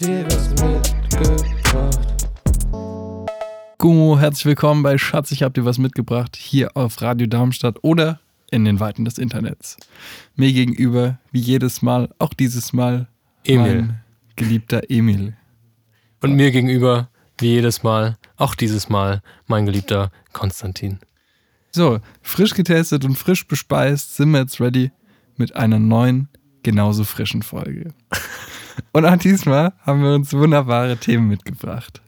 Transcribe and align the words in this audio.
dir 0.00 0.24
was 0.26 0.48
mitgebracht. 0.50 1.54
Gummo, 3.78 4.18
herzlich 4.18 4.44
willkommen 4.44 4.82
bei 4.82 4.98
Schatz, 4.98 5.30
ich 5.32 5.42
hab 5.42 5.54
dir 5.54 5.64
was 5.64 5.78
mitgebracht, 5.78 6.36
hier 6.36 6.76
auf 6.76 7.00
Radio 7.02 7.26
Darmstadt 7.26 7.78
oder 7.82 8.20
in 8.50 8.64
den 8.64 8.80
Weiten 8.80 9.04
des 9.04 9.18
Internets. 9.18 9.76
Mir 10.36 10.52
gegenüber, 10.52 11.18
wie 11.32 11.40
jedes 11.40 11.82
Mal, 11.82 12.10
auch 12.18 12.32
dieses 12.34 12.72
Mal, 12.72 13.08
Emil. 13.44 13.82
mein 13.82 14.00
geliebter 14.36 14.82
Emil. 14.88 15.36
Und 16.20 16.34
mir 16.34 16.50
gegenüber, 16.50 17.08
wie 17.38 17.54
jedes 17.54 17.82
Mal, 17.82 18.18
auch 18.36 18.54
dieses 18.54 18.88
Mal, 18.88 19.22
mein 19.46 19.66
geliebter 19.66 20.12
Konstantin. 20.32 20.98
So, 21.72 21.98
frisch 22.22 22.54
getestet 22.54 23.04
und 23.04 23.16
frisch 23.16 23.46
bespeist 23.46 24.16
sind 24.16 24.30
wir 24.30 24.40
jetzt 24.40 24.60
ready 24.60 24.90
mit 25.36 25.56
einer 25.56 25.78
neuen, 25.78 26.28
genauso 26.62 27.04
frischen 27.04 27.42
Folge. 27.42 27.94
Und 28.92 29.04
auch 29.04 29.16
diesmal 29.16 29.72
haben 29.84 30.02
wir 30.02 30.14
uns 30.14 30.32
wunderbare 30.32 30.96
Themen 30.96 31.28
mitgebracht. 31.28 32.00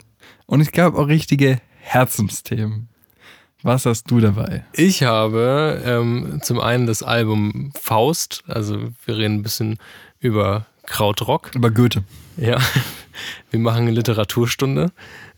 Und 0.47 0.61
ich 0.61 0.73
glaube 0.73 0.99
auch 0.99 1.09
richtige 1.09 1.61
Herzensthemen. 1.81 2.89
Was 3.63 3.85
hast 3.85 4.11
du 4.11 4.21
dabei? 4.21 4.65
Ich 4.73 5.03
habe 5.03 5.83
ähm, 5.85 6.41
zum 6.43 6.61
einen 6.61 6.87
das 6.87 7.03
Album 7.03 7.73
Faust, 7.79 8.43
also 8.47 8.89
wir 9.05 9.17
reden 9.17 9.37
ein 9.37 9.43
bisschen 9.43 9.79
über 10.19 10.67
Krautrock. 10.85 11.51
Über 11.55 11.71
Goethe. 11.71 12.03
Ja, 12.37 12.59
wir 13.51 13.61
machen 13.61 13.83
eine 13.83 13.91
Literaturstunde. 13.91 14.93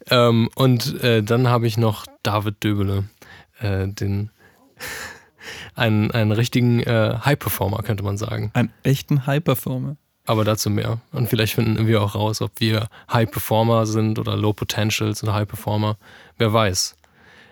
Ähm, 0.08 0.48
und 0.54 1.02
äh, 1.02 1.22
dann 1.22 1.48
habe 1.48 1.66
ich 1.66 1.76
noch 1.76 2.06
David 2.22 2.62
Döbele, 2.62 3.04
äh, 3.60 3.88
den 3.88 4.30
einen, 5.74 6.10
einen 6.12 6.32
richtigen 6.32 6.80
äh, 6.80 7.18
High-Performer, 7.24 7.82
könnte 7.82 8.04
man 8.04 8.18
sagen. 8.18 8.50
Einen 8.54 8.72
echten 8.82 9.26
High-Performer. 9.26 9.96
Aber 10.24 10.44
dazu 10.44 10.70
mehr. 10.70 11.00
Und 11.10 11.28
vielleicht 11.28 11.54
finden 11.54 11.86
wir 11.86 12.02
auch 12.02 12.14
raus, 12.14 12.40
ob 12.42 12.52
wir 12.58 12.88
High 13.12 13.30
Performer 13.30 13.86
sind 13.86 14.18
oder 14.18 14.36
Low 14.36 14.52
Potentials 14.52 15.22
oder 15.22 15.34
High 15.34 15.48
Performer. 15.48 15.96
Wer 16.38 16.52
weiß. 16.52 16.96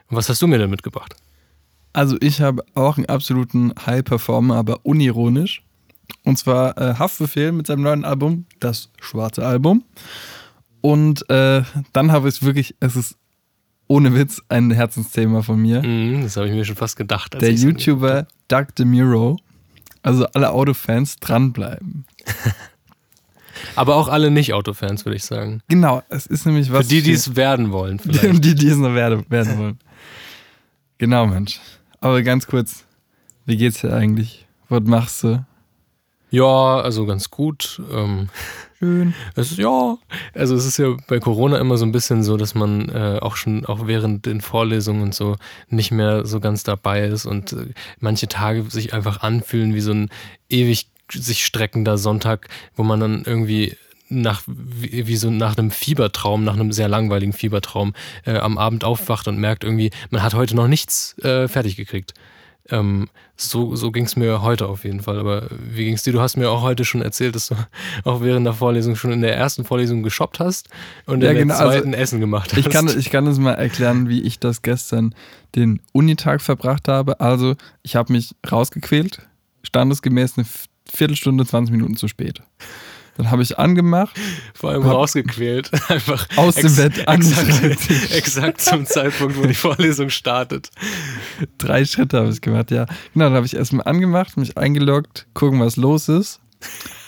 Und 0.09 0.17
was 0.17 0.29
hast 0.29 0.43
du 0.43 0.47
mir 0.47 0.59
denn 0.59 0.71
mitgebracht? 0.71 1.15
Also 1.93 2.17
ich 2.21 2.41
habe 2.41 2.65
auch 2.75 2.97
einen 2.97 3.07
absoluten 3.07 3.73
High-Performer, 3.85 4.57
aber 4.57 4.81
unironisch. 4.85 5.63
Und 6.25 6.39
zwar 6.39 6.77
äh, 6.79 6.95
Haftbefehl 6.95 7.53
mit 7.53 7.67
seinem 7.67 7.83
neuen 7.83 8.05
Album, 8.05 8.47
das 8.59 8.91
schwarze 9.01 9.47
Album. 9.47 9.85
Und 10.81 11.29
äh, 11.31 11.63
dann 11.93 12.13
habe 12.13 12.29
ich 12.29 12.37
es 12.37 12.43
wirklich, 12.43 12.75
es 12.81 12.97
ist 12.97 13.17
ohne 13.87 14.15
Witz 14.15 14.41
ein 14.49 14.71
Herzensthema 14.71 15.43
von 15.43 15.61
mir. 15.61 15.83
Mhm, 15.83 16.23
das 16.23 16.37
habe 16.37 16.49
ich 16.49 16.55
mir 16.55 16.65
schon 16.65 16.77
fast 16.77 16.97
gedacht. 16.97 17.35
Der 17.41 17.53
YouTuber 17.53 18.27
Doug 18.49 18.67
DeMuro. 18.79 19.37
Also 20.03 20.27
alle 20.27 20.53
Autofans 20.53 21.17
dranbleiben. 21.17 22.07
Aber 23.81 23.97
auch 23.97 24.09
alle 24.09 24.31
Nicht-Autofans, 24.31 25.07
würde 25.07 25.17
ich 25.17 25.25
sagen. 25.25 25.63
Genau, 25.69 26.03
es 26.11 26.27
ist 26.27 26.45
nämlich 26.45 26.71
was. 26.71 26.87
Für 26.87 26.95
die, 26.95 27.01
die 27.01 27.13
es 27.13 27.35
werden 27.35 27.73
wollen, 27.73 27.99
vielleicht. 27.99 28.45
die, 28.45 28.55
die 28.55 28.69
es 28.69 28.77
noch 28.77 28.95
werden, 28.95 29.25
werden 29.31 29.59
wollen. 29.59 29.79
Genau, 30.99 31.27
Mensch. 31.27 31.59
Aber 31.99 32.23
ganz 32.23 32.47
kurz, 32.47 32.85
wie 33.47 33.57
geht's 33.57 33.81
dir 33.81 33.95
eigentlich? 33.95 34.47
Was 34.69 34.83
machst 34.83 35.25
du? 35.25 35.47
ja, 36.31 36.81
also 36.81 37.07
ganz 37.07 37.31
gut. 37.31 37.81
Ähm, 37.91 38.29
Schön. 38.79 39.15
Es 39.35 39.51
ist 39.51 39.59
ja, 39.59 39.97
also 40.35 40.55
es 40.55 40.67
ist 40.67 40.79
ja 40.79 40.97
bei 41.09 41.19
Corona 41.19 41.59
immer 41.59 41.79
so 41.79 41.85
ein 41.85 41.93
bisschen 41.93 42.23
so, 42.23 42.37
dass 42.37 42.55
man 42.55 42.89
äh, 42.91 43.19
auch 43.21 43.37
schon, 43.37 43.65
auch 43.67 43.87
während 43.87 44.27
den 44.27 44.43
Vorlesungen 44.43 45.03
und 45.03 45.15
so 45.15 45.37
nicht 45.69 45.91
mehr 45.91 46.25
so 46.25 46.39
ganz 46.41 46.65
dabei 46.65 47.05
ist 47.05 47.27
und 47.27 47.53
äh, 47.53 47.67
manche 47.99 48.29
Tage 48.29 48.65
sich 48.71 48.93
einfach 48.93 49.23
anfühlen 49.23 49.75
wie 49.75 49.81
so 49.81 49.93
ein 49.93 50.11
ewig 50.51 50.89
sich 51.13 51.45
streckender 51.45 51.99
Sonntag, 51.99 52.49
wo 52.77 52.83
man 52.83 53.01
dann 53.01 53.23
irgendwie 53.25 53.77
nach, 54.11 54.43
wie, 54.47 55.07
wie 55.07 55.17
so 55.17 55.31
nach 55.31 55.57
einem 55.57 55.71
Fiebertraum, 55.71 56.45
nach 56.45 56.55
einem 56.55 56.73
sehr 56.73 56.89
langweiligen 56.89 57.33
Fiebertraum 57.33 57.95
äh, 58.25 58.37
am 58.37 58.59
Abend 58.59 58.85
aufwacht 58.85 59.29
und 59.29 59.39
merkt 59.39 59.65
irgendwie, 59.65 59.91
man 60.11 60.23
hat 60.23 60.35
heute 60.35 60.57
noch 60.57 60.67
nichts 60.67 61.17
äh, 61.21 61.49
fertig 61.49 61.77
gekriegt. 61.77 62.15
Ähm, 62.69 63.09
so 63.37 63.75
so 63.75 63.91
ging 63.91 64.05
es 64.05 64.17
mir 64.17 64.43
heute 64.43 64.69
auf 64.69 64.85
jeden 64.85 65.01
Fall. 65.01 65.19
Aber 65.19 65.49
wie 65.51 65.85
ging 65.85 65.95
es 65.95 66.03
dir? 66.03 66.13
Du 66.13 66.21
hast 66.21 66.37
mir 66.37 66.51
auch 66.51 66.63
heute 66.63 66.85
schon 66.85 67.03
erzählt, 67.03 67.35
dass 67.35 67.49
du 67.49 67.55
auch 68.05 68.21
während 68.21 68.47
der 68.47 68.53
Vorlesung 68.53 68.97
schon 68.97 69.13
in 69.13 69.23
der 69.23 69.37
ersten 69.37 69.65
Vorlesung 69.65 70.03
geshoppt 70.03 70.41
hast 70.41 70.69
und 71.07 71.23
Ja, 71.23 71.31
in 71.31 71.35
der 71.35 71.45
genau, 71.45 71.55
also 71.55 71.73
zweiten 71.73 71.95
Essen 71.95 72.21
gemacht 72.21 72.53
hast. 72.53 72.59
Ich 72.59 72.69
kann, 72.69 72.89
ich 72.89 73.11
kann 73.11 73.27
es 73.27 73.39
mal 73.39 73.55
erklären, 73.55 74.09
wie 74.09 74.21
ich 74.23 74.39
das 74.39 74.63
gestern 74.63 75.15
den 75.57 75.81
Unitag 75.93 76.43
verbracht 76.43 76.87
habe. 76.87 77.21
Also, 77.21 77.57
ich 77.83 77.97
habe 77.97 78.13
mich 78.13 78.35
rausgequält, 78.51 79.27
standesgemäß 79.63 80.37
eine 80.37 80.47
Viertelstunde, 80.93 81.47
20 81.47 81.73
Minuten 81.73 81.97
zu 81.97 82.09
spät. 82.09 82.43
Dann 83.17 83.31
habe 83.31 83.43
ich 83.43 83.59
angemacht, 83.59 84.17
Vor 84.55 84.71
allem 84.71 84.83
rausgequält. 84.83 85.71
Einfach 85.91 86.27
Aus 86.37 86.55
dem 86.55 86.75
Bett 86.75 87.07
exakt, 87.07 87.91
exakt 88.13 88.61
zum 88.63 88.87
Zeitpunkt, 88.87 89.37
wo 89.37 89.47
die 89.47 89.55
Vorlesung 89.55 90.09
startet. 90.09 90.71
drei 91.59 91.85
Schritte 91.85 92.19
habe 92.19 92.31
ich 92.31 92.41
gemacht, 92.41 92.71
ja. 92.71 92.87
Genau, 93.13 93.27
dann 93.27 93.35
habe 93.35 93.47
ich 93.47 93.55
erstmal 93.55 93.87
angemacht, 93.87 94.37
mich 94.37 94.57
eingeloggt, 94.57 95.27
gucken, 95.35 95.61
was 95.61 95.77
los 95.77 96.09
ist. 96.09 96.41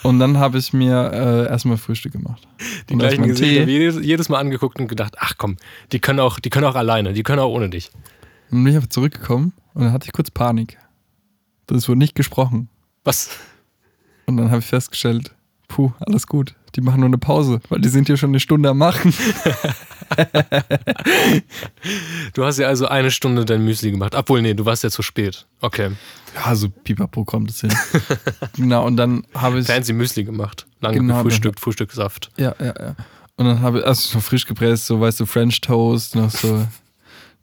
Und 0.03 0.19
dann 0.19 0.37
habe 0.37 0.57
ich 0.57 0.73
mir 0.73 1.11
äh, 1.13 1.47
erstmal 1.49 1.77
Frühstück 1.77 2.11
gemacht. 2.11 2.47
Die 2.89 2.93
Und 2.93 2.99
gleichen 2.99 3.23
Gesichter, 3.23 3.63
jedes, 3.63 4.03
jedes 4.03 4.29
Mal 4.29 4.39
angeguckt 4.39 4.79
und 4.79 4.87
gedacht, 4.87 5.15
ach 5.19 5.33
komm, 5.37 5.57
die 5.91 5.99
können 5.99 6.19
auch, 6.19 6.39
die 6.39 6.49
können 6.49 6.65
auch 6.65 6.75
alleine, 6.75 7.13
die 7.13 7.23
können 7.23 7.39
auch 7.39 7.49
ohne 7.51 7.69
dich. 7.69 7.91
Und 8.51 8.57
dann 8.57 8.63
bin 8.65 8.71
ich 8.71 8.75
einfach 8.75 8.89
zurückgekommen 8.89 9.53
und 9.73 9.83
dann 9.83 9.93
hatte 9.93 10.05
ich 10.05 10.13
kurz 10.13 10.29
Panik. 10.29 10.77
Das 11.67 11.87
wurde 11.87 11.99
nicht 11.99 12.15
gesprochen. 12.15 12.69
Was? 13.03 13.29
Und 14.25 14.37
dann 14.37 14.49
habe 14.49 14.59
ich 14.59 14.65
festgestellt, 14.65 15.31
puh, 15.67 15.91
alles 15.99 16.27
gut. 16.27 16.55
Die 16.75 16.81
machen 16.81 17.01
nur 17.01 17.07
eine 17.07 17.19
Pause, 17.19 17.59
weil 17.69 17.81
die 17.81 17.89
sind 17.89 18.09
ja 18.09 18.17
schon 18.17 18.31
eine 18.31 18.39
Stunde 18.39 18.69
am 18.69 18.79
Machen. 18.79 19.13
Du 22.33 22.45
hast 22.45 22.57
ja 22.59 22.67
also 22.67 22.87
eine 22.87 23.11
Stunde 23.11 23.45
dein 23.45 23.63
Müsli 23.63 23.91
gemacht. 23.91 24.15
Obwohl, 24.15 24.41
nee, 24.41 24.53
du 24.53 24.65
warst 24.65 24.83
ja 24.83 24.89
zu 24.89 25.01
spät. 25.01 25.45
Okay. 25.61 25.91
Ja, 26.35 26.55
so 26.55 26.69
pipapo 26.69 27.25
kommt 27.25 27.51
es 27.51 27.61
hin. 27.61 27.73
genau, 28.55 28.85
und 28.85 28.97
dann 28.97 29.23
habe 29.35 29.59
ich. 29.59 29.67
Fancy 29.67 29.93
Müsli 29.93 30.23
gemacht. 30.23 30.65
Lange 30.81 30.97
Genau, 30.97 31.17
gefrühstückt, 31.17 31.59
Frühstückssaft. 31.59 32.31
Ja, 32.37 32.55
ja, 32.59 32.73
ja. 32.79 32.95
Und 33.35 33.45
dann 33.45 33.61
habe 33.61 33.79
ich 33.79 33.85
erst 33.85 34.09
so 34.09 34.19
frisch 34.19 34.45
gepresst, 34.45 34.87
so, 34.87 34.99
weißt 34.99 35.19
du, 35.19 35.25
French 35.25 35.61
Toast, 35.61 36.15
noch 36.15 36.29
so, 36.29 36.65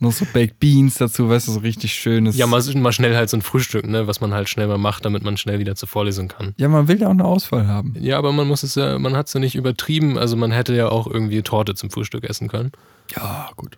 noch 0.01 0.13
so 0.13 0.25
Baked 0.33 0.59
Beans 0.59 0.95
dazu, 0.95 1.29
weißt 1.29 1.49
du, 1.49 1.53
so 1.53 1.61
richtig 1.61 1.93
schönes. 1.95 2.37
Ja, 2.37 2.47
mal, 2.47 2.63
mal 2.77 2.93
schnell 2.93 3.15
halt 3.17 3.29
so 3.31 3.37
ein 3.37 3.43
Frühstück, 3.43 3.87
ne, 3.87 4.07
was 4.07 4.21
man 4.21 4.33
halt 4.33 4.49
schnell 4.49 4.67
mal 4.67 4.79
macht, 4.79 5.05
damit 5.05 5.23
man 5.23 5.37
schnell 5.37 5.59
wieder 5.59 5.77
zur 5.77 5.89
Vorlesung 5.89 6.29
kann. 6.29 6.55
ja, 6.57 6.69
man 6.69 6.89
will 6.89 7.01
ja 7.01 7.07
auch 7.09 7.13
eine 7.13 7.25
Auswahl 7.25 7.67
haben. 7.69 7.95
Ja, 8.01 8.19
aber 8.19 8.33
man 8.33 8.49
muss 8.49 8.63
es 8.63 8.75
ja, 8.75 8.99
man 8.99 9.15
hat 9.17 9.29
es 9.29 9.35
ja 9.35 9.41
nicht 9.41 9.55
übertrieben. 9.55 10.19
Also 10.19 10.37
man 10.37 10.51
hätte 10.53 10.75
ja 10.75 10.89
auch 10.89 11.07
irgendwie 11.07 11.43
Torte 11.43 11.75
zum 11.75 11.91
Frühstück 11.91 12.25
essen 12.25 12.49
können. 12.49 12.73
Ja, 13.15 13.51
gut. 13.57 13.77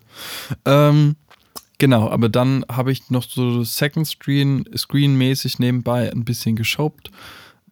Ähm, 0.65 1.17
genau, 1.79 2.09
aber 2.09 2.29
dann 2.29 2.65
habe 2.71 2.93
ich 2.93 3.11
noch 3.11 3.25
so 3.25 3.65
Second 3.65 4.07
Screen, 4.07 4.65
Screen-mäßig 4.77 5.59
nebenbei 5.59 6.13
ein 6.13 6.25
bisschen 6.25 6.55
geshoppt, 6.57 7.11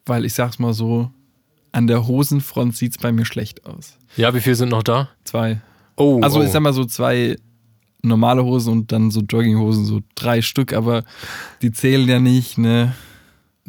weil 0.07 0.25
ich 0.25 0.35
sag's 0.35 0.59
mal 0.59 0.73
so, 0.75 1.11
an 1.73 1.87
der 1.87 2.07
Hosenfront 2.07 2.77
sieht's 2.77 2.99
bei 2.99 3.13
mir 3.13 3.25
schlecht 3.25 3.65
aus. 3.67 3.97
Ja, 4.17 4.35
wie 4.35 4.41
viel 4.41 4.57
sind 4.57 4.71
noch 4.71 4.83
da? 4.83 5.09
Zwei. 5.25 5.61
Oh, 5.97 6.21
Also 6.23 6.41
oh. 6.41 6.43
ich 6.43 6.51
sag 6.51 6.63
mal 6.63 6.73
so 6.73 6.85
zwei 6.85 7.37
normale 8.03 8.45
Hosen 8.45 8.73
und 8.73 8.93
dann 8.93 9.11
so 9.11 9.21
Jogginghosen, 9.21 9.85
so 9.85 10.01
drei 10.15 10.43
Stück, 10.43 10.73
aber 10.73 11.05
die 11.63 11.73
zählen 11.73 12.09
ja 12.09 12.19
nicht, 12.21 12.59
ne? 12.59 12.95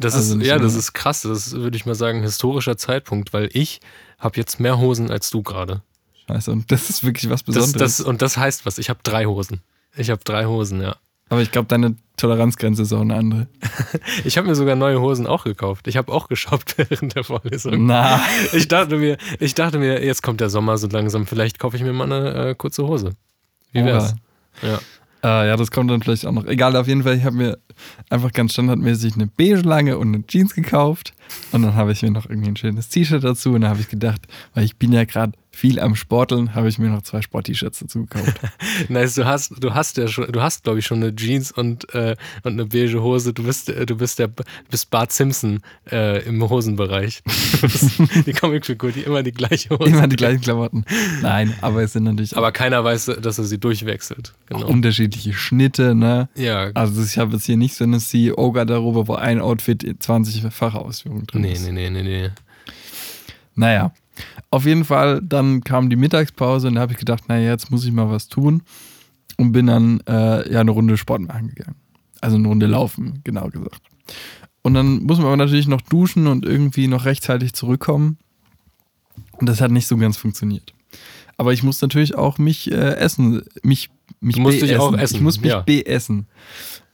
das 0.02 0.14
also 0.14 0.38
ist, 0.38 0.46
ja, 0.46 0.58
das 0.58 0.74
ist 0.74 0.92
krass. 0.92 1.22
Das 1.22 1.46
ist, 1.46 1.52
würde 1.56 1.76
ich 1.76 1.86
mal 1.86 1.94
sagen, 1.94 2.18
ein 2.18 2.24
historischer 2.24 2.76
Zeitpunkt, 2.76 3.32
weil 3.32 3.48
ich 3.52 3.80
habe 4.18 4.36
jetzt 4.36 4.60
mehr 4.60 4.78
Hosen 4.78 5.10
als 5.10 5.30
du 5.30 5.42
gerade. 5.42 5.82
Scheiße, 6.28 6.50
und 6.50 6.70
das 6.70 6.90
ist 6.90 7.04
wirklich 7.04 7.30
was 7.30 7.44
Das, 7.44 7.54
Besonderes. 7.54 7.96
das, 7.98 8.00
und 8.06 8.22
das 8.22 8.36
heißt 8.36 8.66
was. 8.66 8.78
Ich 8.78 8.88
habe 8.90 9.00
drei 9.02 9.26
Hosen. 9.26 9.60
Ich 9.96 10.10
habe 10.10 10.22
drei 10.24 10.46
Hosen, 10.46 10.80
ja. 10.80 10.96
aber 11.28 11.42
ich 11.42 11.50
glaube, 11.50 11.68
deine 11.68 11.96
Toleranzgrenze 12.16 12.82
ist 12.82 12.92
auch 12.92 13.00
eine 13.00 13.14
andere. 13.14 13.46
Ich 14.24 14.38
habe 14.38 14.46
mir 14.48 14.54
sogar 14.54 14.76
neue 14.76 15.00
Hosen 15.00 15.26
auch 15.26 15.44
gekauft. 15.44 15.88
Ich 15.88 15.96
habe 15.96 16.12
auch 16.12 16.28
geshoppt 16.28 16.78
während 16.90 17.14
der 17.14 17.24
Vorlesung. 17.24 17.86
Na, 17.86 18.20
Ich 18.52 18.68
dachte 18.68 18.96
mir, 18.96 19.18
ich 19.40 19.54
dachte 19.54 19.78
mir, 19.78 20.04
jetzt 20.04 20.22
kommt 20.22 20.40
der 20.40 20.50
Sommer 20.50 20.78
so 20.78 20.86
langsam, 20.86 21.26
vielleicht 21.26 21.58
kaufe 21.58 21.76
ich 21.76 21.82
mir 21.82 21.92
mal 21.92 22.10
eine 22.10 22.50
äh, 22.50 22.54
kurze 22.54 22.86
Hose. 22.86 23.10
Wie 23.72 23.84
wär's? 23.84 24.14
Ja. 24.60 24.78
Äh, 25.24 25.48
ja, 25.48 25.56
das 25.56 25.70
kommt 25.70 25.90
dann 25.90 26.02
vielleicht 26.02 26.26
auch 26.26 26.32
noch. 26.32 26.46
Egal, 26.46 26.74
auf 26.76 26.88
jeden 26.88 27.04
Fall, 27.04 27.16
ich 27.16 27.24
habe 27.24 27.36
mir 27.36 27.58
einfach 28.10 28.32
ganz 28.32 28.52
standardmäßig 28.52 29.14
eine 29.14 29.28
beige 29.28 29.60
lange 29.60 29.96
und 29.98 30.14
eine 30.14 30.26
Jeans 30.26 30.54
gekauft. 30.54 31.14
Und 31.52 31.62
dann 31.62 31.74
habe 31.74 31.92
ich 31.92 32.02
mir 32.02 32.10
noch 32.10 32.28
irgendwie 32.28 32.50
ein 32.50 32.56
schönes 32.56 32.88
T-Shirt 32.88 33.22
dazu. 33.22 33.52
Und 33.52 33.62
dann 33.62 33.70
habe 33.70 33.80
ich 33.80 33.88
gedacht, 33.88 34.22
weil 34.54 34.64
ich 34.64 34.76
bin 34.76 34.92
ja 34.92 35.04
gerade 35.04 35.32
viel 35.54 35.78
am 35.78 35.94
Sporteln, 35.94 36.54
habe 36.54 36.68
ich 36.68 36.78
mir 36.78 36.88
noch 36.88 37.02
zwei 37.02 37.20
Sport-T-Shirts 37.20 37.80
dazu 37.80 38.06
gekauft. 38.06 38.40
Nice, 38.88 39.14
du 39.14 39.26
hast, 39.26 39.62
du 39.62 39.74
hast 39.74 39.96
ja 39.98 40.08
schon, 40.08 40.32
du 40.32 40.40
hast, 40.40 40.64
glaube 40.64 40.78
ich, 40.78 40.86
schon 40.86 41.02
eine 41.02 41.14
Jeans 41.14 41.52
und, 41.52 41.92
äh, 41.94 42.16
und 42.42 42.52
eine 42.52 42.66
beige 42.66 43.02
Hose. 43.02 43.34
Du 43.34 43.44
bist, 43.44 43.68
äh, 43.68 43.84
du 43.84 43.96
bist 43.96 44.18
der 44.18 44.28
bist 44.70 44.90
Bart 44.90 45.12
Simpson 45.12 45.60
äh, 45.90 46.24
im 46.24 46.48
Hosenbereich. 46.48 47.22
Die 48.26 48.32
Comicfigur, 48.32 48.92
die 48.92 49.00
immer 49.00 49.22
die 49.22 49.32
gleiche 49.32 49.70
Hose. 49.70 49.90
Immer 49.90 50.08
die 50.08 50.16
gleichen 50.16 50.40
Klamotten. 50.40 50.84
Nein, 51.20 51.54
aber 51.60 51.82
es 51.82 51.92
sind 51.92 52.04
natürlich 52.04 52.36
Aber 52.36 52.52
keiner 52.52 52.82
weiß, 52.82 53.12
dass 53.20 53.38
er 53.38 53.44
sie 53.44 53.58
durchwechselt. 53.58 54.32
Genau. 54.46 54.66
unterschiedliche 54.66 55.32
Schnitte, 55.32 55.94
ne? 55.94 56.28
ja, 56.34 56.70
Also 56.74 57.02
ich 57.02 57.18
habe 57.18 57.34
jetzt 57.34 57.46
hier 57.46 57.56
nicht 57.56 57.74
so 57.74 57.84
eine 57.84 57.98
CEO-Garderobe, 57.98 59.08
wo 59.08 59.14
ein 59.14 59.40
Outfit 59.40 59.82
in 59.84 59.98
20-fache 59.98 60.76
Ausführung 60.76 61.26
drin 61.26 61.42
nee, 61.42 61.52
ist. 61.52 61.64
nee, 61.64 61.72
nee, 61.72 61.90
nee, 61.90 62.02
nee. 62.02 62.30
Naja, 63.54 63.92
Auf 64.50 64.66
jeden 64.66 64.84
Fall, 64.84 65.20
dann 65.22 65.62
kam 65.64 65.90
die 65.90 65.96
Mittagspause 65.96 66.68
und 66.68 66.74
da 66.74 66.82
habe 66.82 66.92
ich 66.92 66.98
gedacht, 66.98 67.28
naja, 67.28 67.50
jetzt 67.50 67.70
muss 67.70 67.84
ich 67.84 67.92
mal 67.92 68.10
was 68.10 68.28
tun 68.28 68.62
und 69.36 69.52
bin 69.52 69.66
dann 69.66 70.00
äh, 70.06 70.52
ja 70.52 70.60
eine 70.60 70.70
Runde 70.70 70.96
Sport 70.96 71.22
machen 71.22 71.48
gegangen. 71.48 71.76
Also 72.20 72.36
eine 72.36 72.48
Runde 72.48 72.66
laufen, 72.66 73.20
genau 73.24 73.48
gesagt. 73.48 73.80
Und 74.62 74.74
dann 74.74 75.02
muss 75.02 75.18
man 75.18 75.26
aber 75.26 75.36
natürlich 75.36 75.66
noch 75.66 75.80
duschen 75.80 76.26
und 76.26 76.44
irgendwie 76.44 76.86
noch 76.86 77.04
rechtzeitig 77.04 77.52
zurückkommen. 77.52 78.18
Und 79.32 79.48
das 79.48 79.60
hat 79.60 79.70
nicht 79.70 79.88
so 79.88 79.96
ganz 79.96 80.16
funktioniert. 80.16 80.72
Aber 81.36 81.52
ich 81.52 81.62
muss 81.62 81.80
natürlich 81.82 82.14
auch 82.14 82.38
mich 82.38 82.70
äh, 82.70 82.94
essen, 82.94 83.42
mich, 83.62 83.90
mich 84.20 84.36
Du 84.36 84.50
dich 84.50 84.76
auch 84.76 84.96
essen, 84.96 85.16
Ich 85.16 85.20
muss 85.22 85.40
mich 85.40 85.50
ja. 85.50 85.60
beessen. 85.60 86.26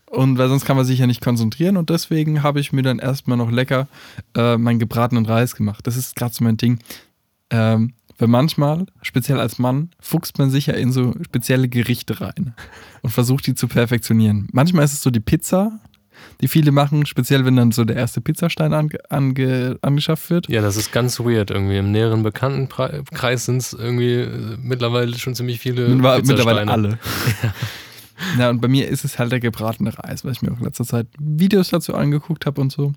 Und 0.07 0.39
weil 0.39 0.49
sonst 0.49 0.65
kann 0.65 0.77
man 0.77 0.87
sich 0.87 1.01
ja 1.01 1.07
nicht 1.07 1.21
konzentrieren 1.21 1.77
und 1.77 1.91
deswegen 1.91 2.43
habe 2.43 2.61
ich 2.61 2.73
mir 2.73 2.81
dann 2.81 2.99
erstmal 2.99 3.37
noch 3.37 3.51
lecker 3.51 3.89
äh, 4.35 4.57
meinen 4.57 4.79
gebratenen 4.79 5.27
Reis 5.27 5.55
gemacht. 5.55 5.87
Das 5.87 5.97
ist 5.99 6.17
gerade 6.17 6.35
so 6.35 6.45
mein 6.45 6.57
Ding. 6.57 6.79
Ähm, 7.51 7.95
weil 8.19 8.29
manchmal, 8.29 8.87
speziell 9.01 9.39
als 9.39 9.59
Mann, 9.59 9.91
fuchst 10.01 10.39
man 10.39 10.51
sich 10.51 10.67
ja 10.67 10.75
in 10.75 10.91
so 10.93 11.15
spezielle 11.23 11.69
Gerichte 11.69 12.21
rein 12.21 12.55
und 13.03 13.11
versucht 13.11 13.47
die 13.47 13.55
zu 13.55 13.69
perfektionieren. 13.69 14.49
Manchmal 14.53 14.85
ist 14.85 14.93
es 14.93 15.03
so 15.03 15.11
die 15.11 15.21
Pizza, 15.21 15.79
die 16.41 16.49
viele 16.49 16.73
machen, 16.73 17.07
speziell 17.07 17.45
wenn 17.45 17.55
dann 17.55 17.71
so 17.71 17.85
der 17.85 17.95
erste 17.95 18.21
Pizzastein 18.21 18.73
ange, 18.73 18.99
ange, 19.09 19.79
angeschafft 19.83 20.31
wird. 20.31 20.49
Ja, 20.49 20.61
das 20.63 20.77
ist 20.77 20.91
ganz 20.91 21.21
weird 21.21 21.53
irgendwie. 21.53 21.79
Im 21.79 21.93
näheren 21.93 22.25
Bekanntenkreis 22.25 23.45
sind 23.45 23.59
es 23.59 23.73
irgendwie 23.73 24.15
äh, 24.15 24.57
mittlerweile 24.61 25.17
schon 25.17 25.37
ziemlich 25.37 25.61
viele 25.61 25.89
Mittlerweile 25.89 26.23
mittlerweile 26.23 26.61
Pizzasteine. 26.63 26.73
alle. 26.73 26.99
Ja, 28.37 28.51
und 28.51 28.61
bei 28.61 28.67
mir 28.67 28.89
ist 28.89 29.05
es 29.05 29.19
halt 29.21 29.31
der 29.31 29.39
gebratene 29.39 29.97
Reis, 29.97 30.25
weil 30.25 30.33
ich 30.33 30.43
mir 30.43 30.51
auch 30.51 30.59
in 30.59 30.65
letzter 30.65 30.85
Zeit 30.85 31.07
Videos 31.21 31.69
dazu 31.69 31.95
angeguckt 31.95 32.47
habe 32.47 32.61
und 32.61 32.73
so. 32.73 32.93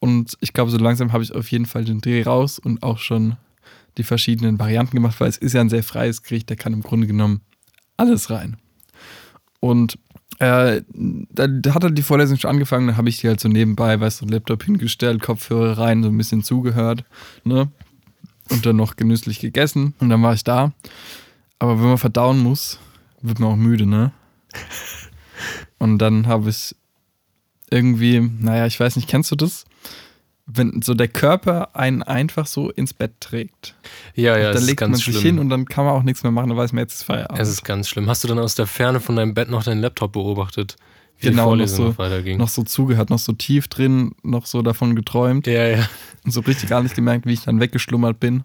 Und 0.00 0.36
ich 0.40 0.52
glaube, 0.52 0.70
so 0.70 0.76
langsam 0.76 1.12
habe 1.14 1.22
ich 1.22 1.34
auf 1.34 1.50
jeden 1.50 1.64
Fall 1.64 1.86
den 1.86 2.02
Dreh 2.02 2.22
raus 2.22 2.58
und 2.58 2.82
auch 2.82 2.98
schon 2.98 3.36
die 3.98 4.04
verschiedenen 4.04 4.58
Varianten 4.58 4.96
gemacht, 4.96 5.20
weil 5.20 5.28
es 5.28 5.36
ist 5.36 5.52
ja 5.54 5.60
ein 5.60 5.68
sehr 5.68 5.82
freies 5.82 6.22
Gericht, 6.22 6.50
da 6.50 6.54
kann 6.54 6.72
im 6.72 6.82
Grunde 6.82 7.06
genommen 7.06 7.40
alles 7.96 8.30
rein. 8.30 8.56
Und 9.60 9.98
äh, 10.38 10.82
da 10.88 11.46
da 11.46 11.74
hat 11.74 11.84
halt 11.84 11.98
die 11.98 12.02
Vorlesung 12.02 12.38
schon 12.38 12.50
angefangen, 12.50 12.86
dann 12.86 12.96
habe 12.96 13.08
ich 13.08 13.18
die 13.18 13.28
halt 13.28 13.40
so 13.40 13.48
nebenbei, 13.48 14.00
weißt 14.00 14.22
du, 14.22 14.26
Laptop 14.26 14.64
hingestellt, 14.64 15.20
Kopfhörer 15.20 15.78
rein, 15.78 16.02
so 16.02 16.08
ein 16.08 16.16
bisschen 16.16 16.42
zugehört, 16.42 17.04
ne? 17.44 17.70
Und 18.48 18.66
dann 18.66 18.76
noch 18.76 18.96
genüsslich 18.96 19.38
gegessen 19.38 19.94
und 20.00 20.08
dann 20.08 20.22
war 20.22 20.34
ich 20.34 20.42
da. 20.42 20.72
Aber 21.58 21.78
wenn 21.78 21.88
man 21.88 21.98
verdauen 21.98 22.38
muss, 22.38 22.80
wird 23.20 23.38
man 23.38 23.50
auch 23.52 23.56
müde, 23.56 23.86
ne? 23.86 24.12
Und 25.78 25.98
dann 25.98 26.26
habe 26.26 26.50
ich 26.50 26.76
irgendwie, 27.70 28.20
naja, 28.20 28.66
ich 28.66 28.78
weiß 28.78 28.96
nicht, 28.96 29.08
kennst 29.08 29.30
du 29.30 29.36
das? 29.36 29.64
Wenn 30.52 30.82
so 30.82 30.94
der 30.94 31.08
Körper 31.08 31.74
einen 31.76 32.02
einfach 32.02 32.46
so 32.46 32.70
ins 32.70 32.92
Bett 32.94 33.12
trägt. 33.20 33.74
Ja, 34.14 34.36
ja, 34.36 34.44
da 34.44 34.50
es 34.52 34.62
ist 34.62 34.66
legt 34.68 34.80
man 34.80 34.94
sich 34.94 35.04
schlimm. 35.04 35.22
hin 35.22 35.38
und 35.38 35.48
dann 35.50 35.66
kann 35.66 35.84
man 35.84 35.94
auch 35.94 36.02
nichts 36.02 36.22
mehr 36.22 36.32
machen, 36.32 36.48
dann 36.48 36.58
weiß 36.58 36.72
man, 36.72 36.82
jetzt 36.82 36.94
ist 36.94 37.02
Feierabend. 37.04 37.38
Es 37.40 37.48
ist 37.48 37.64
ganz 37.64 37.88
schlimm. 37.88 38.08
Hast 38.08 38.24
du 38.24 38.28
dann 38.28 38.38
aus 38.38 38.54
der 38.54 38.66
Ferne 38.66 39.00
von 39.00 39.16
deinem 39.16 39.34
Bett 39.34 39.50
noch 39.50 39.62
deinen 39.62 39.80
Laptop 39.80 40.12
beobachtet, 40.12 40.76
wie 41.18 41.28
Genau, 41.28 41.32
die 41.32 41.36
noch 41.36 41.44
Vorlesung 41.44 41.76
so- 41.76 41.84
noch 41.90 41.98
weiterging? 41.98 42.38
noch 42.38 42.48
so 42.48 42.62
zugehört, 42.62 43.10
noch 43.10 43.18
so 43.18 43.32
tief 43.32 43.68
drin, 43.68 44.12
noch 44.22 44.46
so 44.46 44.62
davon 44.62 44.96
geträumt 44.96 45.46
ja, 45.46 45.66
ja. 45.68 45.88
und 46.24 46.30
so 46.32 46.40
richtig 46.40 46.68
gar 46.70 46.82
nicht 46.82 46.94
gemerkt, 46.94 47.26
wie 47.26 47.32
ich 47.34 47.42
dann 47.44 47.60
weggeschlummert 47.60 48.18
bin. 48.18 48.44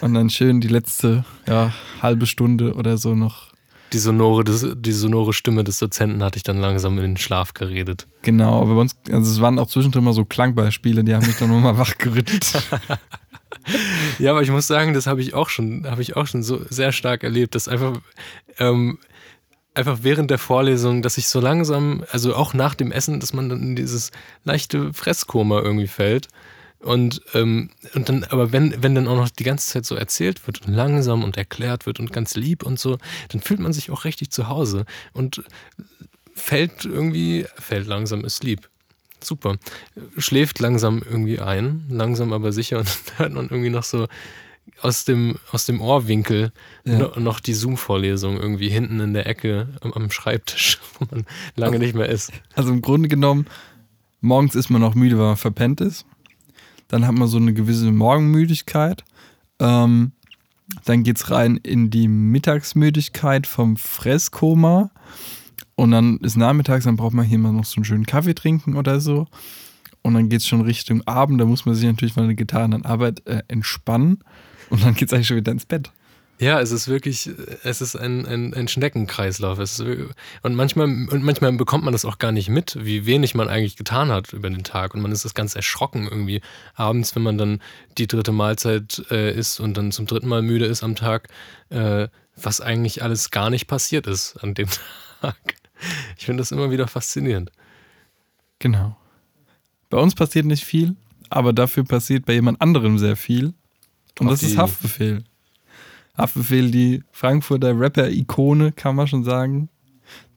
Und 0.00 0.14
dann 0.14 0.28
schön 0.30 0.60
die 0.60 0.68
letzte 0.68 1.24
ja, 1.46 1.72
halbe 2.02 2.26
Stunde 2.26 2.74
oder 2.74 2.98
so 2.98 3.14
noch 3.14 3.52
Die 3.92 3.98
sonore, 3.98 4.42
des, 4.42 4.66
die 4.76 4.92
sonore 4.92 5.32
Stimme 5.32 5.62
des 5.62 5.78
Dozenten 5.78 6.22
hatte 6.22 6.36
ich 6.36 6.42
dann 6.42 6.58
langsam 6.58 6.96
in 6.98 7.02
den 7.02 7.16
Schlaf 7.16 7.54
geredet. 7.54 8.06
Genau, 8.22 8.60
aber 8.60 8.74
bei 8.74 8.80
uns, 8.80 8.96
also 9.10 9.30
es 9.30 9.40
waren 9.40 9.58
auch 9.58 9.68
zwischendrin 9.68 10.02
mal 10.02 10.12
so 10.12 10.24
Klangbeispiele, 10.24 11.04
die 11.04 11.14
haben 11.14 11.26
mich 11.26 11.38
dann 11.38 11.50
nochmal 11.50 11.78
wachgerüttelt. 11.78 12.52
Ja, 14.18 14.30
aber 14.30 14.42
ich 14.42 14.50
muss 14.50 14.66
sagen, 14.66 14.94
das 14.94 15.06
habe 15.06 15.20
ich 15.20 15.34
auch 15.34 15.48
schon, 15.48 15.86
habe 15.90 16.02
ich 16.02 16.16
auch 16.16 16.26
schon 16.26 16.42
so 16.42 16.64
sehr 16.68 16.92
stark 16.92 17.24
erlebt, 17.24 17.54
dass 17.54 17.68
einfach, 17.68 18.00
ähm, 18.58 18.98
einfach 19.74 19.98
während 20.02 20.30
der 20.30 20.38
Vorlesung, 20.38 21.02
dass 21.02 21.18
ich 21.18 21.28
so 21.28 21.40
langsam, 21.40 22.04
also 22.10 22.34
auch 22.34 22.54
nach 22.54 22.74
dem 22.74 22.92
Essen, 22.92 23.20
dass 23.20 23.32
man 23.32 23.48
dann 23.48 23.60
in 23.60 23.76
dieses 23.76 24.10
leichte 24.44 24.92
Fresskoma 24.92 25.60
irgendwie 25.60 25.88
fällt. 25.88 26.28
Und, 26.80 27.22
ähm, 27.34 27.70
und 27.94 28.08
dann, 28.08 28.24
aber 28.24 28.52
wenn, 28.52 28.82
wenn 28.82 28.94
dann 28.94 29.08
auch 29.08 29.16
noch 29.16 29.30
die 29.30 29.44
ganze 29.44 29.66
Zeit 29.68 29.86
so 29.86 29.94
erzählt 29.94 30.46
wird 30.46 30.66
und 30.66 30.74
langsam 30.74 31.24
und 31.24 31.36
erklärt 31.36 31.86
wird 31.86 32.00
und 32.00 32.12
ganz 32.12 32.36
lieb 32.36 32.62
und 32.62 32.78
so, 32.78 32.98
dann 33.30 33.40
fühlt 33.40 33.60
man 33.60 33.72
sich 33.72 33.90
auch 33.90 34.04
richtig 34.04 34.30
zu 34.30 34.48
Hause 34.48 34.84
und 35.12 35.42
fällt 36.34 36.84
irgendwie, 36.84 37.46
fällt 37.56 37.86
langsam, 37.86 38.24
ist 38.24 38.44
lieb. 38.44 38.68
Super. 39.22 39.56
Schläft 40.18 40.60
langsam 40.60 41.02
irgendwie 41.02 41.40
ein, 41.40 41.86
langsam 41.88 42.32
aber 42.32 42.52
sicher 42.52 42.78
und 42.78 42.88
dann 43.06 43.18
hört 43.18 43.32
man 43.32 43.44
irgendwie 43.46 43.70
noch 43.70 43.84
so 43.84 44.06
aus 44.82 45.04
dem, 45.04 45.36
aus 45.52 45.64
dem 45.64 45.80
Ohrwinkel 45.80 46.52
Ja. 46.84 46.98
no, 46.98 47.12
noch 47.18 47.40
die 47.40 47.54
Zoom-Vorlesung 47.54 48.38
irgendwie 48.38 48.68
hinten 48.68 49.00
in 49.00 49.14
der 49.14 49.26
Ecke 49.26 49.68
am, 49.80 49.92
am 49.92 50.10
Schreibtisch, 50.10 50.78
wo 50.98 51.06
man 51.10 51.24
lange 51.56 51.78
nicht 51.78 51.94
mehr 51.94 52.08
ist. 52.08 52.32
Also 52.54 52.70
im 52.72 52.82
Grunde 52.82 53.08
genommen, 53.08 53.46
morgens 54.20 54.54
ist 54.54 54.68
man 54.70 54.82
noch 54.82 54.94
müde, 54.94 55.18
weil 55.18 55.26
man 55.28 55.36
verpennt 55.36 55.80
ist. 55.80 56.04
Dann 56.88 57.06
hat 57.06 57.14
man 57.14 57.28
so 57.28 57.36
eine 57.36 57.52
gewisse 57.52 57.90
Morgenmüdigkeit. 57.90 59.04
Ähm, 59.58 60.12
dann 60.84 61.02
geht's 61.02 61.30
rein 61.30 61.56
in 61.56 61.90
die 61.90 62.08
Mittagsmüdigkeit 62.08 63.46
vom 63.46 63.76
Fresskoma. 63.76 64.90
Und 65.74 65.90
dann 65.90 66.18
ist 66.18 66.36
nachmittags, 66.36 66.84
dann 66.84 66.96
braucht 66.96 67.14
man 67.14 67.26
hier 67.26 67.38
mal 67.38 67.52
noch 67.52 67.64
so 67.64 67.76
einen 67.76 67.84
schönen 67.84 68.06
Kaffee 68.06 68.34
trinken 68.34 68.76
oder 68.76 69.00
so. 69.00 69.26
Und 70.02 70.14
dann 70.14 70.28
geht's 70.28 70.46
schon 70.46 70.60
Richtung 70.60 71.02
Abend. 71.06 71.40
Da 71.40 71.44
muss 71.44 71.66
man 71.66 71.74
sich 71.74 71.84
natürlich 71.84 72.14
von 72.14 72.26
der 72.26 72.34
getane 72.34 72.84
Arbeit 72.84 73.26
äh, 73.26 73.42
entspannen. 73.48 74.18
Und 74.70 74.84
dann 74.84 74.94
geht's 74.94 75.12
eigentlich 75.12 75.26
schon 75.26 75.36
wieder 75.36 75.52
ins 75.52 75.66
Bett. 75.66 75.90
Ja, 76.38 76.60
es 76.60 76.70
ist 76.70 76.86
wirklich, 76.86 77.30
es 77.62 77.80
ist 77.80 77.96
ein, 77.96 78.26
ein, 78.26 78.52
ein 78.52 78.68
Schneckenkreislauf. 78.68 79.58
Ist, 79.58 79.80
und, 79.80 80.54
manchmal, 80.54 80.86
und 80.86 81.22
manchmal 81.22 81.52
bekommt 81.52 81.84
man 81.84 81.92
das 81.92 82.04
auch 82.04 82.18
gar 82.18 82.30
nicht 82.30 82.50
mit, 82.50 82.76
wie 82.84 83.06
wenig 83.06 83.34
man 83.34 83.48
eigentlich 83.48 83.76
getan 83.76 84.10
hat 84.10 84.34
über 84.34 84.50
den 84.50 84.62
Tag. 84.62 84.94
Und 84.94 85.00
man 85.00 85.12
ist 85.12 85.24
das 85.24 85.32
ganz 85.32 85.54
erschrocken 85.54 86.04
irgendwie 86.04 86.42
abends, 86.74 87.16
wenn 87.16 87.22
man 87.22 87.38
dann 87.38 87.62
die 87.96 88.06
dritte 88.06 88.32
Mahlzeit 88.32 89.02
äh, 89.10 89.34
isst 89.34 89.60
und 89.60 89.78
dann 89.78 89.92
zum 89.92 90.06
dritten 90.06 90.28
Mal 90.28 90.42
müde 90.42 90.66
ist 90.66 90.82
am 90.82 90.94
Tag, 90.94 91.28
äh, 91.70 92.08
was 92.36 92.60
eigentlich 92.60 93.02
alles 93.02 93.30
gar 93.30 93.48
nicht 93.48 93.66
passiert 93.66 94.06
ist 94.06 94.36
an 94.36 94.52
dem 94.52 94.68
Tag. 95.22 95.36
Ich 96.18 96.26
finde 96.26 96.42
das 96.42 96.52
immer 96.52 96.70
wieder 96.70 96.86
faszinierend. 96.86 97.50
Genau. 98.58 98.96
Bei 99.88 99.98
uns 99.98 100.14
passiert 100.14 100.44
nicht 100.44 100.64
viel, 100.64 100.96
aber 101.30 101.54
dafür 101.54 101.84
passiert 101.84 102.26
bei 102.26 102.34
jemand 102.34 102.60
anderem 102.60 102.98
sehr 102.98 103.16
viel. 103.16 103.54
Und 104.18 104.26
Auf 104.28 104.34
das 104.34 104.42
ist 104.42 104.58
Haftbefehl. 104.58 105.24
Haftbefehl, 106.16 106.70
die 106.70 107.02
Frankfurter 107.12 107.78
Rapper-Ikone, 107.78 108.72
kann 108.72 108.96
man 108.96 109.06
schon 109.06 109.24
sagen. 109.24 109.68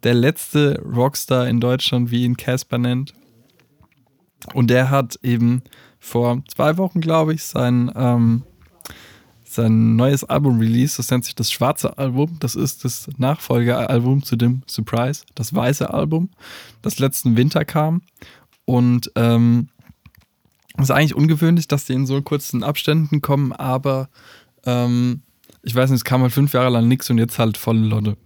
Der 0.04 0.14
letzte 0.14 0.82
Rockstar 0.82 1.48
in 1.48 1.60
Deutschland, 1.60 2.12
wie 2.12 2.24
ihn 2.24 2.38
Casper 2.38 2.78
nennt. 2.78 3.14
Und 4.54 4.70
der 4.70 4.90
hat 4.90 5.20
eben 5.22 5.64
vor 6.00 6.42
zwei 6.48 6.78
Wochen, 6.78 7.02
glaube 7.02 7.34
ich, 7.34 7.44
sein, 7.44 7.92
ähm, 7.96 8.44
sein 9.44 9.96
neues 9.96 10.24
Album 10.24 10.60
released. 10.60 11.00
Das 11.00 11.12
nennt 11.12 11.26
sich 11.26 11.36
das 11.36 11.52
Schwarze 11.52 11.98
Album. 11.98 12.38
Das 12.40 12.56
ist 12.56 12.86
das 12.86 13.10
Nachfolgealbum 13.18 14.24
zu 14.24 14.36
dem 14.36 14.64
Surprise, 14.68 15.24
das 15.36 15.54
Weiße 15.54 15.94
Album, 15.94 16.30
das 16.82 17.00
letzten 17.00 17.36
Winter 17.36 17.66
kam. 17.66 18.02
Und 18.66 19.12
ähm, 19.16 19.70
es 20.78 20.86
ist 20.86 20.92
eigentlich 20.92 21.16
ungewöhnlich, 21.16 21.68
dass 21.68 21.86
die 21.86 21.94
in 21.94 22.06
so 22.06 22.22
kurzen 22.22 22.64
Abständen 22.64 23.22
kommen, 23.22 23.52
aber 23.52 24.10
ähm, 24.66 25.24
ich 25.64 25.76
weiß 25.76 25.90
nicht, 25.90 26.00
es 26.00 26.04
kam 26.04 26.22
halt 26.22 26.32
fünf 26.32 26.54
Jahre 26.54 26.70
lang 26.70 26.88
nichts 26.88 27.10
und 27.10 27.18
jetzt 27.18 27.40
halt 27.40 27.58
volle 27.58 27.82
Lotte. 27.82 28.18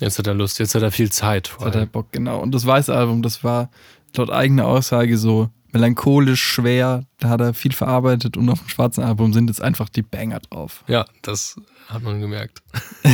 Jetzt 0.00 0.18
hat 0.18 0.26
er 0.26 0.34
Lust, 0.34 0.58
jetzt 0.58 0.74
hat 0.74 0.82
er 0.82 0.90
viel 0.90 1.10
Zeit. 1.12 1.48
Jetzt 1.48 1.64
hat 1.64 1.74
er. 1.74 1.86
Bock, 1.86 2.12
genau. 2.12 2.40
Und 2.40 2.52
das 2.52 2.66
Weiße 2.66 2.94
Album, 2.94 3.22
das 3.22 3.44
war 3.44 3.70
laut 4.16 4.30
eigener 4.30 4.66
Aussage 4.66 5.16
so 5.16 5.50
melancholisch, 5.72 6.42
schwer. 6.42 7.04
Da 7.18 7.28
hat 7.28 7.40
er 7.40 7.54
viel 7.54 7.72
verarbeitet 7.72 8.36
und 8.36 8.48
auf 8.48 8.60
dem 8.60 8.68
schwarzen 8.68 9.04
Album 9.04 9.32
sind 9.32 9.48
jetzt 9.48 9.62
einfach 9.62 9.88
die 9.88 10.02
Banger 10.02 10.40
drauf. 10.40 10.84
Ja, 10.86 11.06
das 11.22 11.56
hat 11.88 12.02
man 12.02 12.20
gemerkt. 12.20 12.62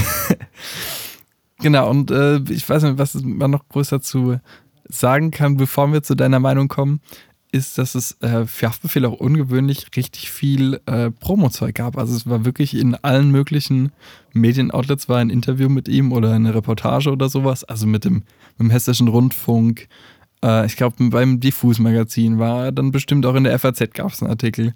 Genau, 1.61 1.91
und 1.91 2.11
äh, 2.11 2.39
ich 2.51 2.69
weiß 2.69 2.85
nicht, 2.85 2.99
was 2.99 3.15
man 3.15 3.51
noch 3.51 3.69
groß 3.69 3.89
dazu 3.89 4.39
sagen 4.85 5.31
kann, 5.31 5.57
bevor 5.57 5.93
wir 5.93 6.03
zu 6.03 6.15
deiner 6.15 6.39
Meinung 6.41 6.69
kommen, 6.69 7.01
ist, 7.53 7.79
dass 7.79 7.95
es 7.95 8.21
äh, 8.21 8.47
für 8.47 8.69
Haftbefehl 8.69 9.05
auch 9.07 9.15
ungewöhnlich 9.15 9.87
richtig 9.97 10.31
viel 10.31 10.81
äh, 10.87 11.11
Promo-Zeug 11.11 11.75
gab. 11.75 11.97
Also 11.97 12.15
es 12.15 12.27
war 12.27 12.45
wirklich 12.45 12.75
in 12.75 12.95
allen 12.95 13.31
möglichen 13.31 13.93
Medienoutlets 14.35 15.09
war 15.09 15.19
ein 15.19 15.31
Interview 15.31 15.69
mit 15.69 15.89
ihm 15.89 16.13
oder 16.13 16.33
eine 16.33 16.55
Reportage 16.55 17.11
oder 17.11 17.29
sowas. 17.29 17.65
Also 17.65 17.87
mit 17.87 18.05
dem, 18.05 18.15
mit 18.57 18.61
dem 18.61 18.71
Hessischen 18.71 19.09
Rundfunk. 19.09 19.89
Äh, 20.43 20.67
ich 20.67 20.77
glaube, 20.77 20.97
beim 21.09 21.41
Diffus-Magazin 21.41 22.39
war 22.39 22.67
er 22.67 22.73
dann 22.73 22.93
bestimmt 22.93 23.25
auch 23.27 23.35
in 23.35 23.45
der 23.45 23.59
FAZ 23.59 23.93
gab 23.95 24.13
es 24.13 24.23
einen 24.23 24.31
Artikel. 24.31 24.75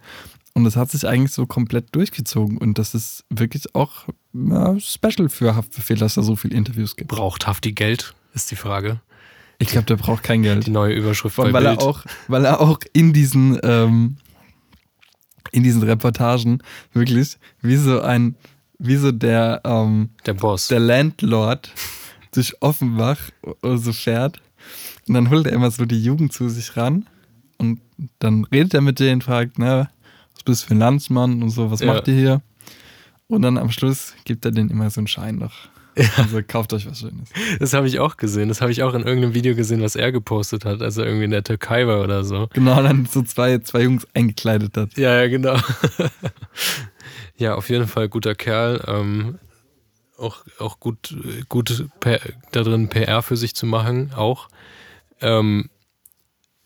Und 0.55 0.65
das 0.65 0.77
hat 0.77 0.91
sich 0.91 1.07
eigentlich 1.07 1.33
so 1.33 1.47
komplett 1.47 1.95
durchgezogen. 1.95 2.59
Und 2.59 2.79
das 2.79 2.95
ist 2.95 3.25
wirklich 3.31 3.75
auch 3.75 4.07
ja, 4.35 4.79
special 4.79 5.29
für 5.29 5.55
Haftbefehl, 5.55 5.97
dass 5.97 6.15
da 6.15 6.23
so 6.23 6.37
viele 6.37 6.55
Interviews 6.55 6.97
gibt. 6.97 7.11
Braucht 7.11 7.47
Hafti 7.47 7.73
Geld, 7.73 8.15
ist 8.35 8.51
die 8.51 8.57
Frage. 8.57 9.01
Ich 9.59 9.69
glaube, 9.69 9.87
der 9.87 9.97
braucht 9.97 10.23
kein 10.23 10.43
Geld. 10.43 10.67
Die 10.67 10.71
neue 10.71 10.95
Überschrift 10.95 11.37
bei 11.37 11.53
weil 11.53 11.65
er 11.67 11.77
Bild. 11.77 11.83
auch, 11.83 12.05
weil 12.29 12.45
er 12.45 12.61
auch 12.61 12.79
in 12.93 13.13
diesen, 13.13 13.59
ähm, 13.63 14.17
in 15.53 15.63
diesen 15.63 15.83
Reportagen 15.83 16.63
wirklich 16.93 17.37
wie 17.61 17.77
so 17.77 18.01
ein, 18.01 18.35
wie 18.79 18.97
so 18.97 19.13
der, 19.13 19.61
ähm, 19.65 20.11
Der 20.27 20.35
Boss. 20.35 20.69
der 20.69 20.81
Landlord 20.81 21.71
durch 22.33 22.55
Offenbach 22.61 23.19
oder 23.63 23.79
so 23.79 23.93
fährt. 23.93 24.41
Und 25.07 25.15
dann 25.15 25.31
holt 25.31 25.47
er 25.47 25.53
immer 25.53 25.71
so 25.71 25.85
die 25.85 26.03
Jugend 26.03 26.33
zu 26.33 26.49
sich 26.49 26.77
ran 26.77 27.07
und 27.59 27.81
dann 28.19 28.45
redet 28.45 28.75
er 28.75 28.81
mit 28.81 28.99
denen, 29.01 29.21
fragt, 29.21 29.59
na, 29.59 29.91
was 30.35 30.43
bist 30.45 30.63
du 30.63 30.67
für 30.69 30.75
ein 30.75 30.79
Landsmann 30.79 31.43
und 31.43 31.51
so, 31.51 31.71
was 31.71 31.81
Ja. 31.81 31.87
macht 31.93 32.09
ihr 32.09 32.15
hier? 32.15 32.43
Und 33.29 33.43
dann 33.43 33.59
am 33.59 33.71
Schluss 33.71 34.15
gibt 34.25 34.45
er 34.45 34.51
denen 34.51 34.71
immer 34.71 34.91
so 34.91 35.01
einen 35.01 35.07
Schein 35.09 35.37
noch. 35.37 35.53
Also 36.17 36.41
kauft 36.47 36.73
euch 36.73 36.87
was 36.89 37.01
Schönes. 37.01 37.29
Das 37.61 37.75
habe 37.75 37.87
ich 37.87 37.99
auch 38.01 38.17
gesehen. 38.17 38.49
Das 38.49 38.61
habe 38.63 38.73
ich 38.73 38.83
auch 38.83 38.95
in 38.95 39.03
irgendeinem 39.03 39.35
Video 39.35 39.55
gesehen, 39.55 39.83
was 39.83 39.95
er 39.95 40.11
gepostet 40.11 40.65
hat, 40.65 40.81
als 40.81 40.97
er 40.97 41.05
irgendwie 41.05 41.25
in 41.27 41.31
der 41.31 41.45
Türkei 41.45 41.87
war 41.87 42.03
oder 42.03 42.25
so. 42.25 42.49
Genau, 42.55 42.83
dann 42.83 43.05
so 43.07 43.23
zwei, 43.23 43.59
zwei 43.59 43.83
Jungs 43.83 44.07
eingekleidet 44.15 44.77
hat. 44.77 44.97
Ja, 44.97 45.21
ja, 45.21 45.29
genau. 45.29 45.57
ja, 47.37 47.55
auf 47.55 47.69
jeden 47.69 47.87
Fall 47.89 48.09
guter 48.09 48.35
Kerl. 48.35 48.83
Ähm, 48.87 49.39
auch, 50.17 50.45
auch 50.59 50.79
gut, 50.81 51.15
gut 51.49 51.87
P- 52.01 52.21
da 52.53 52.63
drin 52.63 52.89
PR 52.89 53.23
für 53.23 53.37
sich 53.37 53.55
zu 53.55 53.67
machen, 53.67 54.13
auch. 54.15 54.49
Ähm, 55.21 55.69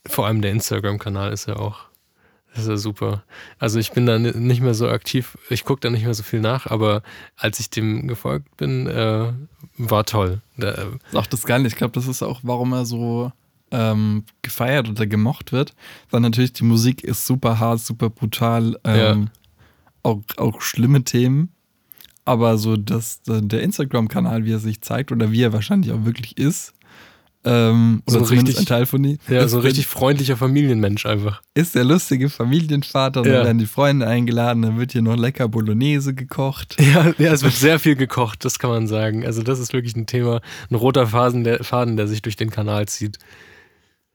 vor 0.07 0.27
allem 0.27 0.41
der 0.43 0.53
Instagram-Kanal 0.53 1.33
ist 1.33 1.47
ja 1.49 1.57
auch. 1.57 1.81
Das 2.57 2.65
ist 2.65 2.71
ja 2.71 2.77
super. 2.79 3.23
Also 3.59 3.79
ich 3.79 3.93
bin 3.93 4.07
da 4.07 4.19
ni- 4.19 4.33
nicht 4.35 4.63
mehr 4.63 4.73
so 4.75 4.89
aktiv, 4.89 5.37
ich 5.51 5.65
gucke 5.65 5.81
da 5.81 5.91
nicht 5.91 6.05
mehr 6.05 6.15
so 6.15 6.23
viel 6.23 6.41
nach, 6.41 6.67
aber 6.67 7.03
als 7.37 7.61
ich 7.61 7.69
dem 7.71 8.09
gefolgt 8.09 8.57
bin, 8.57 8.87
äh, 8.87 9.33
war 9.77 10.05
toll. 10.05 10.41
Da, 10.57 10.71
äh, 10.73 10.87
auch 11.17 11.27
das 11.27 11.45
Geile. 11.45 11.67
Ich 11.69 11.77
glaube, 11.77 11.93
das 11.93 12.07
ist 12.09 12.23
auch, 12.23 12.41
warum 12.43 12.73
er 12.73 12.87
so 12.87 13.31
ähm, 13.71 14.25
gefeiert 14.43 14.89
oder 14.89 15.07
gemocht 15.07 15.53
wird. 15.53 15.75
Weil 16.11 16.21
natürlich 16.23 16.55
die 16.55 16.65
Musik 16.65 17.05
ist 17.05 17.27
super 17.27 17.61
hart, 17.61 17.81
super 17.81 18.09
brutal. 18.09 18.79
Ähm, 18.85 19.29
auch, 20.03 20.23
auch 20.39 20.61
schlimme 20.63 21.05
Themen. 21.05 21.51
Aber 22.25 22.59
so 22.59 22.77
das, 22.77 23.21
der 23.27 23.63
Instagram-Kanal, 23.63 24.45
wie 24.47 24.53
er 24.53 24.59
sich 24.59 24.81
zeigt 24.81 25.13
oder 25.13 25.31
wie 25.31 25.43
er 25.43 25.53
wahrscheinlich 25.53 25.93
auch 25.93 26.05
wirklich 26.05 26.39
ist, 26.39 26.73
ähm, 27.47 28.03
So 28.07 28.19
oder 28.21 28.31
richtig- 28.31 28.59
ein 28.59 28.67
Teil 28.67 28.87
von 28.87 29.03
ihm, 29.05 29.19
ja, 29.29 29.47
so 29.49 29.59
ein 29.59 29.63
richtig 29.63 29.87
freundlicher 29.87 30.37
Familienmensch 30.37 31.07
einfach. 31.07 31.41
ist 31.55 31.75
der 31.75 31.85
lustige 31.85 32.29
Familienvater. 32.29 33.21
Und 33.23 33.29
Ja. 33.29 33.35
dann 33.37 33.45
werden 33.47 33.59
die 33.59 33.67
Freunde 33.67 34.07
eingeladen, 34.07 34.63
dann 34.63 34.79
wird 34.79 34.93
hier 34.93 35.03
noch 35.03 35.17
lecker 35.17 35.49
Bolognese 35.49 36.15
gekocht. 36.15 36.77
Ja, 36.81 37.13
ja, 37.19 37.33
es 37.33 37.43
wird 37.43 37.55
sehr 37.55 37.79
viel 37.79 37.97
gekocht, 37.97 38.45
das 38.45 38.59
kann 38.59 38.71
man 38.71 38.87
sagen. 38.89 39.25
Also 39.25 39.43
das 39.43 39.59
ist 39.59 39.73
wirklich 39.73 39.97
ein 39.97 40.07
Thema, 40.07 40.41
ein 40.71 40.75
roter 40.75 41.07
Faden, 41.07 41.45
der, 41.45 41.63
Faden, 41.65 41.97
der 41.97 42.09
sich 42.09 42.23
durch 42.23 42.37
den 42.37 42.51
Kanal 42.51 42.87
zieht. 42.89 43.19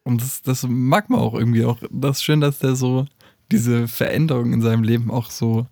Und 0.04 0.22
das, 0.22 0.42
das 0.42 0.66
mag 0.68 1.10
man 1.10 1.20
auch 1.20 1.34
irgendwie 1.34 1.64
auch. 1.66 1.78
Das 1.92 2.18
ist 2.18 2.24
schön, 2.24 2.42
dass 2.42 2.60
der 2.60 2.76
so 2.76 3.06
diese 3.52 3.88
Veränderung 3.88 4.52
in 4.54 4.62
seinem 4.62 4.84
Leben 4.84 5.12
auch 5.12 5.30
so, 5.30 5.68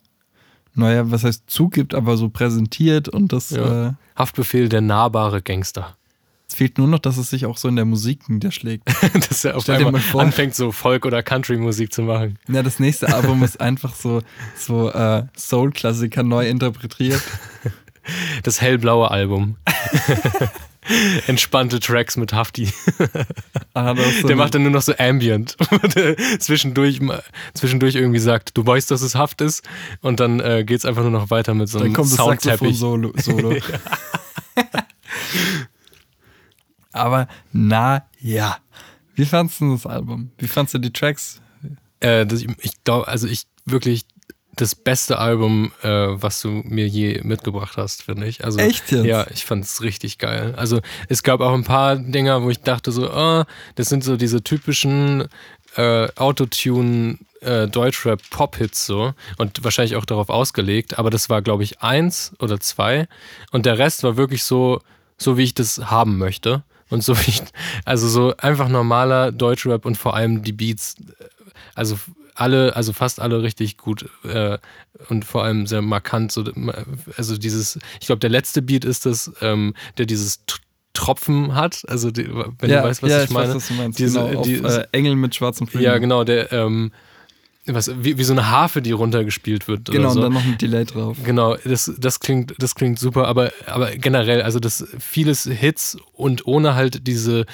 naja, 0.75 1.10
was 1.12 1.24
heißt 1.24 1.44
zugibt, 1.50 1.96
aber 1.96 2.16
so 2.16 2.30
präsentiert 2.30 3.10
und 3.10 3.34
das 3.34 3.50
Ja. 3.50 3.88
äh, 3.89 3.94
Haftbefehl, 4.16 4.70
der 4.70 4.82
nahbare 4.82 5.42
Gangster. 5.42 5.96
Es 6.50 6.56
fehlt 6.56 6.77
nur 6.79 6.88
noch, 6.88 7.00
dass 7.00 7.18
es 7.18 7.29
sich 7.29 7.46
auch 7.46 7.58
so 7.58 7.68
in 7.68 7.75
der 7.75 7.86
Musik 7.86 8.27
niederschlägt. 8.27 8.84
Dass 9.29 9.46
er 9.46 9.56
auf 9.56 9.63
Stell 9.63 9.86
einmal 9.86 10.01
anfängt, 10.18 10.56
so 10.56 10.72
Folk- 10.72 11.06
oder 11.06 11.22
Country-Musik 11.22 11.94
zu 11.94 12.01
machen. 12.01 12.39
ja, 12.48 12.63
das 12.63 12.79
nächste 12.79 13.13
Album 13.13 13.44
ist 13.44 13.62
einfach 13.62 13.94
so, 13.94 14.22
so 14.58 14.89
äh, 14.91 15.25
Soul-Klassiker 15.38 16.24
neu 16.24 16.48
interpretiert. 16.48 17.22
Das 18.41 18.60
hellblaue 18.60 19.12
Album. 19.12 19.58
Entspannte 21.27 21.79
Tracks 21.79 22.18
mit 22.18 22.34
Hafti. 22.34 22.74
Ah, 23.75 23.94
so 24.20 24.27
Der 24.27 24.36
macht 24.36 24.56
dann 24.56 24.63
nur 24.63 24.72
noch 24.72 24.82
so 24.82 24.94
Ambient. 24.98 25.56
Zwischendurch, 26.39 27.00
zwischendurch 27.53 27.94
irgendwie 27.94 28.20
sagt, 28.20 28.58
du 28.58 28.65
weißt, 28.65 28.89
dass 28.89 29.03
es 29.03 29.13
Haft 29.13 29.41
ist. 29.41 29.63
Und 30.01 30.20
dann 30.20 30.39
äh, 30.39 30.63
geht 30.65 30.79
es 30.79 30.86
einfach 30.86 31.03
nur 31.03 31.12
noch 31.12 31.29
weiter 31.29 31.53
mit 31.53 31.70
so 31.70 31.77
dann 31.77 31.88
einem 31.88 31.94
kommt 31.94 32.10
das 32.10 32.18
Soundteppich. 32.18 32.79
Saxophon-Solo. 32.79 33.58
Aber 36.91 37.27
na 37.51 38.05
ja. 38.19 38.58
Wie 39.15 39.25
fandst 39.25 39.60
du 39.60 39.74
das 39.74 39.86
Album? 39.86 40.31
Wie 40.38 40.48
fandst 40.48 40.74
du 40.74 40.77
die 40.77 40.91
Tracks? 40.91 41.41
Äh, 42.00 42.25
das, 42.25 42.41
ich 42.41 42.84
glaube, 42.84 43.08
also 43.08 43.27
ich 43.27 43.48
wirklich 43.65 44.05
das 44.55 44.75
beste 44.75 45.19
Album, 45.19 45.72
äh, 45.84 45.88
was 45.88 46.41
du 46.41 46.50
mir 46.50 46.88
je 46.88 47.22
mitgebracht 47.24 47.77
hast, 47.77 48.03
finde 48.03 48.27
ich. 48.27 48.43
Also, 48.43 48.60
Echt 48.60 48.91
jetzt? 48.91 49.05
Ja, 49.05 49.25
ich 49.31 49.46
fand 49.46 49.63
es 49.63 49.81
richtig 49.81 50.17
geil. 50.17 50.53
Also 50.58 50.81
es 51.08 51.24
gab 51.24 51.39
auch 51.39 51.53
ein 51.53 51.63
paar 51.63 51.96
Dinger, 51.96 52.43
wo 52.43 52.50
ich 52.50 52.60
dachte 52.60 52.91
so, 52.91 53.10
ah, 53.10 53.46
das 53.75 53.88
sind 53.88 54.03
so 54.03 54.17
diese 54.17 54.43
typischen 54.43 55.27
äh, 55.75 56.08
Autotune 56.15 57.19
äh, 57.41 57.67
Deutschrap 57.67 58.22
Pop-Hits 58.31 58.86
so 58.86 59.13
und 59.38 59.63
wahrscheinlich 59.63 59.96
auch 59.96 60.05
darauf 60.05 60.29
ausgelegt, 60.29 61.00
aber 61.00 61.10
das 61.10 61.29
war 61.29 61.41
glaube 61.41 61.63
ich 61.63 61.81
eins 61.81 62.34
oder 62.39 62.60
zwei 62.60 63.08
und 63.51 63.65
der 63.65 63.77
Rest 63.77 64.03
war 64.03 64.17
wirklich 64.17 64.43
so, 64.43 64.81
so 65.17 65.38
wie 65.38 65.43
ich 65.43 65.53
das 65.53 65.77
haben 65.77 66.17
möchte 66.17 66.63
und 66.89 67.03
so 67.03 67.17
wie 67.17 67.29
ich, 67.29 67.41
also 67.86 68.08
so 68.08 68.34
einfach 68.38 68.69
normaler 68.69 69.31
Deutschrap 69.31 69.86
und 69.86 69.96
vor 69.98 70.15
allem 70.15 70.41
die 70.43 70.53
Beats, 70.53 70.96
also 71.75 71.98
alle, 72.36 72.75
also 72.75 72.93
fast 72.93 73.19
alle 73.19 73.41
richtig 73.43 73.77
gut 73.77 74.10
äh, 74.24 74.58
und 75.10 75.25
vor 75.25 75.43
allem 75.43 75.67
sehr 75.67 75.81
markant. 75.81 76.31
So, 76.31 76.46
also 77.17 77.38
dieses, 77.38 77.77
ich 78.00 78.08
glaube, 78.08 78.19
der 78.19 78.29
letzte 78.29 78.62
Beat 78.62 78.86
ist 78.86 79.05
das, 79.05 79.31
ähm, 79.41 79.74
der 79.98 80.05
dieses 80.05 80.39
Tropfen 80.93 81.53
hat. 81.55 81.84
Also 81.88 82.12
die, 82.12 82.27
wenn 82.27 82.69
du 82.69 82.84
weißt, 82.84 83.03
was 83.03 83.12
ja, 83.12 83.24
ich 83.24 83.29
meine. 83.29 83.50
Weiß, 83.50 83.55
was 83.55 83.67
du 83.67 83.74
meinst. 83.75 84.00
Diese- 84.00 84.19
genau, 84.19 84.39
auf, 84.39 84.46
die- 84.46 84.55
äh, 84.55 84.86
Engel 84.93 85.15
mit 85.15 85.36
schwarzen 85.36 85.67
Flügeln. 85.67 85.91
ja, 85.91 85.98
genau, 85.98 86.24
der, 86.24 86.51
ähm, 86.53 86.91
was, 87.76 87.92
wie, 88.04 88.18
wie 88.18 88.24
so 88.24 88.34
eine 88.34 88.50
Harfe, 88.50 88.82
die 88.82 88.92
runtergespielt 88.92 89.68
wird. 89.68 89.90
Genau, 89.92 90.10
so. 90.10 90.20
und 90.20 90.24
dann 90.24 90.34
noch 90.34 90.44
ein 90.44 90.58
Delay 90.58 90.86
drauf. 90.86 91.18
Genau, 91.24 91.56
das, 91.64 91.92
das, 91.98 92.20
klingt, 92.20 92.54
das 92.60 92.76
klingt 92.76 93.00
super, 93.00 93.28
aber, 93.28 93.52
aber 93.66 93.92
generell, 93.96 94.42
also 94.42 94.60
das 94.60 94.88
vieles 95.00 95.44
Hits 95.44 95.98
und 96.14 96.46
ohne 96.48 96.76
halt 96.76 97.08
diese, 97.08 97.46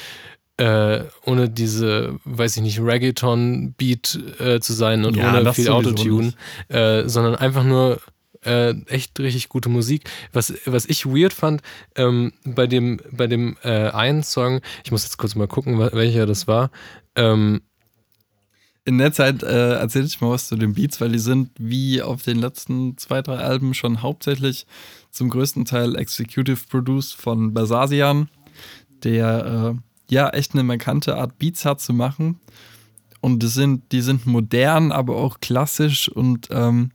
äh, 0.57 1.03
ohne 1.25 1.49
diese, 1.49 2.17
weiß 2.25 2.57
ich 2.57 2.63
nicht, 2.63 2.79
Reggaeton-Beat 2.79 4.19
äh, 4.39 4.59
zu 4.59 4.73
sein 4.73 5.05
und 5.05 5.15
Ja, 5.17 5.37
ohne 5.37 5.53
viel 5.53 5.69
Autotune, 5.69 6.33
äh, 6.69 7.07
sondern 7.07 7.35
einfach 7.35 7.63
nur 7.63 7.99
äh, 8.43 8.73
echt 8.87 9.19
richtig 9.19 9.49
gute 9.49 9.69
Musik. 9.69 10.09
Was, 10.31 10.53
was 10.65 10.85
ich 10.85 11.05
weird 11.05 11.33
fand, 11.33 11.61
ähm, 11.95 12.31
bei 12.45 12.67
dem, 12.67 12.99
bei 13.11 13.27
dem 13.27 13.57
äh, 13.63 13.89
einen 13.89 14.23
Song, 14.23 14.61
ich 14.83 14.91
muss 14.91 15.03
jetzt 15.03 15.17
kurz 15.17 15.35
mal 15.35 15.47
gucken, 15.47 15.77
wel- 15.79 15.93
welcher 15.93 16.25
das 16.25 16.47
war, 16.47 16.69
ähm, 17.15 17.61
In 18.87 18.99
der 18.99 19.11
Zeit 19.11 19.41
äh, 19.41 19.73
erzähle 19.73 20.05
ich 20.05 20.21
mal 20.21 20.29
was 20.29 20.47
zu 20.47 20.55
den 20.55 20.73
Beats, 20.73 21.01
weil 21.01 21.11
die 21.11 21.19
sind 21.19 21.49
wie 21.57 22.03
auf 22.03 22.21
den 22.21 22.37
letzten 22.37 22.95
zwei, 22.97 23.23
drei 23.23 23.37
Alben 23.37 23.73
schon 23.73 24.03
hauptsächlich 24.03 24.67
zum 25.09 25.29
größten 25.29 25.65
Teil 25.65 25.95
Executive 25.95 26.67
Produced 26.69 27.15
von 27.15 27.51
Basasian, 27.51 28.29
der 29.03 29.73
äh, 29.75 30.13
ja 30.13 30.29
echt 30.29 30.53
eine 30.53 30.61
markante 30.61 31.17
Art 31.17 31.39
Beats 31.39 31.65
hat 31.65 31.81
zu 31.81 31.93
machen. 31.93 32.39
Und 33.21 33.41
die 33.41 33.47
sind, 33.47 33.91
die 33.91 34.01
sind 34.01 34.27
modern, 34.27 34.91
aber 34.91 35.15
auch 35.15 35.39
klassisch 35.39 36.07
und 36.07 36.49
ähm, 36.51 36.91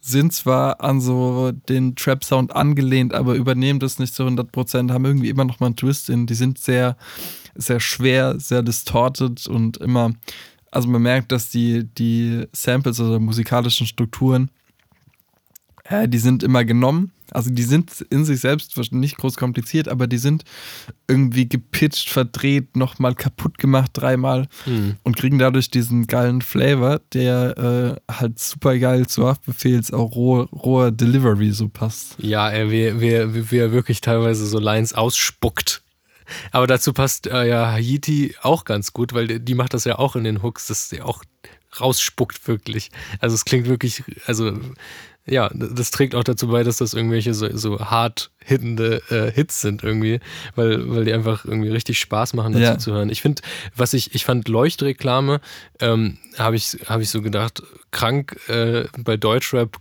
sind 0.00 0.34
zwar 0.34 0.82
an 0.82 1.00
so 1.00 1.52
den 1.52 1.96
Trap-Sound 1.96 2.54
angelehnt, 2.54 3.14
aber 3.14 3.36
übernehmen 3.36 3.80
das 3.80 3.98
nicht 3.98 4.14
zu 4.14 4.24
100%, 4.24 4.92
haben 4.92 5.04
irgendwie 5.06 5.30
immer 5.30 5.46
noch 5.46 5.60
mal 5.60 5.66
einen 5.66 5.76
Twist 5.76 6.10
in. 6.10 6.26
Die 6.26 6.34
sind 6.34 6.58
sehr, 6.58 6.96
sehr 7.54 7.80
schwer, 7.80 8.38
sehr 8.38 8.62
distorted 8.62 9.46
und 9.46 9.78
immer, 9.78 10.12
also 10.72 10.88
man 10.88 11.02
merkt, 11.02 11.30
dass 11.30 11.50
die, 11.50 11.84
die 11.84 12.46
Samples 12.52 12.98
oder 12.98 13.20
musikalischen 13.20 13.86
Strukturen, 13.86 14.50
äh, 15.84 16.08
die 16.08 16.18
sind 16.18 16.42
immer 16.42 16.64
genommen. 16.64 17.12
Also 17.30 17.50
die 17.50 17.62
sind 17.62 18.02
in 18.10 18.24
sich 18.24 18.40
selbst 18.40 18.76
nicht 18.92 19.16
groß 19.16 19.36
kompliziert, 19.36 19.88
aber 19.88 20.06
die 20.06 20.18
sind 20.18 20.44
irgendwie 21.08 21.48
gepitcht, 21.48 22.10
verdreht, 22.10 22.76
nochmal 22.76 23.14
kaputt 23.14 23.56
gemacht 23.56 23.90
dreimal 23.94 24.48
hm, 24.64 24.96
und 25.02 25.16
kriegen 25.16 25.38
dadurch 25.38 25.70
diesen 25.70 26.06
geilen 26.06 26.42
Flavor, 26.42 27.00
der 27.14 27.98
äh, 28.08 28.12
halt 28.12 28.38
super 28.38 28.78
geil 28.78 29.06
zu 29.06 29.26
Haftbefehls 29.26 29.92
auch 29.92 30.14
rohe, 30.14 30.44
roher 30.50 30.90
Delivery 30.90 31.52
so 31.52 31.68
passt. 31.68 32.16
Ja, 32.18 32.52
wie, 32.70 33.00
wie, 33.00 33.34
wie, 33.34 33.50
wie 33.50 33.58
er 33.58 33.72
wirklich 33.72 34.02
teilweise 34.02 34.46
so 34.46 34.58
Lines 34.58 34.92
ausspuckt. 34.92 35.82
Aber 36.52 36.66
dazu 36.66 36.92
passt 36.92 37.26
äh, 37.26 37.48
ja 37.48 37.72
Haiti 37.72 38.34
auch 38.42 38.64
ganz 38.64 38.92
gut, 38.92 39.12
weil 39.12 39.40
die, 39.40 39.54
macht 39.54 39.74
das 39.74 39.84
ja 39.84 39.98
auch 39.98 40.16
in 40.16 40.24
den 40.24 40.42
Hooks, 40.42 40.66
dass 40.66 40.88
sie 40.88 41.02
auch 41.02 41.22
rausspuckt 41.80 42.46
wirklich. 42.48 42.90
Also 43.20 43.34
es 43.34 43.44
klingt 43.44 43.66
wirklich, 43.66 44.02
also 44.26 44.52
ja, 45.24 45.50
das 45.54 45.92
trägt 45.92 46.16
auch 46.16 46.24
dazu 46.24 46.48
bei, 46.48 46.64
dass 46.64 46.78
das 46.78 46.94
irgendwelche 46.94 47.32
so, 47.32 47.48
so 47.56 47.78
hart 47.78 48.32
hittende 48.44 49.00
äh, 49.08 49.30
Hits 49.30 49.60
sind 49.60 49.84
irgendwie, 49.84 50.18
weil, 50.56 50.90
weil 50.90 51.04
die 51.04 51.12
einfach 51.12 51.44
irgendwie 51.44 51.68
richtig 51.68 52.00
Spaß 52.00 52.34
machen 52.34 52.54
dazu 52.54 52.64
Ja. 52.64 52.78
zu 52.78 52.92
hören. 52.92 53.08
Ich 53.08 53.22
finde, 53.22 53.40
was 53.76 53.92
ich, 53.94 54.14
ich 54.16 54.24
fand 54.24 54.48
Leuchtreklame, 54.48 55.40
ähm, 55.78 56.18
habe 56.38 56.56
ich, 56.56 56.76
hab 56.86 57.00
ich 57.00 57.08
so 57.08 57.22
gedacht, 57.22 57.62
krank 57.92 58.36
äh, 58.48 58.86
bei 58.98 59.16
Deutschrap 59.16 59.80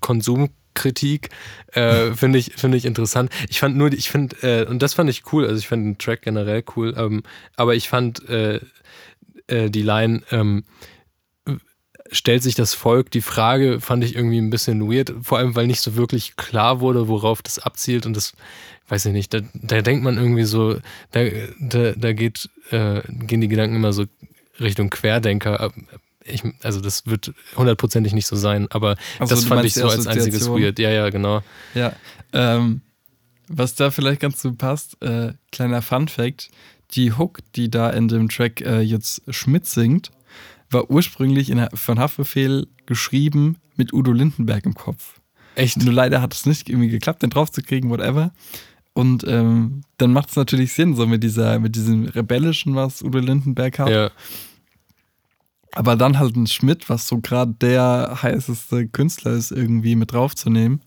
Konsumkritik 0.73 1.29
äh, 1.73 2.11
finde 2.13 2.39
ich, 2.39 2.53
finde 2.55 2.77
ich 2.77 2.85
interessant. 2.85 3.31
Ich 3.49 3.59
fand 3.59 3.77
nur, 3.77 3.91
ich 3.91 4.09
finde, 4.09 4.35
äh, 4.41 4.65
und 4.65 4.81
das 4.81 4.93
fand 4.93 5.09
ich 5.09 5.23
cool, 5.31 5.45
also 5.45 5.57
ich 5.57 5.67
fand 5.67 5.85
den 5.85 5.97
Track 5.97 6.21
generell 6.23 6.63
cool, 6.75 6.93
ähm, 6.97 7.23
aber 7.55 7.75
ich 7.75 7.89
fand 7.89 8.27
äh, 8.29 8.59
äh, 9.47 9.69
die 9.69 9.81
Line, 9.81 10.21
ähm, 10.31 10.63
stellt 12.11 12.43
sich 12.43 12.55
das 12.55 12.73
Volk 12.73 13.09
die 13.11 13.21
Frage, 13.21 13.79
fand 13.79 14.03
ich 14.03 14.15
irgendwie 14.15 14.39
ein 14.39 14.49
bisschen 14.49 14.91
weird, 14.91 15.13
vor 15.21 15.37
allem 15.37 15.55
weil 15.55 15.67
nicht 15.67 15.81
so 15.81 15.95
wirklich 15.95 16.35
klar 16.35 16.81
wurde, 16.81 17.07
worauf 17.07 17.41
das 17.41 17.59
abzielt 17.59 18.05
und 18.05 18.15
das, 18.15 18.33
weiß 18.89 19.05
ich 19.05 19.13
nicht, 19.13 19.33
da, 19.33 19.39
da 19.53 19.81
denkt 19.81 20.03
man 20.03 20.17
irgendwie 20.17 20.43
so, 20.43 20.77
da, 21.11 21.23
da, 21.59 21.93
da 21.93 22.13
geht, 22.13 22.49
äh, 22.71 23.01
gehen 23.07 23.39
die 23.39 23.47
Gedanken 23.47 23.77
immer 23.77 23.93
so 23.93 24.05
Richtung 24.59 24.89
Querdenker. 24.89 25.71
Ich, 26.23 26.43
also 26.63 26.81
das 26.81 27.05
wird 27.07 27.33
hundertprozentig 27.55 28.13
nicht 28.13 28.27
so 28.27 28.35
sein, 28.35 28.67
aber 28.69 28.95
Also, 29.19 29.35
das 29.35 29.45
fand 29.45 29.65
ich 29.65 29.73
so 29.73 29.87
als 29.87 30.07
einziges 30.07 30.47
weird. 30.47 30.79
Ja, 30.79 30.89
ja, 30.89 31.09
genau. 31.09 31.41
Ja, 31.73 31.93
ähm, 32.33 32.81
was 33.47 33.75
da 33.75 33.91
vielleicht 33.91 34.21
ganz 34.21 34.41
so 34.41 34.53
passt, 34.53 35.01
äh, 35.01 35.33
kleiner 35.51 35.81
Fun 35.81 36.07
Fact, 36.07 36.49
die 36.93 37.13
Hook, 37.13 37.39
die 37.55 37.69
da 37.69 37.89
in 37.89 38.07
dem 38.07 38.29
Track 38.29 38.61
äh, 38.61 38.81
jetzt 38.81 39.23
Schmidt 39.29 39.65
singt, 39.65 40.11
war 40.69 40.89
ursprünglich 40.89 41.49
in, 41.49 41.67
von 41.73 41.99
Haftbefehl 41.99 42.67
geschrieben 42.85 43.57
mit 43.75 43.93
Udo 43.93 44.11
Lindenberg 44.11 44.65
im 44.65 44.73
Kopf. 44.73 45.19
Echt? 45.55 45.83
Nur 45.83 45.93
leider 45.93 46.21
hat 46.21 46.33
es 46.33 46.45
nicht 46.45 46.69
irgendwie 46.69 46.89
geklappt, 46.89 47.23
den 47.23 47.29
draufzukriegen, 47.29 47.89
whatever. 47.89 48.31
Und 48.93 49.25
ähm, 49.27 49.81
dann 49.97 50.13
macht 50.13 50.29
es 50.29 50.35
natürlich 50.35 50.73
Sinn, 50.73 50.95
so 50.95 51.05
mit 51.07 51.23
dieser, 51.23 51.59
mit 51.59 51.75
diesem 51.75 52.05
Rebellischen, 52.05 52.75
was 52.75 53.01
Udo 53.01 53.19
Lindenberg 53.19 53.79
hat. 53.79 53.89
Ja, 53.89 54.11
Aber 55.73 55.95
dann 55.95 56.19
halt 56.19 56.35
ein 56.35 56.47
Schmidt, 56.47 56.89
was 56.89 57.07
so 57.07 57.19
gerade 57.19 57.53
der 57.53 58.19
heißeste 58.21 58.87
Künstler 58.87 59.31
ist, 59.31 59.51
irgendwie 59.51 59.95
mit 59.95 60.11
draufzunehmen, 60.11 60.81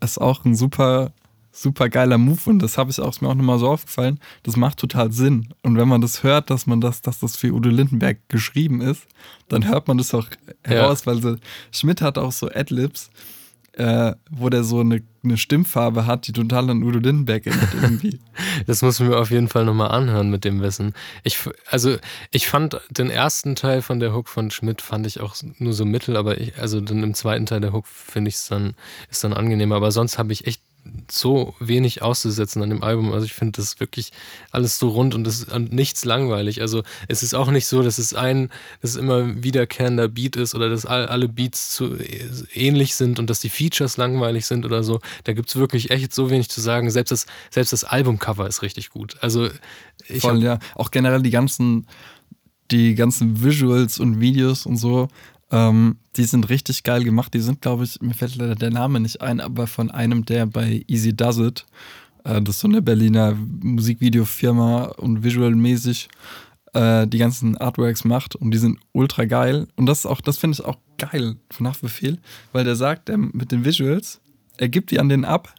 ist 0.00 0.20
auch 0.20 0.44
ein 0.44 0.54
super, 0.54 1.12
super 1.52 1.88
geiler 1.88 2.18
Move 2.18 2.40
und 2.46 2.58
das 2.60 2.78
habe 2.78 2.90
ich 2.90 3.00
auch 3.00 3.10
ist 3.10 3.20
mir 3.22 3.28
auch 3.28 3.34
nochmal 3.34 3.58
so 3.58 3.68
aufgefallen. 3.68 4.18
Das 4.42 4.56
macht 4.56 4.78
total 4.78 5.12
Sinn. 5.12 5.48
Und 5.62 5.76
wenn 5.76 5.88
man 5.88 6.00
das 6.00 6.22
hört, 6.22 6.50
dass 6.50 6.66
man 6.66 6.80
das, 6.80 7.00
dass 7.00 7.20
das 7.20 7.36
für 7.36 7.52
Udo 7.52 7.68
Lindenberg 7.68 8.18
geschrieben 8.28 8.80
ist, 8.80 9.06
dann 9.48 9.66
hört 9.66 9.88
man 9.88 9.98
das 9.98 10.14
auch 10.14 10.26
heraus, 10.64 11.06
weil 11.06 11.20
so, 11.22 11.36
Schmidt 11.72 12.02
hat 12.02 12.18
auch 12.18 12.32
so 12.32 12.48
Adlibs, 12.48 13.10
äh, 13.78 14.14
wo 14.28 14.48
der 14.48 14.64
so 14.64 14.80
eine, 14.80 15.02
eine 15.22 15.36
Stimmfarbe 15.36 16.04
hat, 16.04 16.26
die 16.26 16.32
total 16.32 16.68
an 16.68 16.82
Udo 16.82 16.98
Lindenberg 16.98 17.46
erinnert 17.46 17.74
irgendwie. 17.80 18.18
das 18.66 18.82
muss 18.82 18.98
ich 18.98 19.06
mir 19.06 19.16
auf 19.16 19.30
jeden 19.30 19.48
Fall 19.48 19.64
nochmal 19.64 19.92
anhören 19.92 20.30
mit 20.30 20.44
dem 20.44 20.60
Wissen. 20.60 20.94
Ich, 21.22 21.38
also, 21.70 21.96
ich 22.32 22.48
fand 22.48 22.80
den 22.90 23.08
ersten 23.08 23.54
Teil 23.54 23.80
von 23.80 24.00
der 24.00 24.12
Hook 24.12 24.28
von 24.28 24.50
Schmidt 24.50 24.82
fand 24.82 25.06
ich 25.06 25.20
auch 25.20 25.36
nur 25.58 25.72
so 25.72 25.84
mittel, 25.84 26.16
aber 26.16 26.38
ich, 26.38 26.58
also 26.58 26.80
dann 26.80 27.04
im 27.04 27.14
zweiten 27.14 27.46
Teil 27.46 27.60
der 27.60 27.72
Hook 27.72 27.86
finde 27.86 28.30
ich 28.30 28.34
es 28.34 28.48
dann, 28.48 28.74
ist 29.10 29.22
dann 29.22 29.32
angenehmer. 29.32 29.76
Aber 29.76 29.92
sonst 29.92 30.18
habe 30.18 30.32
ich 30.32 30.46
echt 30.48 30.62
so 31.10 31.54
wenig 31.60 32.02
auszusetzen 32.02 32.62
an 32.62 32.70
dem 32.70 32.82
Album. 32.82 33.12
Also 33.12 33.24
ich 33.26 33.32
finde 33.32 33.60
das 33.60 33.80
wirklich 33.80 34.12
alles 34.50 34.78
so 34.78 34.88
rund 34.88 35.14
und, 35.14 35.24
das, 35.24 35.44
und 35.44 35.72
nichts 35.72 36.04
langweilig. 36.04 36.60
Also 36.60 36.82
es 37.08 37.22
ist 37.22 37.34
auch 37.34 37.50
nicht 37.50 37.66
so, 37.66 37.82
dass 37.82 37.98
es 37.98 38.14
ein, 38.14 38.50
dass 38.80 38.90
es 38.90 38.96
immer 38.96 39.42
wiederkehrender 39.42 40.08
Beat 40.08 40.36
ist 40.36 40.54
oder 40.54 40.68
dass 40.68 40.86
all, 40.86 41.06
alle 41.06 41.28
Beats 41.28 41.70
zu, 41.70 41.96
ähnlich 42.52 42.94
sind 42.94 43.18
und 43.18 43.30
dass 43.30 43.40
die 43.40 43.48
Features 43.48 43.96
langweilig 43.96 44.46
sind 44.46 44.64
oder 44.64 44.82
so. 44.82 45.00
Da 45.24 45.32
gibt 45.32 45.48
es 45.48 45.56
wirklich 45.56 45.90
echt 45.90 46.14
so 46.14 46.30
wenig 46.30 46.48
zu 46.48 46.60
sagen. 46.60 46.90
Selbst 46.90 47.10
das, 47.10 47.26
selbst 47.50 47.72
das 47.72 47.84
Albumcover 47.84 48.46
ist 48.46 48.62
richtig 48.62 48.90
gut. 48.90 49.16
Also 49.20 49.48
ich 50.06 50.20
Voll, 50.20 50.36
hab, 50.36 50.42
ja. 50.42 50.58
Auch 50.74 50.90
generell 50.90 51.22
die 51.22 51.30
ganzen, 51.30 51.86
die 52.70 52.94
ganzen 52.94 53.42
Visuals 53.42 53.98
und 53.98 54.20
Videos 54.20 54.66
und 54.66 54.76
so, 54.76 55.08
ähm, 55.50 55.96
die 56.16 56.24
sind 56.24 56.48
richtig 56.48 56.82
geil 56.82 57.04
gemacht. 57.04 57.32
Die 57.34 57.40
sind, 57.40 57.62
glaube 57.62 57.84
ich, 57.84 58.00
mir 58.00 58.14
fällt 58.14 58.36
leider 58.36 58.54
der 58.54 58.70
Name 58.70 59.00
nicht 59.00 59.20
ein, 59.22 59.40
aber 59.40 59.66
von 59.66 59.90
einem, 59.90 60.24
der 60.24 60.46
bei 60.46 60.84
Easy 60.88 61.14
Does 61.16 61.38
It, 61.38 61.66
äh, 62.24 62.42
das 62.42 62.56
ist 62.56 62.60
so 62.60 62.68
eine 62.68 62.82
Berliner 62.82 63.34
Musikvideofirma 63.34 64.84
und 64.98 65.22
visualmäßig 65.24 66.08
äh, 66.74 67.06
die 67.06 67.18
ganzen 67.18 67.56
Artworks 67.56 68.04
macht 68.04 68.36
und 68.36 68.50
die 68.52 68.58
sind 68.58 68.78
ultra 68.92 69.24
geil. 69.24 69.68
Und 69.76 69.86
das 69.86 70.00
ist 70.00 70.06
auch, 70.06 70.20
das 70.20 70.38
finde 70.38 70.56
ich 70.58 70.64
auch 70.64 70.76
geil 70.98 71.36
von 71.50 71.66
Haftbefehl, 71.66 72.18
weil 72.52 72.64
der 72.64 72.76
sagt, 72.76 73.08
der 73.08 73.16
mit 73.18 73.50
den 73.52 73.64
Visuals, 73.64 74.20
er 74.58 74.68
gibt 74.68 74.90
die 74.90 74.98
an 75.00 75.08
den 75.08 75.24
ab 75.24 75.54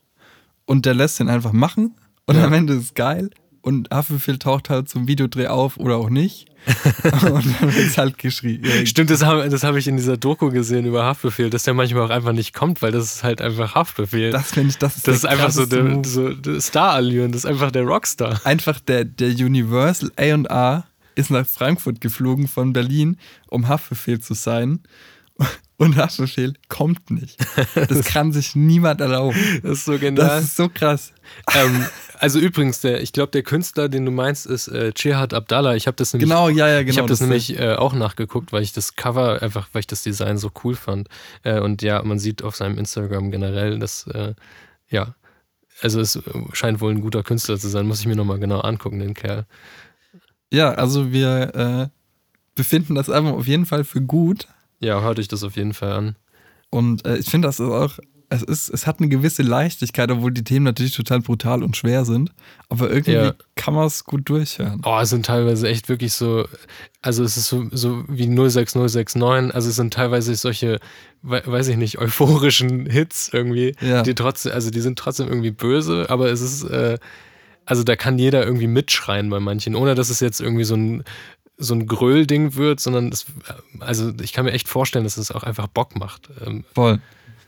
und 0.65 0.85
der 0.85 0.93
lässt 0.93 1.19
den 1.19 1.29
einfach 1.29 1.53
machen 1.53 1.95
und 2.27 2.35
Ja. 2.35 2.45
am 2.45 2.53
Ende 2.53 2.73
ist 2.73 2.83
es 2.83 2.93
geil. 2.93 3.31
Und 3.69 3.87
Haftbefehl 3.91 4.39
taucht 4.39 4.71
halt 4.71 4.89
zum 4.89 5.07
Videodreh 5.07 5.45
auf 5.45 5.77
oder 5.77 5.97
auch 5.97 6.09
nicht. 6.09 6.47
und 7.03 7.45
dann 7.61 7.75
wird 7.75 7.85
es 7.85 7.99
halt 7.99 8.17
geschrieben. 8.17 8.65
Stimmt, 8.87 9.11
das 9.11 9.23
habe 9.23 9.47
hab 9.47 9.75
ich 9.75 9.87
in 9.87 9.95
dieser 9.95 10.17
Doku 10.17 10.49
gesehen 10.49 10.87
über 10.87 11.03
Haftbefehl, 11.03 11.51
dass 11.51 11.65
der 11.65 11.75
manchmal 11.75 12.01
auch 12.01 12.09
einfach 12.09 12.31
nicht 12.31 12.55
kommt, 12.55 12.81
weil 12.81 12.91
das 12.91 13.13
ist 13.13 13.23
halt 13.23 13.43
einfach 13.43 13.75
Haftbefehl. 13.75 14.31
Das 14.31 14.53
finde 14.53 14.69
ich, 14.69 14.79
das 14.79 14.97
ist, 14.97 15.07
das 15.07 15.17
ist 15.17 15.25
einfach 15.25 15.51
so 15.51 15.67
der, 15.67 16.01
so 16.03 16.33
der 16.33 16.59
Star-Allüren, 16.59 17.31
das 17.31 17.43
ist 17.43 17.45
einfach 17.45 17.69
der 17.69 17.83
Rockstar. 17.83 18.41
Einfach 18.43 18.79
der, 18.79 19.05
der 19.05 19.29
Universal 19.29 20.11
A&R 20.17 20.87
ist 21.13 21.29
nach 21.29 21.45
Frankfurt 21.45 22.01
geflogen 22.01 22.47
von 22.47 22.73
Berlin, 22.73 23.17
um 23.49 23.67
Haftbefehl 23.67 24.19
zu 24.19 24.33
sein. 24.33 24.79
Und 25.77 25.95
Haftbefehl 25.95 26.55
kommt 26.67 27.09
nicht. 27.09 27.37
Das 27.73 28.03
kann 28.03 28.33
sich 28.33 28.53
niemand 28.53 28.99
erlauben. 28.99 29.37
Das 29.63 29.79
ist 29.79 29.85
so 29.85 29.97
genial. 29.97 30.27
Das 30.27 30.43
ist 30.43 30.57
so 30.57 30.67
krass. 30.67 31.13
ähm, 31.55 31.85
also 32.19 32.37
übrigens, 32.37 32.81
der, 32.81 33.01
ich 33.01 33.13
glaube, 33.13 33.31
der 33.31 33.43
Künstler, 33.43 33.87
den 33.87 34.03
du 34.05 34.11
meinst, 34.11 34.45
ist 34.45 34.67
äh, 34.67 34.93
Cihat 34.93 35.33
Abdallah. 35.33 35.75
Ich 35.75 35.87
habe 35.87 35.95
das 35.95 36.11
nämlich, 36.11 36.29
Genau, 36.29 36.49
ja, 36.49 36.67
ja, 36.67 36.79
genau. 36.79 36.91
ich 36.91 36.97
habe 36.97 37.07
das, 37.07 37.19
das 37.19 37.27
nämlich 37.27 37.57
äh, 37.57 37.75
auch 37.75 37.93
nachgeguckt, 37.93 38.51
weil 38.51 38.61
ich 38.61 38.73
das 38.73 38.97
Cover 38.97 39.41
einfach, 39.41 39.69
weil 39.71 39.79
ich 39.79 39.87
das 39.87 40.03
Design 40.03 40.37
so 40.37 40.51
cool 40.65 40.75
fand. 40.75 41.07
Äh, 41.43 41.61
und 41.61 41.81
ja, 41.81 42.03
man 42.03 42.19
sieht 42.19 42.43
auf 42.43 42.57
seinem 42.57 42.77
Instagram 42.77 43.31
generell, 43.31 43.79
dass 43.79 44.05
äh, 44.07 44.33
ja, 44.89 45.15
also 45.81 46.01
es 46.01 46.19
scheint 46.51 46.81
wohl 46.81 46.91
ein 46.91 46.99
guter 46.99 47.23
Künstler 47.23 47.57
zu 47.57 47.69
sein. 47.69 47.87
Muss 47.87 48.01
ich 48.01 48.05
mir 48.05 48.17
nochmal 48.17 48.39
genau 48.39 48.59
angucken, 48.59 48.99
den 48.99 49.13
Kerl. 49.13 49.45
Ja, 50.51 50.71
also 50.71 51.13
wir 51.13 51.55
äh, 51.55 51.99
befinden 52.55 52.95
das 52.95 53.09
Album 53.09 53.33
auf 53.33 53.47
jeden 53.47 53.65
Fall 53.65 53.85
für 53.85 54.01
gut. 54.01 54.47
Ja, 54.79 55.01
hört 55.01 55.19
euch 55.19 55.27
das 55.27 55.43
auf 55.43 55.55
jeden 55.55 55.73
Fall 55.73 55.91
an. 55.91 56.15
Und 56.69 57.05
äh, 57.05 57.17
ich 57.17 57.29
finde, 57.29 57.47
das 57.47 57.59
ist 57.59 57.67
auch, 57.69 57.97
es 58.31 58.43
ist, 58.43 58.69
es 58.69 58.85
hat 58.85 58.99
eine 58.99 59.09
gewisse 59.09 59.41
Leichtigkeit, 59.41 60.11
obwohl 60.11 60.31
die 60.31 60.43
Themen 60.43 60.63
natürlich 60.65 60.95
total 60.95 61.19
brutal 61.21 61.63
und 61.63 61.75
schwer 61.75 62.05
sind. 62.05 62.31
Aber 62.69 62.89
irgendwie 62.89 63.11
Ja. 63.13 63.33
kann 63.55 63.73
man 63.73 63.87
es 63.87 64.03
gut 64.03 64.29
durchhören. 64.29 64.81
Oh, 64.85 64.99
es 65.01 65.09
sind 65.09 65.25
teilweise 65.25 65.67
echt 65.67 65.89
wirklich 65.89 66.13
so, 66.13 66.45
also 67.01 67.23
es 67.23 67.37
ist 67.37 67.47
so, 67.47 67.65
so 67.71 68.03
wie 68.07 68.27
06069, 68.27 69.55
also 69.55 69.69
es 69.69 69.75
sind 69.75 69.93
teilweise 69.93 70.35
solche, 70.35 70.79
we- 71.23 71.41
weiß 71.43 71.69
ich 71.69 71.77
nicht, 71.77 71.97
euphorischen 71.97 72.85
Hits 72.85 73.29
irgendwie, 73.33 73.75
Ja. 73.81 74.03
die 74.03 74.13
trotzdem, 74.13 74.51
also 74.53 74.69
die 74.69 74.81
sind 74.81 74.99
trotzdem 74.99 75.27
irgendwie 75.27 75.51
böse, 75.51 76.07
aber 76.09 76.29
es 76.29 76.41
ist, 76.41 76.63
äh, 76.65 76.99
also 77.65 77.83
da 77.83 77.95
kann 77.95 78.17
jeder 78.19 78.43
irgendwie 78.45 78.67
mitschreien 78.67 79.29
bei 79.29 79.39
manchen, 79.39 79.75
ohne 79.75 79.93
dass 79.95 80.09
es 80.09 80.19
jetzt 80.19 80.39
irgendwie 80.41 80.63
so 80.63 80.75
ein, 80.75 81.03
so 81.59 81.75
ein 81.75 81.85
Gröll-Ding 81.85 82.55
wird, 82.55 82.79
sondern 82.79 83.09
es, 83.09 83.25
also 83.79 84.11
ich 84.21 84.33
kann 84.33 84.45
mir 84.45 84.53
echt 84.53 84.67
vorstellen, 84.67 85.03
dass 85.03 85.17
es 85.17 85.31
auch 85.31 85.43
einfach 85.43 85.67
Bock 85.67 85.99
macht. 85.99 86.29
Ähm, 86.45 86.63
Voll. 86.73 86.99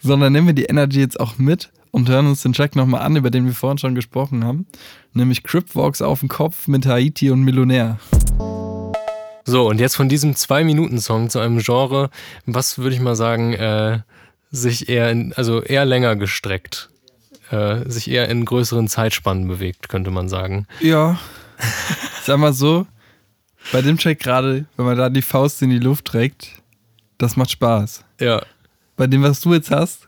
Sondern 0.01 0.33
nehmen 0.33 0.47
wir 0.47 0.53
die 0.53 0.65
Energy 0.65 0.99
jetzt 0.99 1.19
auch 1.19 1.37
mit 1.37 1.71
und 1.91 2.09
hören 2.09 2.27
uns 2.27 2.41
den 2.41 2.53
Track 2.53 2.75
nochmal 2.75 3.01
an, 3.01 3.15
über 3.15 3.29
den 3.29 3.45
wir 3.45 3.53
vorhin 3.53 3.77
schon 3.77 3.95
gesprochen 3.95 4.43
haben. 4.43 4.65
Nämlich 5.13 5.43
Cripwalks 5.43 6.01
auf 6.01 6.19
dem 6.19 6.29
Kopf 6.29 6.67
mit 6.67 6.85
Haiti 6.85 7.31
und 7.31 7.43
Millionär. 7.43 7.99
So, 9.45 9.67
und 9.67 9.79
jetzt 9.79 9.95
von 9.95 10.09
diesem 10.09 10.35
Zwei-Minuten-Song 10.35 11.29
zu 11.29 11.39
einem 11.39 11.59
Genre, 11.59 12.09
was 12.45 12.77
würde 12.77 12.95
ich 12.95 13.01
mal 13.01 13.15
sagen, 13.15 13.53
äh, 13.53 13.99
sich 14.51 14.89
eher 14.89 15.09
in, 15.09 15.33
also 15.33 15.61
eher 15.61 15.85
länger 15.85 16.15
gestreckt, 16.15 16.89
äh, 17.49 17.89
sich 17.89 18.09
eher 18.09 18.29
in 18.29 18.45
größeren 18.45 18.87
Zeitspannen 18.87 19.47
bewegt, 19.47 19.89
könnte 19.89 20.11
man 20.11 20.29
sagen. 20.29 20.67
Ja. 20.79 21.19
Sag 22.23 22.37
mal 22.37 22.53
so, 22.53 22.85
bei 23.71 23.81
dem 23.81 23.97
Track 23.97 24.19
gerade, 24.19 24.65
wenn 24.75 24.85
man 24.85 24.97
da 24.97 25.09
die 25.09 25.21
Faust 25.21 25.61
in 25.61 25.69
die 25.69 25.79
Luft 25.79 26.05
trägt, 26.05 26.61
das 27.17 27.35
macht 27.35 27.51
Spaß. 27.51 28.03
Ja. 28.19 28.41
Bei 28.97 29.07
dem, 29.07 29.23
was 29.23 29.39
du 29.41 29.53
jetzt 29.53 29.71
hast, 29.71 30.07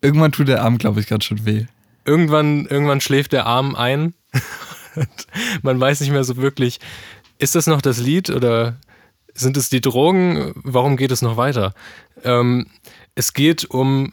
irgendwann 0.00 0.32
tut 0.32 0.48
der 0.48 0.62
Arm, 0.62 0.78
glaube 0.78 1.00
ich, 1.00 1.06
gerade 1.06 1.24
schon 1.24 1.44
weh. 1.44 1.66
Irgendwann, 2.04 2.66
irgendwann 2.66 3.00
schläft 3.00 3.32
der 3.32 3.46
Arm 3.46 3.74
ein. 3.74 4.14
man 5.62 5.78
weiß 5.78 6.00
nicht 6.00 6.10
mehr 6.10 6.24
so 6.24 6.36
wirklich, 6.36 6.80
ist 7.38 7.54
das 7.54 7.66
noch 7.66 7.82
das 7.82 7.98
Lied 7.98 8.30
oder 8.30 8.76
sind 9.34 9.56
es 9.56 9.68
die 9.68 9.80
Drogen? 9.80 10.52
Warum 10.56 10.96
geht 10.96 11.10
es 11.10 11.22
noch 11.22 11.36
weiter? 11.36 11.74
Ähm, 12.24 12.66
es 13.14 13.32
geht 13.32 13.64
um 13.64 14.12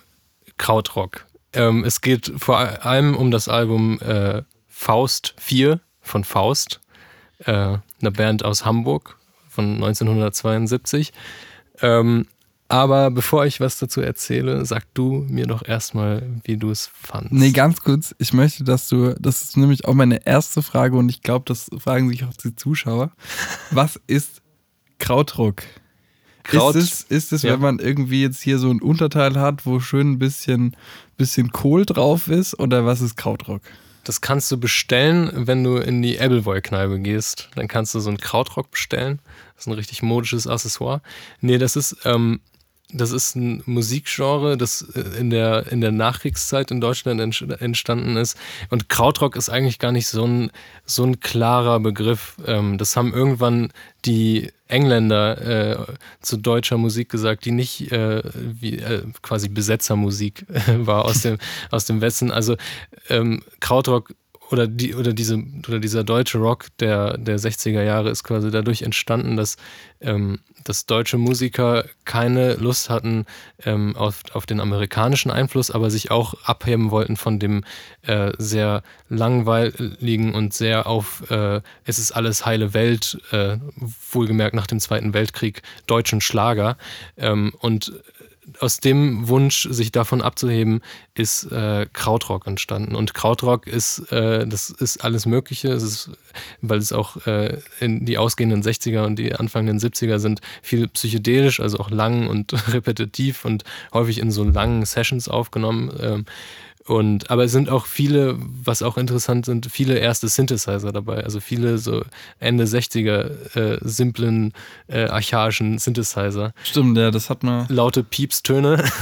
Krautrock. 0.57 1.25
Ähm, 1.53 1.83
es 1.85 2.01
geht 2.01 2.33
vor 2.37 2.57
allem 2.57 3.15
um 3.15 3.31
das 3.31 3.47
Album 3.47 3.99
äh, 4.01 4.43
Faust 4.67 5.35
4 5.37 5.79
von 6.01 6.23
Faust, 6.23 6.81
äh, 7.45 7.77
eine 8.03 8.11
Band 8.11 8.45
aus 8.45 8.65
Hamburg 8.65 9.17
von 9.49 9.75
1972. 9.75 11.13
Ähm, 11.81 12.27
aber 12.69 13.11
bevor 13.11 13.45
ich 13.45 13.59
was 13.59 13.77
dazu 13.77 14.01
erzähle, 14.01 14.65
sag 14.65 14.91
du 14.93 15.25
mir 15.29 15.45
doch 15.45 15.63
erstmal, 15.63 16.27
wie 16.43 16.57
du 16.57 16.71
es 16.71 16.89
fandst. 16.93 17.31
Nee, 17.31 17.51
ganz 17.51 17.81
kurz, 17.81 18.15
ich 18.17 18.33
möchte, 18.33 18.63
dass 18.63 18.87
du, 18.87 19.13
das 19.19 19.43
ist 19.43 19.57
nämlich 19.57 19.85
auch 19.85 19.93
meine 19.93 20.25
erste 20.25 20.63
Frage 20.63 20.97
und 20.97 21.09
ich 21.09 21.21
glaube, 21.21 21.45
das 21.47 21.69
fragen 21.77 22.09
sich 22.09 22.23
auch 22.23 22.33
die 22.33 22.55
Zuschauer. 22.55 23.11
Was 23.69 23.99
ist 24.07 24.41
Krautrock? 24.97 25.63
Kraut- 26.43 26.75
ist 26.75 26.93
es, 26.93 27.03
ist 27.03 27.31
es 27.33 27.41
ja. 27.43 27.53
wenn 27.53 27.61
man 27.61 27.79
irgendwie 27.79 28.21
jetzt 28.21 28.41
hier 28.41 28.57
so 28.57 28.69
ein 28.69 28.81
Unterteil 28.81 29.39
hat, 29.39 29.65
wo 29.65 29.79
schön 29.79 30.13
ein 30.13 30.19
bisschen, 30.19 30.75
bisschen 31.15 31.51
Kohl 31.51 31.85
drauf 31.85 32.27
ist 32.27 32.59
oder 32.59 32.85
was 32.85 33.01
ist 33.01 33.17
Krautrock? 33.17 33.61
Das 34.03 34.21
kannst 34.21 34.51
du 34.51 34.57
bestellen, 34.57 35.31
wenn 35.33 35.63
du 35.63 35.77
in 35.77 36.01
die 36.01 36.19
Appleboy-Kneipe 36.19 36.99
gehst. 36.99 37.49
Dann 37.55 37.67
kannst 37.67 37.95
du 37.95 37.99
so 37.99 38.09
einen 38.09 38.17
Krautrock 38.17 38.71
bestellen. 38.71 39.19
Das 39.55 39.63
ist 39.63 39.67
ein 39.67 39.73
richtig 39.73 40.03
modisches 40.03 40.45
Accessoire. 40.45 41.01
Nee, 41.39 41.57
das 41.57 41.75
ist, 41.75 41.97
ähm, 42.03 42.41
das 42.93 43.12
ist 43.12 43.36
ein 43.36 43.63
Musikgenre, 43.65 44.58
das 44.58 44.82
äh, 44.95 45.19
in 45.19 45.29
der, 45.29 45.71
in 45.71 45.82
der 45.82 45.91
Nachkriegszeit 45.91 46.71
in 46.71 46.82
Deutschland 46.82 47.19
entstanden 47.19 48.17
ist. 48.17 48.38
Und 48.69 48.89
Krautrock 48.89 49.36
ist 49.36 49.49
eigentlich 49.49 49.79
gar 49.79 49.91
nicht 49.91 50.08
so 50.08 50.25
ein, 50.25 50.51
so 50.86 51.03
ein 51.03 51.19
klarer 51.19 51.79
Begriff. 51.79 52.38
Ähm, 52.45 52.77
das 52.77 52.95
haben 52.95 53.13
irgendwann 53.13 53.71
die 54.06 54.51
Engländer 54.67 55.82
äh, 55.82 55.86
zu 56.21 56.38
deutscher 56.38 56.77
Musik 56.77 57.10
gesagt, 57.10 57.45
die 57.45 57.51
nicht 57.51 57.91
äh, 57.91 58.21
wie 58.34 58.79
äh, 58.79 59.03
quasi 59.21 59.49
Besetzermusik 59.49 60.45
war 60.77 61.06
aus 61.06 61.21
dem, 61.21 61.38
aus 61.71 61.86
dem 61.86 62.01
Westen. 62.01 62.32
Also 62.32 62.56
ähm, 63.10 63.43
Krautrock 63.60 64.13
oder, 64.51 64.67
die, 64.67 64.93
oder, 64.95 65.13
diese, 65.13 65.43
oder 65.67 65.79
dieser 65.79 66.03
deutsche 66.03 66.38
Rock 66.38 66.67
der, 66.79 67.17
der 67.17 67.39
60er 67.39 67.82
Jahre 67.82 68.10
ist 68.10 68.23
quasi 68.23 68.51
dadurch 68.51 68.84
entstanden, 68.84 69.36
dass, 69.36 69.58
ähm, 70.01 70.39
dass 70.63 70.86
deutsche 70.86 71.17
Musiker 71.17 71.86
keine 72.06 72.56
Lust 72.56 72.89
hatten 72.89 73.25
ähm, 73.65 73.95
auf, 73.95 74.23
auf 74.34 74.45
den 74.45 74.60
amerikanischen 74.60 75.32
Einfluss, 75.32 75.71
aber 75.71 75.89
sich 75.89 76.12
auch 76.12 76.36
abheben 76.43 76.91
wollten 76.91 77.17
von 77.17 77.39
dem 77.39 77.63
äh, 78.03 78.32
sehr 78.38 78.84
langweiligen 79.10 80.36
und 80.36 80.53
sehr 80.53 80.88
auf 80.88 81.29
äh, 81.32 81.62
es 81.86 81.99
ist 81.99 82.12
alles 82.12 82.45
heile 82.45 82.73
Welt, 82.73 83.19
äh, 83.32 83.58
wohlgemerkt 84.12 84.56
nach 84.56 84.67
dem 84.67 84.79
Zweiten 84.79 85.13
Weltkrieg, 85.13 85.62
deutschen 85.88 86.21
Schlager. 86.21 86.77
Ähm, 87.17 87.53
und 87.60 87.93
aus 88.60 88.77
dem 88.77 89.27
Wunsch, 89.27 89.67
sich 89.71 89.91
davon 89.91 90.21
abzuheben, 90.21 90.82
ist 91.15 91.51
äh, 91.51 91.86
Krautrock 91.91 92.47
entstanden. 92.47 92.95
Und 92.95 93.13
Krautrock 93.13 93.67
ist, 93.67 94.12
äh, 94.12 94.47
das 94.47 94.69
ist 94.69 95.03
alles 95.03 95.25
Mögliche, 95.25 95.69
es 95.69 95.84
ist, 95.84 96.12
weil 96.62 96.79
es 96.79 96.91
auch 96.91 97.25
äh, 97.25 97.60
in 97.79 98.06
die 98.06 98.17
ausgehenden 98.17 98.63
60er 98.63 99.06
und 99.06 99.17
die 99.17 99.34
anfangenden 99.34 99.79
70er 99.79 100.19
sind 100.19 100.41
viel 100.62 100.88
psychedelisch, 100.88 101.60
also 101.60 101.79
auch 101.79 101.89
lang 101.89 102.27
und 102.27 102.53
repetitiv 102.73 103.45
und 103.45 103.63
häufig 103.93 104.19
in 104.19 104.32
so 104.32 104.43
langen 104.43 104.86
Sessions 104.86 105.27
aufgenommen. 105.27 105.91
Ähm, 105.99 106.25
und, 106.85 107.31
aber 107.31 107.45
es 107.45 107.53
sind 107.53 107.69
auch 107.69 107.85
viele, 107.85 108.37
was 108.37 108.81
auch 108.81 108.97
interessant 108.97 109.45
sind, 109.45 109.67
viele 109.71 109.97
erste 109.97 110.27
Synthesizer 110.27 110.91
dabei. 110.91 111.23
Also 111.23 111.39
viele 111.39 111.77
so 111.77 112.03
Ende 112.39 112.65
60er 112.65 113.55
äh, 113.57 113.77
simplen, 113.81 114.51
äh, 114.87 115.05
archaischen 115.05 115.77
Synthesizer. 115.77 116.53
Stimmt, 116.63 116.97
ja, 116.97 117.09
das 117.09 117.29
hat 117.29 117.43
man. 117.43 117.67
Laute 117.69 118.03
Piepstöne. 118.03 118.83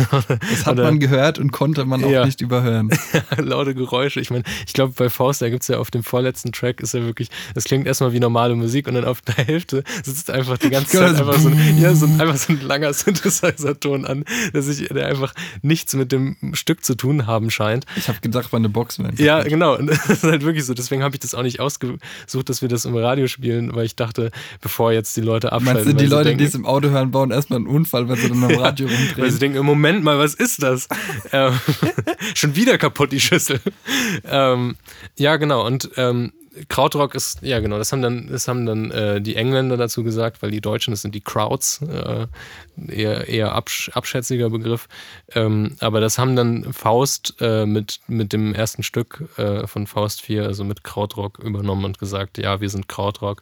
Das 0.52 0.66
hat 0.66 0.74
Oder, 0.74 0.84
man 0.84 1.00
gehört 1.00 1.40
und 1.40 1.52
konnte 1.52 1.86
man 1.86 2.04
auch 2.04 2.10
ja. 2.10 2.26
nicht 2.26 2.42
überhören. 2.42 2.90
Laute 3.38 3.74
Geräusche. 3.74 4.20
Ich 4.20 4.30
meine, 4.30 4.44
ich 4.66 4.74
glaube, 4.74 4.94
bei 4.96 5.10
Faust, 5.10 5.42
da 5.42 5.50
gibt 5.50 5.64
es 5.64 5.68
ja 5.68 5.78
auf 5.78 5.92
dem 5.92 6.04
vorletzten 6.04 6.52
Track, 6.52 6.82
ist 6.82 6.94
ja 6.94 7.04
wirklich, 7.04 7.30
das 7.54 7.64
klingt 7.64 7.88
erstmal 7.88 8.14
wie 8.14 8.20
normale 8.20 8.56
Musik 8.56 8.88
und 8.88 8.96
dann 8.96 9.06
auf 9.06 9.22
der 9.22 9.36
Hälfte 9.36 9.84
sitzt 10.04 10.30
einfach 10.30 10.58
die 10.58 10.70
ganze 10.70 10.98
Zeit 10.98 11.16
einfach 11.16 11.38
so, 11.38 11.50
ein, 11.50 11.82
ja, 11.82 11.94
so, 11.94 12.06
einfach 12.06 12.38
so 12.38 12.54
ein 12.54 12.62
langer 12.62 12.94
Synthesizer-Ton 12.94 14.06
an, 14.06 14.26
der, 14.54 14.62
sich, 14.62 14.88
der 14.90 15.08
einfach 15.08 15.34
nichts 15.62 15.94
mit 15.94 16.12
dem 16.12 16.36
Stück 16.54 16.84
zu 16.84 16.96
tun 16.96 17.28
haben 17.28 17.50
scheint 17.50 17.71
gemeint. 17.72 17.86
Ich 17.96 18.08
habe 18.08 18.20
gedacht, 18.20 18.52
meine 18.52 18.70
Box 18.70 19.00
wäre. 19.00 19.14
Ja, 19.16 19.44
genau. 19.44 19.78
Das 19.92 20.10
ist 20.10 20.24
halt 20.24 20.44
wirklich 20.44 20.66
so. 20.66 20.74
Deswegen 20.74 21.04
habe 21.04 21.16
ich 21.16 21.20
das 21.20 21.36
auch 21.36 21.44
nicht 21.44 21.60
ausgesucht, 21.60 22.00
dass 22.46 22.62
wir 22.62 22.70
das 22.70 22.86
im 22.86 22.96
Radio 22.96 23.28
spielen, 23.28 23.76
weil 23.76 23.86
ich 23.86 23.96
dachte, 23.96 24.32
bevor 24.62 24.92
jetzt 24.92 25.16
die 25.18 25.22
Leute 25.22 25.52
abschalten. 25.52 25.84
Meinst 25.84 26.00
du, 26.00 26.04
die 26.04 26.10
Leute, 26.10 26.36
die 26.36 26.44
es 26.46 26.56
im 26.56 26.66
Auto 26.66 26.90
hören, 26.90 27.12
bauen 27.12 27.32
erstmal 27.32 27.58
einen 27.58 27.68
Unfall, 27.68 28.08
weil 28.08 28.16
sie 28.18 28.30
dann 28.30 28.44
am 28.44 28.56
Radio 28.56 28.88
ja, 28.88 28.96
rumdrehen? 28.98 29.24
Weil 29.24 29.32
sie 29.32 29.40
denken, 29.40 29.58
im 29.58 29.66
Moment 29.66 30.04
mal, 30.04 30.18
was 30.18 30.34
ist 30.34 30.64
das? 30.64 30.88
ähm, 31.32 31.60
schon 32.36 32.56
wieder 32.56 32.78
kaputt, 32.78 33.12
die 33.12 33.20
Schüssel. 33.20 33.60
Ähm, 34.26 34.76
ja, 35.18 35.36
genau. 35.38 35.66
Und 35.66 35.92
ähm, 35.98 36.32
Krautrock 36.68 37.16
ist, 37.16 37.42
ja 37.42 37.60
genau, 37.60 37.78
das 37.78 37.94
haben 37.94 38.02
dann, 38.02 38.28
das 38.28 38.48
haben 38.48 38.66
dann 38.66 38.92
äh, 38.92 39.22
die 39.22 39.38
Engländer 39.38 39.78
dazu 39.78 40.04
gesagt, 40.04 40.42
weil 40.42 40.52
die 40.52 40.60
Deutschen, 40.60 40.92
das 40.92 41.02
sind 41.02 41.16
die 41.16 41.22
Crowds, 41.22 41.82
äh, 41.82 42.28
eher, 42.88 43.28
eher 43.28 43.54
absch 43.54 43.90
abschätziger 43.94 44.50
Begriff. 44.50 44.90
Ähm, 45.34 45.78
aber 45.80 46.02
das 46.02 46.18
haben 46.18 46.36
dann 46.36 46.74
Faust 46.74 47.36
äh, 47.40 47.66
mit, 47.66 48.02
mit 48.08 48.34
dem 48.34 48.54
ersten 48.54 48.84
Stück 48.84 49.30
äh, 49.38 49.66
von 49.66 49.88
Faust 49.88 50.22
4, 50.24 50.46
also 50.46 50.66
mit 50.66 50.84
Krautrock 50.84 51.40
übernommen 51.40 51.86
und 51.86 52.00
gesagt, 52.00 52.38
ja, 52.38 52.60
wir 52.60 52.70
sind 52.70 52.90
Krautrock. 52.90 53.42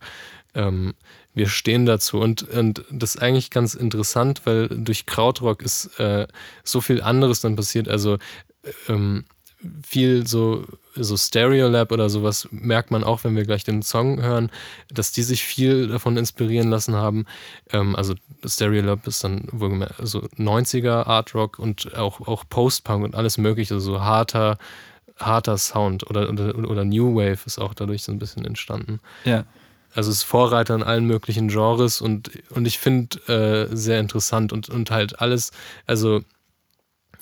Ähm, 0.54 0.94
wir 1.34 1.48
stehen 1.48 1.86
dazu. 1.86 2.20
Und, 2.20 2.44
und 2.50 2.84
das 2.92 3.16
ist 3.16 3.22
eigentlich 3.22 3.50
ganz 3.50 3.74
interessant, 3.74 4.42
weil 4.46 4.68
durch 4.68 5.08
Krautrock 5.08 5.64
ist 5.64 6.00
äh, 6.00 6.28
so 6.64 6.82
viel 6.82 7.02
anderes 7.02 7.42
dann 7.42 7.56
passiert. 7.56 7.88
Also 7.88 8.18
ähm, 8.88 9.26
viel 9.84 10.26
so, 10.28 10.66
so 11.04 11.18
Stereolab 11.18 11.92
oder 11.92 12.10
sowas 12.10 12.48
merkt 12.52 12.92
man 12.92 13.04
auch, 13.04 13.24
wenn 13.24 13.36
wir 13.36 13.44
gleich 13.44 13.64
den 13.64 13.82
Song 13.82 14.22
hören, 14.22 14.52
dass 14.92 15.12
die 15.12 15.24
sich 15.24 15.44
viel 15.44 15.88
davon 15.88 16.18
inspirieren 16.18 16.70
lassen 16.70 16.96
haben. 16.96 17.26
Ähm, 17.72 17.96
also 17.96 18.16
Stereolab 18.46 19.08
ist 19.08 19.24
dann 19.24 19.48
wohl 19.52 19.88
so 20.02 20.20
90er 20.38 21.06
Art 21.06 21.34
Rock 21.36 21.60
und 21.60 21.96
auch, 21.96 22.22
auch 22.28 22.44
Post-Punk 22.50 23.04
und 23.04 23.16
alles 23.16 23.38
mögliche, 23.38 23.80
so 23.80 24.02
harter, 24.02 24.58
harter 25.18 25.58
Sound 25.58 26.10
oder, 26.10 26.30
oder, 26.30 26.56
oder 26.56 26.86
New 26.86 27.16
Wave 27.16 27.40
ist 27.46 27.60
auch 27.60 27.74
dadurch 27.74 28.04
so 28.04 28.12
ein 28.12 28.20
bisschen 28.20 28.46
entstanden. 28.46 29.00
Ja. 29.26 29.46
Also 29.94 30.12
es 30.12 30.18
ist 30.18 30.24
Vorreiter 30.24 30.76
in 30.76 30.84
allen 30.84 31.06
möglichen 31.06 31.48
Genres 31.48 32.00
und, 32.00 32.32
und 32.52 32.68
ich 32.68 32.78
finde 32.78 33.68
äh, 33.72 33.76
sehr 33.76 34.00
interessant 34.00 34.54
und, 34.54 34.70
und 34.70 34.92
halt 34.92 35.20
alles, 35.20 35.52
also 35.88 36.22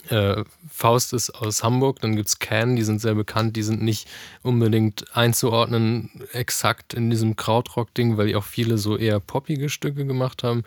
äh, 0.09 0.43
Faust 0.69 1.13
ist 1.13 1.31
aus 1.31 1.63
Hamburg, 1.63 1.99
dann 2.01 2.15
gibt 2.15 2.27
es 2.29 2.39
Can, 2.39 2.75
die 2.75 2.83
sind 2.83 2.99
sehr 2.99 3.15
bekannt, 3.15 3.55
die 3.55 3.63
sind 3.63 3.81
nicht 3.81 4.07
unbedingt 4.43 5.15
einzuordnen 5.15 6.09
exakt 6.33 6.93
in 6.93 7.09
diesem 7.09 7.35
Krautrock-Ding, 7.35 8.17
weil 8.17 8.27
die 8.27 8.35
auch 8.35 8.43
viele 8.43 8.77
so 8.77 8.97
eher 8.97 9.19
poppige 9.19 9.69
Stücke 9.69 10.05
gemacht 10.05 10.43
haben, 10.43 10.63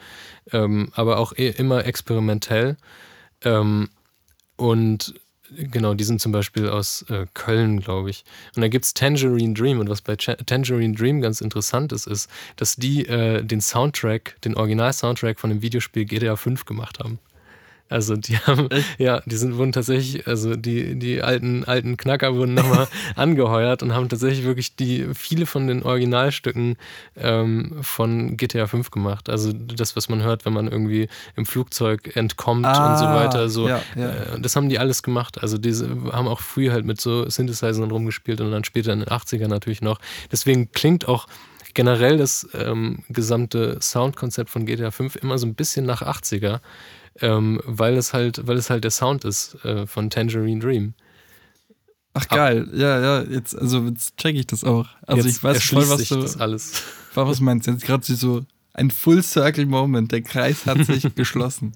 ähm, 0.52 0.90
aber 0.94 1.18
auch 1.18 1.32
eh 1.36 1.48
immer 1.50 1.84
experimentell. 1.86 2.76
Ähm, 3.42 3.88
und 4.56 5.14
genau, 5.50 5.94
die 5.94 6.04
sind 6.04 6.20
zum 6.20 6.32
Beispiel 6.32 6.68
aus 6.68 7.02
äh, 7.08 7.26
Köln, 7.34 7.80
glaube 7.80 8.10
ich. 8.10 8.24
Und 8.54 8.62
da 8.62 8.68
gibt 8.68 8.84
es 8.84 8.94
Tangerine 8.94 9.54
Dream. 9.54 9.78
Und 9.80 9.88
was 9.88 10.02
bei 10.02 10.16
Ch 10.16 10.36
Tangerine 10.46 10.94
Dream 10.94 11.20
ganz 11.20 11.40
interessant 11.40 11.92
ist, 11.92 12.06
ist, 12.06 12.30
dass 12.56 12.76
die 12.76 13.06
äh, 13.06 13.42
den 13.42 13.60
Soundtrack, 13.60 14.36
den 14.42 14.56
Original-Soundtrack 14.56 15.40
von 15.40 15.50
dem 15.50 15.62
Videospiel 15.62 16.04
GTA 16.04 16.36
5 16.36 16.64
gemacht 16.64 16.98
haben. 16.98 17.18
Also 17.90 18.14
die 18.14 18.38
haben, 18.38 18.68
ja, 18.98 19.20
die 19.26 19.36
sind 19.36 19.56
wurden 19.56 19.72
tatsächlich, 19.72 20.26
also 20.28 20.54
die, 20.54 20.96
die 20.96 21.22
alten, 21.22 21.64
alten 21.64 21.96
Knacker 21.96 22.36
wurden 22.36 22.54
nochmal 22.54 22.86
angeheuert 23.16 23.82
und 23.82 23.92
haben 23.92 24.08
tatsächlich 24.08 24.44
wirklich 24.44 24.76
die 24.76 25.08
viele 25.12 25.44
von 25.44 25.66
den 25.66 25.82
Originalstücken 25.82 26.76
ähm, 27.16 27.78
von 27.82 28.36
GTA 28.36 28.68
5 28.68 28.92
gemacht. 28.92 29.28
Also 29.28 29.52
das, 29.52 29.96
was 29.96 30.08
man 30.08 30.22
hört, 30.22 30.44
wenn 30.44 30.52
man 30.52 30.68
irgendwie 30.68 31.08
im 31.34 31.44
Flugzeug 31.46 32.16
entkommt 32.16 32.64
ah, 32.64 32.92
und 32.92 32.98
so 32.98 33.06
ah, 33.06 33.14
weiter. 33.16 33.48
So, 33.48 33.68
ja, 33.68 33.82
ja. 33.96 34.10
Äh, 34.10 34.40
das 34.40 34.54
haben 34.54 34.68
die 34.68 34.78
alles 34.78 35.02
gemacht. 35.02 35.42
Also 35.42 35.58
diese 35.58 35.88
haben 36.12 36.28
auch 36.28 36.40
früh 36.40 36.70
halt 36.70 36.84
mit 36.84 37.00
so 37.00 37.28
Synthesizern 37.28 37.90
rumgespielt 37.90 38.40
und 38.40 38.52
dann 38.52 38.62
später 38.62 38.92
in 38.92 39.00
den 39.00 39.08
80ern 39.08 39.48
natürlich 39.48 39.82
noch. 39.82 39.98
Deswegen 40.30 40.70
klingt 40.70 41.08
auch 41.08 41.26
generell 41.74 42.18
das 42.18 42.48
ähm, 42.54 43.02
gesamte 43.08 43.78
Soundkonzept 43.80 44.50
von 44.50 44.64
GTA 44.64 44.92
5 44.92 45.16
immer 45.16 45.38
so 45.38 45.46
ein 45.46 45.54
bisschen 45.54 45.86
nach 45.86 46.02
80er 46.02 46.60
ähm, 47.20 47.60
weil 47.64 47.96
es 47.96 48.12
halt, 48.12 48.46
weil 48.46 48.56
es 48.56 48.70
halt 48.70 48.84
der 48.84 48.90
Sound 48.90 49.24
ist 49.24 49.62
äh, 49.64 49.86
von 49.86 50.10
Tangerine 50.10 50.60
Dream. 50.60 50.94
Ach 52.12 52.26
geil, 52.28 52.62
Ab 52.62 52.74
ja, 52.74 53.00
ja, 53.00 53.22
jetzt, 53.22 53.56
also 53.56 53.84
jetzt 53.84 54.16
check 54.16 54.34
ich 54.34 54.46
das 54.46 54.64
auch. 54.64 54.88
Also 55.06 55.26
jetzt 55.26 55.36
ich 55.36 55.42
weiß 55.42 55.62
voll, 55.62 55.88
was 55.88 56.08
du, 56.08 56.20
das 56.20 56.36
alles. 56.38 56.82
was 57.14 57.40
meinst 57.40 57.66
du 57.66 57.72
jetzt 57.72 57.84
gerade 57.84 58.04
so 58.04 58.42
ein 58.74 58.90
Full 58.90 59.22
Circle 59.22 59.66
Moment, 59.66 60.10
der 60.12 60.22
Kreis 60.22 60.66
hat 60.66 60.84
sich 60.84 61.14
geschlossen. 61.14 61.72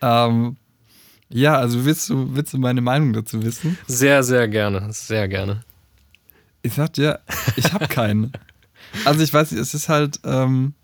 Ähm, 0.00 0.56
ja, 1.28 1.56
also 1.56 1.84
willst 1.84 2.10
du, 2.10 2.34
willst 2.34 2.52
du 2.52 2.58
meine 2.58 2.80
Meinung 2.80 3.12
dazu 3.12 3.42
wissen? 3.42 3.78
Sehr, 3.86 4.22
sehr 4.22 4.48
gerne, 4.48 4.92
sehr 4.92 5.28
gerne. 5.28 5.64
Ich 6.62 6.74
sag 6.74 6.92
dir, 6.94 7.20
ich 7.56 7.72
habe 7.72 7.88
keinen. 7.88 8.32
also 9.04 9.20
ich 9.22 9.32
weiß 9.32 9.52
es 9.52 9.74
ist 9.74 9.88
halt, 9.88 10.20
ähm, 10.24 10.74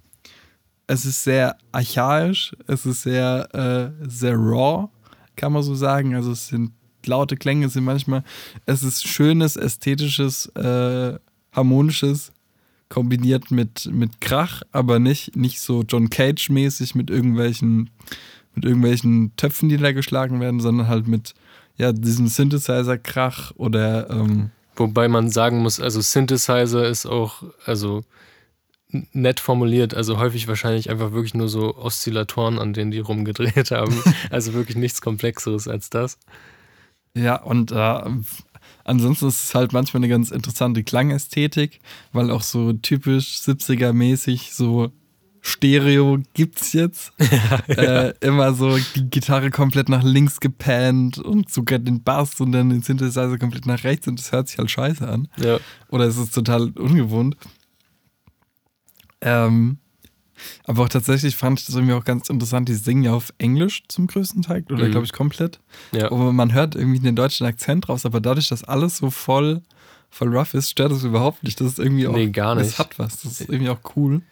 es 0.90 1.05
ist 1.05 1.22
sehr 1.22 1.57
archaisch, 1.70 2.53
es 2.66 2.85
ist 2.85 3.03
sehr, 3.03 3.48
äh, 3.55 4.09
sehr 4.09 4.35
raw, 4.35 4.88
kann 5.37 5.53
man 5.53 5.62
so 5.62 5.76
sagen. 5.76 6.16
Also 6.16 6.33
es 6.33 6.48
sind 6.48 6.72
laute 7.07 7.37
Klänge, 7.37 7.66
es 7.66 7.74
sind 7.74 7.85
manchmal, 7.85 8.24
es 8.66 8.83
ist 8.83 9.07
schönes, 9.07 9.55
ästhetisches, 9.57 10.46
äh, 10.57 11.16
harmonisches, 11.53 12.33
kombiniert 12.88 13.53
mit, 13.53 13.88
mit 13.92 14.20
Krach, 14.20 14.62
aber 14.72 14.98
nicht, 14.98 15.37
nicht 15.37 15.61
so 15.61 15.85
John 15.87 16.11
Cage-mäßig 16.11 16.96
mit 16.96 17.09
irgendwelchen, 17.09 17.90
mit 18.57 18.64
irgendwelchen 18.64 19.37
Töpfen, 19.37 19.68
die 19.68 19.76
da 19.76 19.92
geschlagen 19.92 20.40
werden, 20.40 20.59
sondern 20.59 20.88
halt 20.88 21.07
mit 21.07 21.35
ja, 21.76 21.92
diesem 21.92 22.26
Synthesizer-Krach 22.26 23.53
oder 23.55 24.11
ähm, 24.11 24.50
Wobei 24.81 25.09
man 25.09 25.31
sagen 25.31 25.59
muss, 25.59 25.79
also 25.79 26.00
Synthesizer 26.00 26.88
ist 26.88 27.05
auch, 27.05 27.42
also 27.66 28.03
nett 29.12 29.40
formuliert, 29.40 29.94
also 29.94 30.18
häufig 30.18 30.48
wahrscheinlich 30.48 30.90
einfach 30.90 31.12
wirklich 31.12 31.35
nur 31.35 31.48
so 31.48 31.76
Oszillatoren, 31.76 32.59
an 32.59 32.72
denen 32.72 32.90
die 32.90 32.98
rumgedreht 32.98 33.70
haben. 33.70 34.03
also 34.31 34.53
wirklich 34.55 34.76
nichts 34.76 35.00
Komplexeres 35.00 35.68
als 35.68 35.90
das. 35.90 36.18
Ja, 37.14 37.37
und 37.37 37.72
äh, 37.72 38.03
ansonsten 38.85 39.29
ist 39.29 39.44
es 39.44 39.55
halt 39.55 39.72
manchmal 39.72 40.00
eine 40.00 40.09
ganz 40.09 40.31
interessante 40.31 40.85
Klangästhetik, 40.85 41.81
weil 42.12 42.31
auch 42.31 42.42
so 42.42 42.72
typisch 42.72 43.38
70er-mäßig 43.38 44.55
so 44.55 44.92
Stereo 45.42 46.18
gibt's 46.35 46.72
jetzt. 46.72 47.12
Äh, 47.68 48.14
immer 48.20 48.53
so 48.53 48.76
die 48.94 49.09
Gitarre 49.09 49.50
komplett 49.50 49.88
nach 49.88 50.03
links 50.03 50.40
gepannt 50.40 51.18
und 51.18 51.50
sogar 51.50 51.79
den 51.79 52.03
Bass 52.03 52.40
und 52.40 52.53
dann 52.53 52.68
den 52.68 52.83
Synthesizer 52.83 53.38
komplett 53.38 53.64
nach 53.64 53.85
rechts 53.85 54.09
und 54.09 54.18
das 54.18 54.33
hört 54.33 54.48
sich 54.48 54.59
halt 54.59 54.70
scheiße 54.70 55.07
an. 55.07 55.29
Ja. 55.38 55.59
Oder 55.88 56.05
es 56.05 56.18
ist 56.18 56.35
total 56.35 56.70
ungewohnt. 56.70 57.37
Ähm, 59.20 59.78
aber 60.64 60.85
auch 60.85 60.88
tatsächlich 60.88 61.37
fand 61.37 61.61
ich 61.61 61.66
das 61.66 61.74
irgendwie 61.74 61.92
auch 61.94 62.04
ganz 62.04 62.30
interessant. 62.30 62.68
Die 62.68 62.74
singen 62.74 63.02
ja 63.02 63.12
auf 63.12 63.33
Englisch 63.38 63.83
zum 63.88 64.06
größten 64.06 64.42
Teil 64.42 64.64
oder 64.70 64.87
Mhm. 64.87 64.90
glaube 64.92 65.04
ich 65.06 65.12
komplett. 65.12 65.61
Ja. 65.92 66.06
Aber 66.11 66.33
man 66.33 66.52
hört 66.54 66.74
irgendwie 66.74 66.98
den 67.00 67.14
deutschen 67.16 67.46
Akzent 67.46 67.88
raus, 67.88 68.06
aber 68.06 68.20
dadurch, 68.20 68.48
dass 68.48 68.64
alles 68.64 68.96
so 68.98 69.11
voll, 69.11 69.61
voll 70.09 70.35
rough 70.35 70.54
ist, 70.54 70.70
stört 70.70 70.92
das 70.92 71.04
überhaupt 71.04 71.42
nicht. 71.42 71.61
Das 71.61 71.66
ist 71.68 71.78
irgendwie 71.78 72.06
auch. 72.06 72.14
Nee, 72.14 72.28
gar 72.30 72.54
nicht. 72.54 72.70
Das 72.70 72.78
hat 72.78 72.98
was. 72.98 73.20
Das 73.22 73.40
ist 73.40 73.50
irgendwie 73.50 73.68
auch 73.70 73.80
cool. 73.96 74.22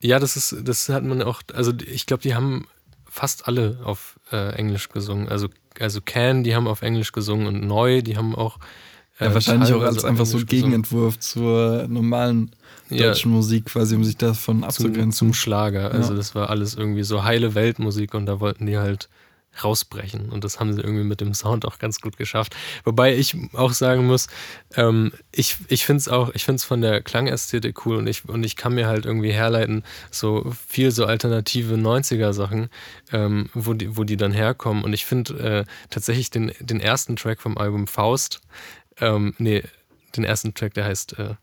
Ja, 0.00 0.18
das 0.18 0.36
ist, 0.36 0.56
das 0.64 0.88
hat 0.88 1.04
man 1.04 1.20
auch, 1.22 1.42
also 1.52 1.72
ich 1.86 2.06
glaube, 2.06 2.22
die 2.22 2.34
haben 2.34 2.66
fast 3.08 3.46
alle 3.48 3.78
auf 3.84 4.18
äh, 4.32 4.54
Englisch 4.54 4.88
gesungen. 4.88 5.28
Also, 5.28 5.48
also 5.80 6.00
Can, 6.02 6.44
die 6.44 6.54
haben 6.54 6.66
auf 6.66 6.80
Englisch 6.82 7.12
gesungen 7.12 7.46
und 7.46 7.66
Neu, 7.66 8.00
die 8.02 8.16
haben 8.16 8.34
auch. 8.34 8.58
Ja, 9.20 9.26
äh, 9.28 9.34
wahrscheinlich 9.34 9.72
auch 9.72 9.82
als 9.82 10.04
einfach 10.04 10.26
so 10.26 10.32
gesungen. 10.38 10.46
Gegenentwurf 10.46 11.18
zur 11.18 11.86
normalen 11.88 12.50
Ja, 12.88 13.08
deutschen 13.08 13.32
Musik, 13.32 13.66
quasi, 13.66 13.96
um 13.96 14.04
sich 14.04 14.16
davon 14.16 14.56
zum, 14.58 14.64
abzugrenzen. 14.64 15.12
zum 15.12 15.34
Schlager. 15.34 15.90
Also 15.90 16.10
Ja. 16.12 16.16
das 16.16 16.34
war 16.34 16.50
alles 16.50 16.74
irgendwie 16.74 17.02
so 17.02 17.24
heile 17.24 17.54
Weltmusik 17.54 18.14
und 18.14 18.26
da 18.26 18.40
wollten 18.40 18.66
die 18.66 18.78
halt 18.78 19.08
rausbrechen. 19.64 20.28
Und 20.30 20.44
das 20.44 20.60
haben 20.60 20.72
sie 20.74 20.80
irgendwie 20.82 21.04
mit 21.04 21.20
dem 21.20 21.32
Sound 21.34 21.64
auch 21.66 21.78
ganz 21.78 22.00
gut 22.00 22.16
geschafft. 22.16 22.54
Wobei 22.84 23.16
ich 23.16 23.34
auch 23.54 23.72
sagen 23.72 24.06
muss, 24.06 24.26
ähm, 24.76 25.12
ich, 25.32 25.56
ich 25.68 25.86
finde 25.86 26.00
es 26.00 26.08
auch, 26.08 26.30
ich 26.34 26.44
finde 26.44 26.56
es 26.56 26.64
von 26.64 26.80
der 26.82 27.00
Klangästhetik 27.02 27.86
cool 27.86 27.96
und 27.96 28.06
ich, 28.06 28.28
und 28.28 28.44
ich 28.44 28.56
kann 28.56 28.74
mir 28.74 28.86
halt 28.86 29.06
irgendwie 29.06 29.32
herleiten, 29.32 29.82
so 30.10 30.52
viel 30.68 30.90
so 30.90 31.06
alternative 31.06 31.74
90er-Sachen, 31.76 32.68
ähm, 33.12 33.48
wo, 33.54 33.72
die, 33.72 33.96
wo 33.96 34.04
die 34.04 34.16
dann 34.18 34.32
herkommen. 34.32 34.84
Und 34.84 34.92
ich 34.92 35.06
finde 35.06 35.38
äh, 35.38 35.64
tatsächlich 35.90 36.30
den, 36.30 36.52
den 36.60 36.80
ersten 36.80 37.16
Track 37.16 37.40
vom 37.40 37.56
Album 37.56 37.86
Faust, 37.86 38.40
ähm, 39.00 39.34
nee, 39.38 39.62
den 40.16 40.24
ersten 40.24 40.54
Track, 40.54 40.74
der 40.74 40.84
heißt 40.84 41.18
äh, 41.18 41.34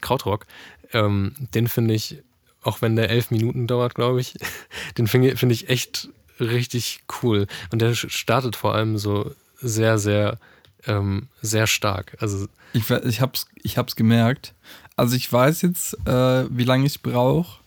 Krautrock, 0.00 0.44
ähm, 0.92 1.34
den 1.54 1.68
finde 1.68 1.94
ich, 1.94 2.22
auch 2.62 2.80
wenn 2.82 2.96
der 2.96 3.10
elf 3.10 3.30
Minuten 3.30 3.66
dauert, 3.66 3.94
glaube 3.94 4.20
ich, 4.20 4.34
den 4.98 5.06
finde 5.06 5.36
find 5.36 5.52
ich 5.52 5.68
echt 5.68 6.08
richtig 6.40 7.04
cool. 7.22 7.46
Und 7.70 7.80
der 7.82 7.94
startet 7.94 8.56
vor 8.56 8.74
allem 8.74 8.98
so 8.98 9.32
sehr, 9.60 9.98
sehr, 9.98 10.38
ähm, 10.86 11.28
sehr 11.42 11.66
stark. 11.66 12.16
Also, 12.20 12.46
Ich, 12.72 12.88
ich, 12.90 13.20
hab's, 13.20 13.46
ich 13.62 13.78
hab's 13.78 13.96
gemerkt. 13.96 14.54
Also 14.96 15.16
ich 15.16 15.32
weiß 15.32 15.62
jetzt, 15.62 15.94
äh, 16.06 16.46
wie 16.50 16.64
lange 16.64 16.86
ich 16.86 17.02
brauche, 17.02 17.60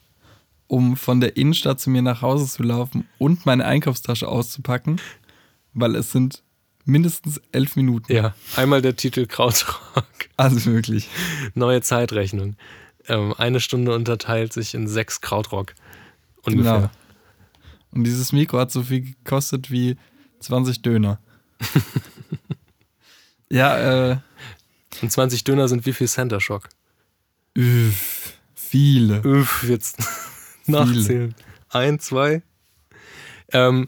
um 0.67 0.97
von 0.97 1.19
der 1.21 1.37
Innenstadt 1.37 1.79
zu 1.79 1.89
mir 1.89 2.01
nach 2.01 2.21
Hause 2.21 2.45
zu 2.47 2.63
laufen 2.63 3.07
und 3.17 3.45
meine 3.45 3.65
Einkaufstasche 3.65 4.27
auszupacken, 4.27 4.99
weil 5.73 5.95
es 5.95 6.11
sind 6.11 6.43
mindestens 6.85 7.41
elf 7.51 7.75
Minuten. 7.75 8.13
ja, 8.13 8.33
einmal 8.55 8.81
der 8.81 8.95
Titel 8.95 9.25
Krautrock, 9.27 9.79
Also 10.37 10.65
wirklich. 10.71 11.09
neue 11.53 11.81
Zeitrechnung. 11.81 12.55
Ähm, 13.07 13.33
eine 13.37 13.59
Stunde 13.59 13.93
unterteilt 13.93 14.53
sich 14.53 14.73
in 14.73 14.87
sechs 14.87 15.21
Krautrock. 15.21 15.73
Ungefähr. 16.43 16.73
Genau. 16.75 16.89
Und 17.91 18.03
dieses 18.03 18.31
Mikro 18.31 18.59
hat 18.59 18.71
so 18.71 18.83
viel 18.83 19.01
gekostet 19.01 19.71
wie 19.71 19.97
20 20.39 20.81
Döner. 20.81 21.19
ja, 23.49 24.11
äh, 24.11 24.17
Und 25.01 25.11
20 25.11 25.43
Döner 25.43 25.67
sind 25.67 25.85
wie 25.85 25.93
viel 25.93 26.07
Center 26.07 26.39
Shock? 26.39 26.69
üff, 27.57 28.33
viele. 28.53 29.21
Uff, 29.23 29.63
jetzt 29.67 29.97
nachzählen. 30.67 31.33
Ein, 31.69 31.99
zwei. 31.99 32.43
Ähm, 33.51 33.87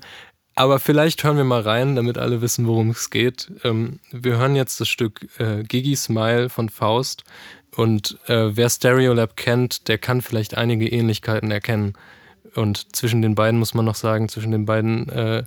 aber 0.56 0.80
vielleicht 0.80 1.24
hören 1.24 1.38
wir 1.38 1.44
mal 1.44 1.62
rein, 1.62 1.96
damit 1.96 2.18
alle 2.18 2.42
wissen, 2.42 2.68
worum 2.68 2.90
es 2.90 3.10
geht. 3.10 3.52
Ähm, 3.64 4.00
wir 4.12 4.38
hören 4.38 4.56
jetzt 4.56 4.82
das 4.82 4.90
Stück 4.90 5.28
äh, 5.40 5.64
Gigi 5.64 5.96
Smile 5.96 6.50
von 6.50 6.70
Faust. 6.70 7.24
Und 7.76 8.18
äh, 8.28 8.56
wer 8.56 8.70
Stereolab 8.70 9.36
kennt, 9.36 9.88
der 9.88 9.98
kann 9.98 10.22
vielleicht 10.22 10.58
einige 10.58 10.88
Ähnlichkeiten 10.88 11.52
erkennen. 11.52 11.94
Und 12.56 12.96
zwischen 12.96 13.22
den 13.22 13.36
beiden 13.36 13.60
muss 13.60 13.74
man 13.74 13.86
noch 13.86 13.96
sagen, 13.96 14.28
zwischen 14.30 14.52
den 14.52 14.66
beiden 14.66 15.08
äh, 15.10 15.44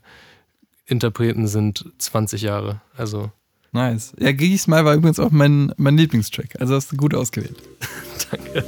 Interpreten 0.86 1.46
sind 1.46 1.84
20 1.98 2.42
Jahre. 2.42 2.80
Also 2.96 3.30
Nice. 3.74 4.12
Ja, 4.18 4.32
Gigi 4.32 4.58
Smile 4.58 4.84
war 4.84 4.94
übrigens 4.94 5.18
auch 5.18 5.30
mein, 5.30 5.72
mein 5.78 5.96
Lieblingstrack. 5.96 6.60
Also 6.60 6.74
hast 6.74 6.92
du 6.92 6.96
gut 6.96 7.14
ausgewählt. 7.14 7.56
danke. 8.30 8.62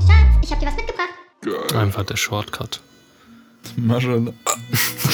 Schatz, 0.00 0.38
ich 0.42 0.50
hab 0.50 0.60
dir 0.60 0.66
was 0.66 0.76
mitgebracht. 0.76 1.74
Einfach 1.74 2.04
der 2.04 2.16
Shortcut. 2.16 2.80
Mal 3.76 4.00
schon. 4.00 4.32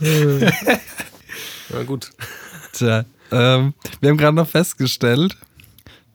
Na 1.70 1.82
gut. 1.84 2.10
Tja, 2.72 3.04
ähm, 3.30 3.74
wir 4.00 4.10
haben 4.10 4.16
gerade 4.16 4.36
noch 4.36 4.48
festgestellt, 4.48 5.36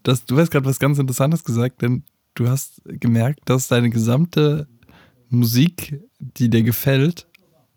dass 0.04 0.26
du 0.26 0.38
hast 0.38 0.52
gerade 0.52 0.66
was 0.66 0.80
ganz 0.80 1.00
Interessantes 1.00 1.44
gesagt, 1.44 1.82
denn 1.82 2.04
du 2.36 2.50
hast 2.50 2.82
gemerkt, 2.86 3.42
dass 3.46 3.68
deine 3.68 3.90
gesamte 3.90 4.68
Musik, 5.30 6.00
die 6.20 6.50
dir 6.50 6.64
gefällt, 6.64 7.28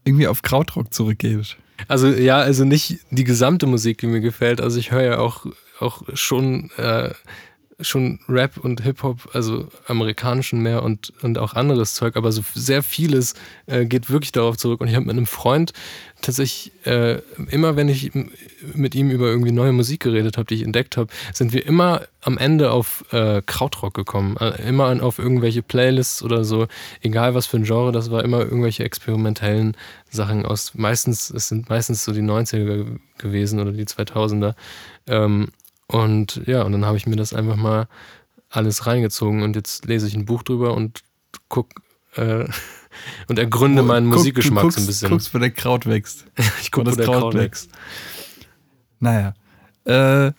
irgendwie 0.04 0.28
auf 0.28 0.42
Krautrock 0.42 0.92
zurückgeht. 0.92 1.56
Also 1.86 2.08
ja, 2.08 2.38
also 2.38 2.64
nicht 2.64 2.98
die 3.10 3.24
gesamte 3.24 3.66
Musik, 3.66 3.98
die 3.98 4.06
mir 4.06 4.20
gefällt. 4.20 4.60
Also 4.60 4.78
ich 4.78 4.90
höre 4.90 5.02
ja 5.02 5.18
auch, 5.18 5.46
auch 5.78 6.02
schon, 6.14 6.70
äh, 6.76 7.10
schon 7.80 8.18
Rap 8.28 8.56
und 8.56 8.82
Hip-Hop, 8.82 9.28
also 9.34 9.68
amerikanischen 9.86 10.60
mehr 10.60 10.82
und, 10.82 11.12
und 11.22 11.38
auch 11.38 11.54
anderes 11.54 11.94
Zeug, 11.94 12.16
aber 12.16 12.32
so 12.32 12.42
sehr 12.54 12.82
vieles 12.82 13.34
äh, 13.66 13.84
geht 13.86 14.10
wirklich 14.10 14.32
darauf 14.32 14.56
zurück. 14.56 14.80
Und 14.80 14.88
ich 14.88 14.96
habe 14.96 15.06
mit 15.06 15.16
einem 15.16 15.26
Freund 15.26 15.72
tatsächlich 16.20 16.72
äh, 16.84 17.20
immer, 17.50 17.76
wenn 17.76 17.88
ich 17.88 18.10
mit 18.74 18.96
ihm 18.96 19.10
über 19.10 19.26
irgendwie 19.26 19.52
neue 19.52 19.70
Musik 19.72 20.00
geredet 20.00 20.36
habe, 20.36 20.46
die 20.46 20.54
ich 20.56 20.62
entdeckt 20.64 20.96
habe, 20.96 21.12
sind 21.32 21.52
wir 21.52 21.64
immer 21.66 22.02
am 22.22 22.36
Ende 22.36 22.72
auf 22.72 23.04
äh, 23.12 23.42
Krautrock 23.46 23.94
gekommen. 23.94 24.36
Äh, 24.38 24.68
immer 24.68 25.00
auf 25.00 25.20
irgendwelche 25.20 25.62
Playlists 25.62 26.22
oder 26.22 26.42
so, 26.44 26.66
egal 27.02 27.34
was 27.34 27.46
für 27.46 27.58
ein 27.58 27.64
Genre, 27.64 27.92
das 27.92 28.10
war 28.10 28.24
immer 28.24 28.40
irgendwelche 28.40 28.82
experimentellen 28.82 29.76
Sachen 30.10 30.44
aus, 30.44 30.72
meistens, 30.74 31.30
es 31.30 31.46
sind 31.48 31.68
meistens 31.68 32.04
so 32.04 32.12
die 32.12 32.22
90er 32.22 32.64
ge- 32.64 32.98
gewesen 33.18 33.60
oder 33.60 33.70
die 33.70 33.84
2000er. 33.84 34.54
Ähm, 35.06 35.48
und 35.90 36.42
ja, 36.46 36.62
und 36.62 36.72
dann 36.72 36.85
habe 36.85 36.96
ich 36.96 37.07
mir 37.07 37.16
das 37.16 37.33
einfach 37.33 37.57
mal 37.57 37.88
alles 38.51 38.87
reingezogen 38.87 39.42
und 39.42 39.57
jetzt 39.57 39.87
lese 39.87 40.07
ich 40.07 40.14
ein 40.14 40.24
Buch 40.24 40.42
drüber 40.42 40.74
und 40.74 41.03
guck 41.48 41.68
äh, 42.14 42.46
und 43.29 43.38
ergründe 43.38 43.83
meinen 43.83 44.11
Guck, 44.11 44.18
Musikgeschmack 44.18 44.62
du 44.62 44.66
guckst, 44.68 44.79
so 44.79 44.83
ein 44.83 44.87
bisschen. 44.87 45.09
guckst, 45.11 45.35
wo 45.35 45.38
der 45.38 45.51
Kraut 45.51 45.87
wächst. 45.87 46.27
ich 46.61 46.70
gucke, 46.70 46.87
wo 46.87 46.92
wo 46.92 46.96
das 46.96 46.96
der 46.96 47.07
Kraut 47.07 47.20
Kraut 47.20 47.35
wächst. 47.35 47.70
wächst. 47.72 48.48
Naja. 49.01 49.35
Äh, 49.85 50.33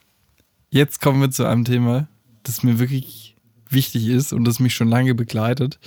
jetzt 0.70 1.02
kommen 1.02 1.22
wir 1.22 1.32
zu 1.32 1.46
einem 1.46 1.66
Thema, 1.66 2.08
das 2.44 2.64
mir 2.64 2.80
wirklich 2.80 3.36
wichtig 3.70 4.08
ist 4.08 4.34
und 4.34 4.46
das 4.46 4.60
mich 4.60 4.74
schon 4.74 4.90
lange 4.90 5.16
begleitet. 5.16 5.80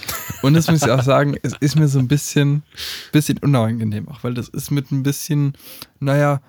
Und 0.42 0.54
das 0.54 0.70
muss 0.70 0.82
ich 0.82 0.90
auch 0.90 1.02
sagen, 1.02 1.36
es 1.42 1.54
ist 1.60 1.76
mir 1.76 1.88
so 1.88 1.98
ein 1.98 2.08
bisschen, 2.08 2.62
bisschen 3.10 3.38
unangenehm, 3.38 4.08
auch 4.08 4.22
weil 4.22 4.34
das 4.34 4.48
ist 4.48 4.70
mit 4.70 4.90
ein 4.90 5.02
bisschen, 5.02 5.54
naja, 5.98 6.40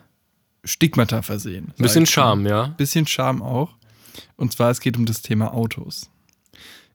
Stigmata 0.63 1.21
versehen. 1.21 1.73
Ein 1.77 1.81
bisschen. 1.83 2.05
Charme, 2.05 2.45
ja. 2.47 2.67
Bisschen 2.77 3.05
Charme 3.07 3.41
auch. 3.41 3.75
Und 4.35 4.51
zwar, 4.51 4.69
es 4.71 4.79
geht 4.79 4.97
um 4.97 5.05
das 5.05 5.21
Thema 5.21 5.53
Autos. 5.53 6.09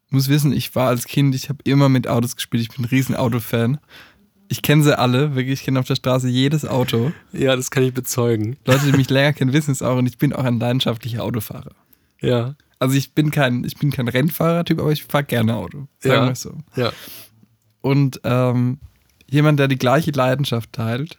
Ich 0.06 0.12
muss 0.12 0.28
wissen, 0.28 0.52
ich 0.52 0.74
war 0.74 0.88
als 0.88 1.04
Kind, 1.04 1.34
ich 1.34 1.48
habe 1.48 1.58
immer 1.64 1.88
mit 1.88 2.08
Autos 2.08 2.34
gespielt, 2.36 2.62
ich 2.62 2.70
bin 2.70 2.84
ein 2.84 2.88
riesen 2.88 3.14
Autofan. 3.14 3.78
Ich 4.48 4.62
kenne 4.62 4.82
sie 4.82 4.98
alle, 4.98 5.34
wirklich, 5.34 5.60
ich 5.60 5.64
kenne 5.66 5.78
auf 5.78 5.86
der 5.86 5.96
Straße 5.96 6.28
jedes 6.28 6.64
Auto. 6.64 7.12
Ja, 7.32 7.54
das 7.54 7.70
kann 7.70 7.82
ich 7.82 7.92
bezeugen. 7.92 8.56
Leute, 8.64 8.86
die 8.86 8.92
mich 8.96 9.10
länger 9.10 9.34
kennen, 9.34 9.52
wissen 9.52 9.72
es 9.72 9.82
auch 9.82 9.98
und 9.98 10.06
ich 10.06 10.16
bin 10.16 10.32
auch 10.32 10.44
ein 10.44 10.58
leidenschaftlicher 10.58 11.22
Autofahrer. 11.22 11.72
Ja, 12.22 12.54
Also 12.78 12.94
ich 12.96 13.12
bin 13.12 13.30
kein, 13.30 13.64
ich 13.64 13.76
bin 13.76 13.90
kein 13.90 14.08
Rennfahrertyp, 14.08 14.78
aber 14.80 14.90
ich 14.92 15.04
fahre 15.04 15.24
gerne 15.24 15.54
Auto. 15.56 15.88
Sagen 15.98 16.14
Ja. 16.14 16.24
wir 16.24 16.32
es 16.32 16.40
so. 16.40 16.54
ja. 16.76 16.92
Und 17.82 18.20
ähm, 18.24 18.78
jemand, 19.28 19.60
der 19.60 19.68
die 19.68 19.76
gleiche 19.78 20.10
Leidenschaft 20.12 20.72
teilt, 20.72 21.18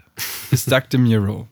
ist 0.49 0.71
Doug 0.71 0.89
DeMuro. 0.91 1.47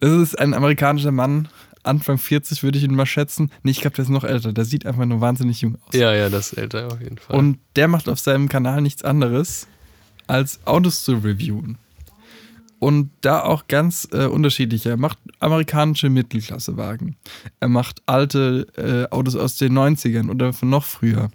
Das 0.00 0.12
ist 0.12 0.38
ein 0.38 0.54
amerikanischer 0.54 1.10
Mann, 1.10 1.48
Anfang 1.82 2.18
40 2.18 2.62
würde 2.62 2.78
ich 2.78 2.84
ihn 2.84 2.94
mal 2.94 3.06
schätzen. 3.06 3.50
Nee, 3.62 3.72
ich 3.72 3.80
glaube, 3.80 3.96
der 3.96 4.04
ist 4.04 4.10
noch 4.10 4.24
älter. 4.24 4.52
Der 4.52 4.64
sieht 4.64 4.86
einfach 4.86 5.04
nur 5.04 5.20
wahnsinnig 5.20 5.60
jung 5.60 5.76
aus. 5.86 5.94
Ja, 5.94 6.14
ja, 6.14 6.28
das 6.28 6.52
ist 6.52 6.58
älter 6.58 6.86
auf 6.86 7.00
jeden 7.00 7.18
Fall. 7.18 7.36
Und 7.36 7.58
der 7.76 7.88
macht 7.88 8.08
auf 8.08 8.18
seinem 8.20 8.48
Kanal 8.48 8.82
nichts 8.82 9.02
anderes, 9.02 9.66
als 10.26 10.60
Autos 10.66 11.04
zu 11.04 11.14
reviewen. 11.14 11.78
Und 12.78 13.10
da 13.22 13.42
auch 13.42 13.66
ganz 13.66 14.06
äh, 14.12 14.26
unterschiedlich. 14.26 14.86
Er 14.86 14.96
macht 14.96 15.18
amerikanische 15.40 16.10
Mittelklassewagen. 16.10 17.16
Er 17.58 17.68
macht 17.68 18.02
alte 18.06 18.68
äh, 18.76 19.12
Autos 19.12 19.34
aus 19.34 19.56
den 19.56 19.76
90ern 19.76 20.30
oder 20.30 20.52
von 20.52 20.70
noch 20.70 20.84
früher. 20.84 21.30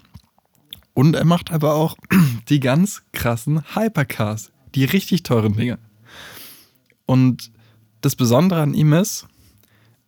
Und 0.93 1.15
er 1.15 1.26
macht 1.26 1.52
aber 1.52 1.73
auch 1.73 1.97
die 2.49 2.62
ganz 2.62 3.04
krassen 3.12 3.63
Hypercars. 3.76 4.52
Die 4.73 4.86
richtig 4.86 5.23
teuren 5.23 5.58
Dinger. 5.58 5.80
Und 7.06 7.52
das 8.04 8.16
Besondere 8.16 8.62
an 8.62 8.74
ihm 8.74 8.94
ist, 8.94 9.28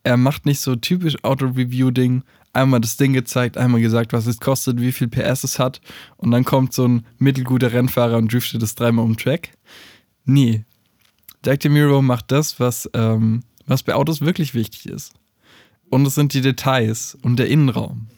er 0.04 0.16
macht 0.16 0.46
nicht 0.46 0.60
so 0.60 0.76
typisch 0.76 1.16
Auto-Review-Ding, 1.24 2.22
einmal 2.52 2.80
das 2.80 2.96
Ding 2.96 3.12
gezeigt, 3.12 3.56
einmal 3.56 3.80
gesagt, 3.80 4.12
was 4.12 4.26
es 4.26 4.38
kostet, 4.38 4.80
wie 4.80 4.92
viel 4.92 5.08
PS 5.08 5.44
es 5.44 5.58
hat 5.58 5.80
und 6.16 6.30
dann 6.30 6.44
kommt 6.44 6.72
so 6.72 6.86
ein 6.86 7.06
mittelguter 7.18 7.72
Rennfahrer 7.72 8.18
und 8.18 8.32
driftet 8.32 8.62
das 8.62 8.74
dreimal 8.74 9.04
um 9.04 9.16
Track. 9.16 9.50
Nee. 10.24 10.64
Jack 11.44 11.60
DeMiro 11.60 12.02
macht 12.02 12.30
das, 12.30 12.60
was, 12.60 12.88
ähm, 12.92 13.42
was 13.66 13.82
bei 13.82 13.94
Autos 13.94 14.20
wirklich 14.20 14.54
wichtig 14.54 14.86
ist. 14.86 15.12
Und 15.88 16.06
es 16.06 16.14
sind 16.14 16.34
die 16.34 16.40
Details 16.40 17.16
und 17.22 17.38
der 17.38 17.48
Innenraum. 17.48 18.08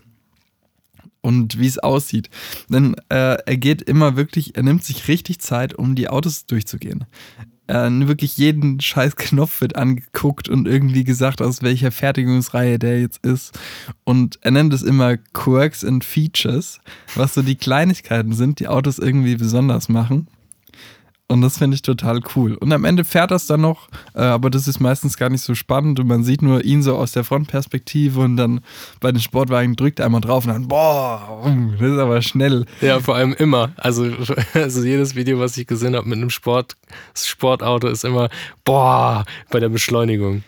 Und 1.21 1.59
wie 1.59 1.67
es 1.67 1.79
aussieht. 1.79 2.31
Denn 2.69 2.95
äh, 3.11 3.37
er 3.45 3.57
geht 3.57 3.83
immer 3.83 4.17
wirklich, 4.17 4.57
er 4.57 4.63
nimmt 4.63 4.85
sich 4.85 5.09
richtig 5.09 5.41
Zeit, 5.41 5.75
um 5.75 5.95
die 5.95 6.09
Autos 6.09 6.47
durchzugehen 6.47 7.05
äh, 7.69 8.09
wirklich 8.09 8.37
jeden 8.37 8.81
scheiß 8.81 9.17
Knopf 9.17 9.61
wird 9.61 9.77
angeguckt 9.77 10.49
und 10.49 10.67
irgendwie 10.67 11.05
gesagt, 11.05 11.41
aus 11.41 11.63
welcher 11.63 11.93
Fertigungsreihe 11.93 12.79
der 12.79 13.01
jetzt 13.01 13.25
ist. 13.25 13.59
Und 14.05 14.39
er 14.43 14.51
nennt 14.51 14.73
es 14.75 14.83
immer 14.83 15.17
Quirks 15.17 15.85
and 15.85 16.05
Features, 16.05 16.81
was 17.15 17.35
so 17.35 17.43
die 17.43 17.57
Kleinigkeiten 17.57 18.33
sind, 18.33 18.61
die 18.61 18.69
Autos 18.69 18.99
irgendwie 18.99 19.37
besonders 19.37 19.89
machen. 19.89 20.27
Und 21.31 21.43
das 21.43 21.59
finde 21.59 21.75
ich 21.75 21.83
total 21.83 22.21
cool. 22.35 22.55
Und 22.55 22.73
am 22.73 22.87
Ende 22.87 23.05
fährt 23.05 23.31
das 23.31 23.47
dann 23.47 23.61
noch, 23.61 23.89
äh, 24.15 24.21
aber 24.21 24.49
das 24.49 24.67
ist 24.67 24.81
meistens 24.81 25.19
gar 25.19 25.29
nicht 25.29 25.43
so 25.43 25.55
spannend 25.55 26.01
und 26.01 26.07
man 26.07 26.25
sieht 26.25 26.41
nur 26.41 26.65
ihn 26.65 26.83
so 26.83 26.97
aus 26.97 27.13
der 27.13 27.23
Frontperspektive 27.23 28.21
und 28.21 28.39
dann 28.39 28.61
bei 29.01 29.13
den 29.13 29.21
Sportwagen 29.21 29.77
drückt 29.77 30.01
einmal 30.01 30.23
drauf 30.23 30.47
und 30.47 30.55
dann, 30.55 30.69
boah, 30.69 31.45
das 31.79 31.91
ist 31.91 31.99
aber 31.99 32.23
schnell. 32.23 32.65
Ja, 32.81 33.01
vor 33.01 33.17
allem 33.17 33.35
immer. 33.35 33.73
Also, 33.77 34.11
also 34.55 34.83
jedes 34.83 35.17
Video, 35.17 35.39
was 35.39 35.59
ich 35.59 35.67
gesehen 35.67 35.95
habe 35.95 36.09
mit 36.09 36.17
einem 36.17 36.31
Sport, 36.31 36.79
Sportauto, 37.15 37.89
ist 37.89 38.07
immer, 38.07 38.31
boah, 38.65 39.27
bei 39.51 39.61
der 39.61 39.69
Beschleunigung. 39.69 40.43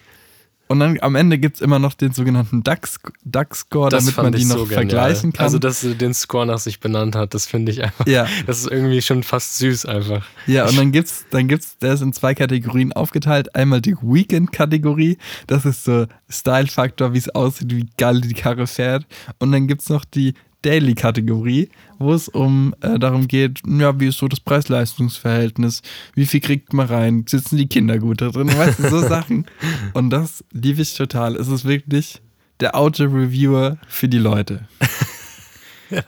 Und 0.71 0.79
dann 0.79 1.01
am 1.01 1.17
Ende 1.17 1.37
gibt 1.37 1.57
es 1.57 1.63
immer 1.63 1.81
noch 1.81 1.95
den 1.95 2.13
sogenannten 2.13 2.63
DAX-Score, 2.63 3.91
damit 3.91 4.17
man 4.17 4.33
die 4.33 4.45
noch 4.45 4.59
so 4.59 4.67
vergleichen 4.67 5.33
kann. 5.33 5.43
Also, 5.43 5.59
dass 5.59 5.83
er 5.83 5.97
den 5.97 6.15
Score 6.15 6.47
nach 6.47 6.61
sich 6.61 6.79
benannt 6.79 7.17
hat, 7.17 7.35
das 7.35 7.47
finde 7.47 7.73
ich 7.73 7.83
einfach. 7.83 8.07
Ja. 8.07 8.29
Das 8.47 8.61
ist 8.61 8.71
irgendwie 8.71 9.03
schon 9.03 9.25
fast 9.25 9.59
süß 9.59 9.87
einfach. 9.87 10.25
Ja, 10.47 10.69
und 10.69 10.79
dann 10.79 10.93
gibt's, 10.93 11.25
dann 11.31 11.49
gibt's, 11.49 11.77
der 11.79 11.95
ist 11.95 12.03
in 12.03 12.13
zwei 12.13 12.37
Kategorien 12.37 12.93
aufgeteilt. 12.93 13.53
Einmal 13.57 13.81
die 13.81 13.97
Weekend-Kategorie, 14.01 15.19
das 15.49 15.65
ist 15.65 15.83
so 15.83 16.07
Style-Faktor, 16.29 17.15
wie 17.15 17.19
es 17.19 17.29
aussieht, 17.31 17.75
wie 17.75 17.89
geil 17.97 18.21
die 18.21 18.35
Karre 18.35 18.69
fährt. 18.69 19.05
Und 19.41 19.51
dann 19.51 19.67
gibt 19.67 19.83
es 19.83 19.89
noch 19.89 20.05
die 20.05 20.35
Daily-Kategorie, 20.63 21.71
wo 21.99 22.13
es 22.13 22.29
um 22.29 22.75
äh, 22.81 22.99
darum 22.99 23.29
geht, 23.29 23.61
ja, 23.67 23.99
wie 23.99 24.09
ist 24.09 24.19
so 24.19 24.29
das 24.29 24.41
Preis-Leistungs-Verhältnis, 24.41 25.83
wie 26.15 26.27
viel 26.27 26.41
kriegt 26.41 26.73
man 26.73 26.87
rein, 26.87 27.25
sitzen 27.29 27.57
die 27.57 27.69
Kinder 27.69 27.99
gut 27.99 28.21
da 28.21 28.29
drin, 28.29 28.49
weißt 28.57 28.79
du, 28.79 28.89
so 28.89 29.01
Sachen. 29.09 29.47
Und 29.95 30.11
das 30.11 30.45
liebe 30.53 30.83
ich 30.83 30.95
total. 30.95 31.37
Es 31.37 31.49
ist 31.49 31.65
wirklich 31.65 32.21
der 32.61 32.77
Auto-Reviewer 32.77 33.79
für 33.89 34.09
die 34.09 34.19
Leute. 34.19 34.69
ja. 35.91 36.03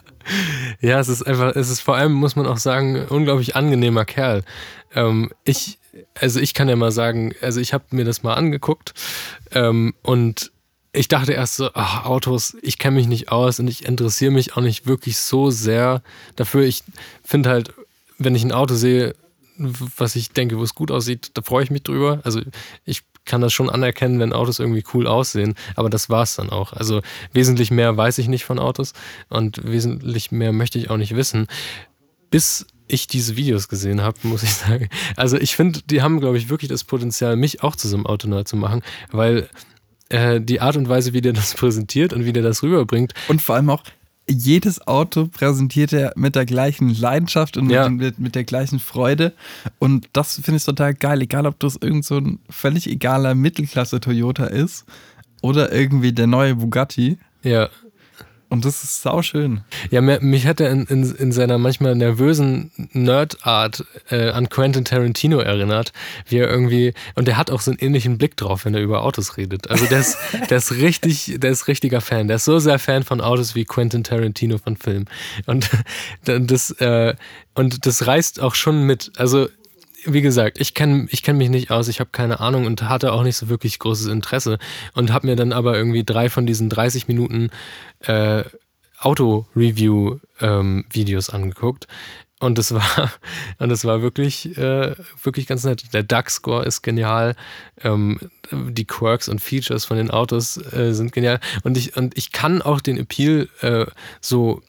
ja, 0.81 1.01
es 1.01 1.09
ist 1.09 1.23
einfach, 1.23 1.57
es 1.57 1.71
ist 1.71 1.81
vor 1.81 1.97
allem, 1.97 2.13
muss 2.13 2.37
man 2.37 2.47
auch 2.47 2.59
sagen, 2.59 3.07
unglaublich 3.09 3.57
angenehmer 3.57 4.05
Kerl. 4.05 4.45
Ähm, 4.95 5.31
ich, 5.45 5.79
also 6.21 6.41
ich 6.41 6.55
kann 6.55 6.69
ja 6.69 6.77
mal 6.77 6.93
sagen, 6.93 7.35
also 7.41 7.61
ich 7.61 7.73
habe 7.73 7.85
mir 7.91 8.05
das 8.05 8.23
mal 8.23 8.35
angeguckt 8.35 8.93
ähm, 9.53 9.95
und 10.03 10.52
ich 10.93 11.09
dachte 11.09 11.33
erst 11.33 11.57
so, 11.57 11.71
ach, 11.75 12.05
Autos, 12.05 12.57
ich 12.63 12.79
kenne 12.79 12.97
mich 12.97 13.07
nicht 13.07 13.31
aus 13.33 13.59
und 13.59 13.69
ich 13.69 13.87
interessiere 13.87 14.31
mich 14.31 14.57
auch 14.57 14.63
nicht 14.63 14.87
wirklich 14.87 15.17
so 15.17 15.51
sehr 15.51 16.03
dafür. 16.37 16.63
Ich 16.63 16.85
finde 17.25 17.49
halt, 17.49 17.73
wenn 18.19 18.35
ich 18.35 18.45
ein 18.45 18.53
Auto 18.53 18.75
sehe, 18.75 19.15
was 19.57 20.17
ich 20.17 20.33
denke, 20.33 20.59
wo 20.59 20.63
es 20.63 20.75
gut 20.75 20.91
aussieht, 20.91 21.31
da 21.35 21.43
freue 21.43 21.65
ich 21.65 21.71
mich 21.71 21.83
drüber. 21.83 22.21
Also 22.25 22.41
ich 22.85 23.03
kann 23.25 23.41
das 23.41 23.53
schon 23.53 23.71
anerkennen, 23.71 24.19
wenn 24.19 24.33
Autos 24.33 24.59
irgendwie 24.59 24.85
cool 24.93 25.07
aussehen, 25.07 25.55
aber 25.77 25.89
das 25.89 26.11
war 26.11 26.25
es 26.25 26.37
dann 26.37 26.51
auch. 26.51 26.73
Also 26.73 27.01
wesentlich 27.33 27.71
mehr 27.71 27.97
weiß 27.97 28.19
ich 28.19 28.29
nicht 28.29 28.45
von 28.45 28.59
Autos 28.59 28.93
und 29.29 29.65
wesentlich 29.65 30.31
mehr 30.31 30.53
möchte 30.53 30.79
ich 30.79 30.91
auch 30.91 30.97
nicht 30.97 31.15
wissen. 31.17 31.47
Bis 32.31 32.67
ich 32.89 33.07
diese 33.07 33.37
Videos 33.37 33.69
gesehen 33.69 34.03
habe, 34.03 34.19
muss 34.27 34.43
ich 34.43 34.53
sagen. 34.53 34.89
Also 35.17 35.39
ich 35.39 35.57
finde, 35.57 35.81
die 35.83 36.03
haben, 36.03 36.21
glaube 36.21 36.37
ich, 36.37 36.51
wirklich 36.51 36.69
das 36.69 36.85
Potenzial, 36.85 37.37
mich 37.37 37.63
auch 37.63 37.77
zu 37.77 37.89
so 37.89 37.97
einem 37.97 38.07
Autonerd 38.07 38.49
zu 38.49 38.57
machen, 38.57 38.83
weil 39.11 39.49
äh, 40.13 40.41
die 40.41 40.61
Art 40.61 40.77
und 40.77 40.89
Weise, 40.89 41.13
wie 41.13 41.21
der 41.21 41.33
das 41.33 41.55
präsentiert 41.57 42.13
und 42.13 42.25
wie 42.25 42.33
der 42.33 42.43
das 42.43 42.63
rüberbringt. 42.63 43.15
Und 43.29 43.43
vor 43.43 43.57
allem 43.57 43.71
auch, 43.71 43.83
jedes 44.29 44.87
Auto 44.87 45.27
präsentiert 45.27 45.93
er 45.93 46.13
mit 46.15 46.37
der 46.37 46.47
gleichen 46.47 46.95
Leidenschaft 46.95 47.57
und 47.57 47.71
ja. 47.71 47.89
mit, 47.89 48.19
mit, 48.19 48.35
der 48.35 48.45
gleichen 48.45 48.79
Freude. 48.79 49.33
Und 49.79 50.09
das 50.13 50.35
finde 50.37 50.59
ich 50.59 50.65
total 50.65 50.95
geil. 50.95 51.23
Egal, 51.23 51.47
ob 51.47 51.59
das 51.59 51.77
irgend 51.77 52.05
so 52.05 52.19
ein 52.19 52.39
völlig 52.49 52.89
egaler 52.89 53.35
Mittelklasse-Toyota 53.35 54.47
ist 54.47 54.85
oder 55.43 55.73
irgendwie 55.73 56.13
der 56.13 56.29
neue 56.29 56.55
Bugatti. 56.55 57.19
Ja. 57.43 57.69
Und 58.53 58.67
das 58.67 58.85
ist 58.85 59.01
sauschön. 59.01 59.63
Ja, 59.91 60.03
mich 60.03 60.47
hat 60.47 60.61
er 60.61 60.69
in, 60.71 60.85
in, 60.85 61.11
in 61.15 61.33
seiner 61.33 61.57
manchmal 61.57 61.95
nervösen 61.95 62.71
Nerd-Art 62.93 63.83
äh, 64.11 64.29
an 64.29 64.51
Quentin 64.51 64.85
Tarantino 64.85 65.39
erinnert, 65.39 65.95
wie 66.27 66.37
er 66.37 66.51
irgendwie, 66.51 66.93
und 67.15 67.29
der 67.29 67.39
hat 67.39 67.51
auch 67.51 67.63
so 67.63 67.71
einen 67.71 67.81
ähnlichen 67.81 68.19
Blick 68.19 68.37
drauf, 68.37 68.67
wenn 68.67 68.75
er 68.75 68.83
über 68.83 69.05
Autos 69.05 69.39
redet. 69.39 69.71
Also 69.71 69.87
der 69.87 70.01
ist, 70.01 70.19
der 70.51 70.59
ist 70.59 70.71
richtig, 70.73 71.37
der 71.39 71.51
ist 71.51 71.67
richtiger 71.67 72.03
Fan. 72.03 72.29
Der 72.29 72.37
ist 72.37 72.45
so 72.45 72.59
sehr 72.59 72.79
Fan 72.79 73.05
von 73.05 73.23
Autos 73.23 73.55
wie 73.55 73.65
Quentin 73.65 74.05
Tarantino 74.05 74.59
von 74.59 74.77
Filmen. 74.77 75.09
Und 75.47 75.71
das, 76.27 76.73
äh, 76.73 77.15
und 77.55 77.87
das 77.87 78.07
reißt 78.07 78.43
auch 78.43 78.55
schon 78.55 78.85
mit. 78.85 79.13
Also 79.17 79.49
wie 80.05 80.23
gesagt, 80.23 80.61
ich 80.61 80.75
kenne 80.75 81.07
ich 81.11 81.23
kenn 81.23 81.39
mich 81.39 81.49
nicht 81.49 81.71
aus, 81.71 81.87
ich 81.89 82.01
habe 82.01 82.11
keine 82.11 82.41
Ahnung 82.41 82.67
und 82.67 82.83
hatte 82.83 83.13
auch 83.13 83.23
nicht 83.23 83.37
so 83.37 83.49
wirklich 83.49 83.79
großes 83.79 84.07
Interesse 84.07 84.59
und 84.95 85.13
habe 85.13 85.27
mir 85.27 85.37
dann 85.37 85.53
aber 85.53 85.77
irgendwie 85.77 86.05
drei 86.05 86.29
von 86.29 86.47
diesen 86.47 86.69
30 86.69 87.07
Minuten 87.09 87.51
äh, 88.01 88.45
Auto-Review-Videos 88.99 91.29
ähm, 91.29 91.35
angeguckt. 91.35 91.87
Und 92.43 92.59
das 92.59 92.75
war, 92.75 93.13
und 93.59 93.69
das 93.69 93.85
war 93.85 94.03
wirklich, 94.03 94.59
äh, 94.59 94.95
wirklich 95.23 95.47
ganz 95.47 95.65
nett. 95.65 95.95
Der 95.95 96.03
DAX-Score 96.03 96.65
ist 96.65 96.83
genial. 96.83 97.37
Ähm, 97.83 98.19
die 98.51 98.85
Quirks 98.85 99.29
und 99.29 99.41
Features 99.41 99.85
von 99.85 99.97
den 99.97 100.11
Autos 100.11 100.57
äh, 100.73 100.93
sind 100.93 101.13
genial. 101.13 101.39
Und 101.63 101.77
ich, 101.77 101.97
und 101.97 102.19
ich 102.19 102.33
kann 102.33 102.61
auch 102.61 102.81
den 102.81 102.99
Appeal 102.99 103.49
äh, 103.61 103.87
so 104.21 104.61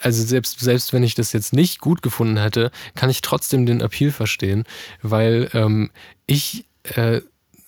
also 0.00 0.22
selbst, 0.24 0.60
selbst 0.60 0.92
wenn 0.92 1.02
ich 1.02 1.14
das 1.14 1.32
jetzt 1.32 1.52
nicht 1.52 1.80
gut 1.80 2.02
gefunden 2.02 2.36
hätte, 2.36 2.70
kann 2.94 3.10
ich 3.10 3.22
trotzdem 3.22 3.66
den 3.66 3.80
Appeal 3.80 4.10
verstehen, 4.10 4.64
weil 5.02 5.48
ähm, 5.54 5.90
ich 6.26 6.66
äh, 6.94 7.20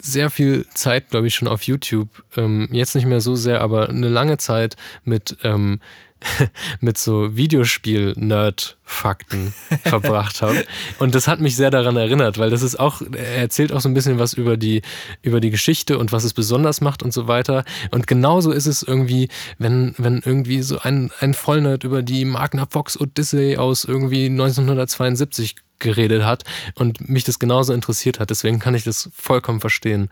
sehr 0.02 0.30
viel 0.30 0.66
Zeit, 0.74 1.10
glaube 1.10 1.26
ich, 1.26 1.34
schon 1.34 1.48
auf 1.48 1.62
YouTube, 1.62 2.24
ähm, 2.36 2.68
jetzt 2.72 2.94
nicht 2.94 3.06
mehr 3.06 3.20
so 3.20 3.36
sehr, 3.36 3.60
aber 3.60 3.88
eine 3.88 4.08
lange 4.08 4.38
Zeit 4.38 4.76
mit 5.04 5.36
ähm, 5.42 5.80
mit 6.80 6.98
so 6.98 7.36
Videospiel-Nerd-Fakten 7.36 9.54
verbracht 9.84 10.42
habe. 10.42 10.64
Und 10.98 11.14
das 11.14 11.28
hat 11.28 11.40
mich 11.40 11.54
sehr 11.56 11.70
daran 11.70 11.96
erinnert, 11.96 12.36
weil 12.38 12.50
das 12.50 12.60
ist 12.62 12.78
auch, 12.78 13.00
er 13.12 13.36
erzählt 13.36 13.72
auch 13.72 13.80
so 13.80 13.88
ein 13.88 13.94
bisschen 13.94 14.18
was 14.18 14.34
über 14.34 14.56
die, 14.56 14.82
über 15.22 15.40
die 15.40 15.50
Geschichte 15.50 15.98
und 15.98 16.12
was 16.12 16.22
es 16.24 16.34
besonders 16.34 16.80
macht 16.80 17.02
und 17.02 17.12
so 17.12 17.26
weiter. 17.28 17.64
Und 17.90 18.06
genauso 18.06 18.52
ist 18.52 18.66
es 18.66 18.82
irgendwie, 18.82 19.28
wenn, 19.58 19.94
wenn 19.98 20.22
irgendwie 20.24 20.62
so 20.62 20.78
ein, 20.80 21.10
ein 21.20 21.34
Vollnerd 21.34 21.84
über 21.84 22.02
die 22.02 22.24
Magna 22.24 22.66
Fox 22.70 22.98
Odyssey 23.00 23.56
aus 23.56 23.84
irgendwie 23.84 24.26
1972 24.26 25.56
geredet 25.78 26.24
hat 26.24 26.44
und 26.74 27.08
mich 27.08 27.24
das 27.24 27.38
genauso 27.38 27.72
interessiert 27.72 28.20
hat. 28.20 28.28
Deswegen 28.30 28.60
kann 28.60 28.74
ich 28.74 28.84
das 28.84 29.08
vollkommen 29.14 29.60
verstehen, 29.60 30.10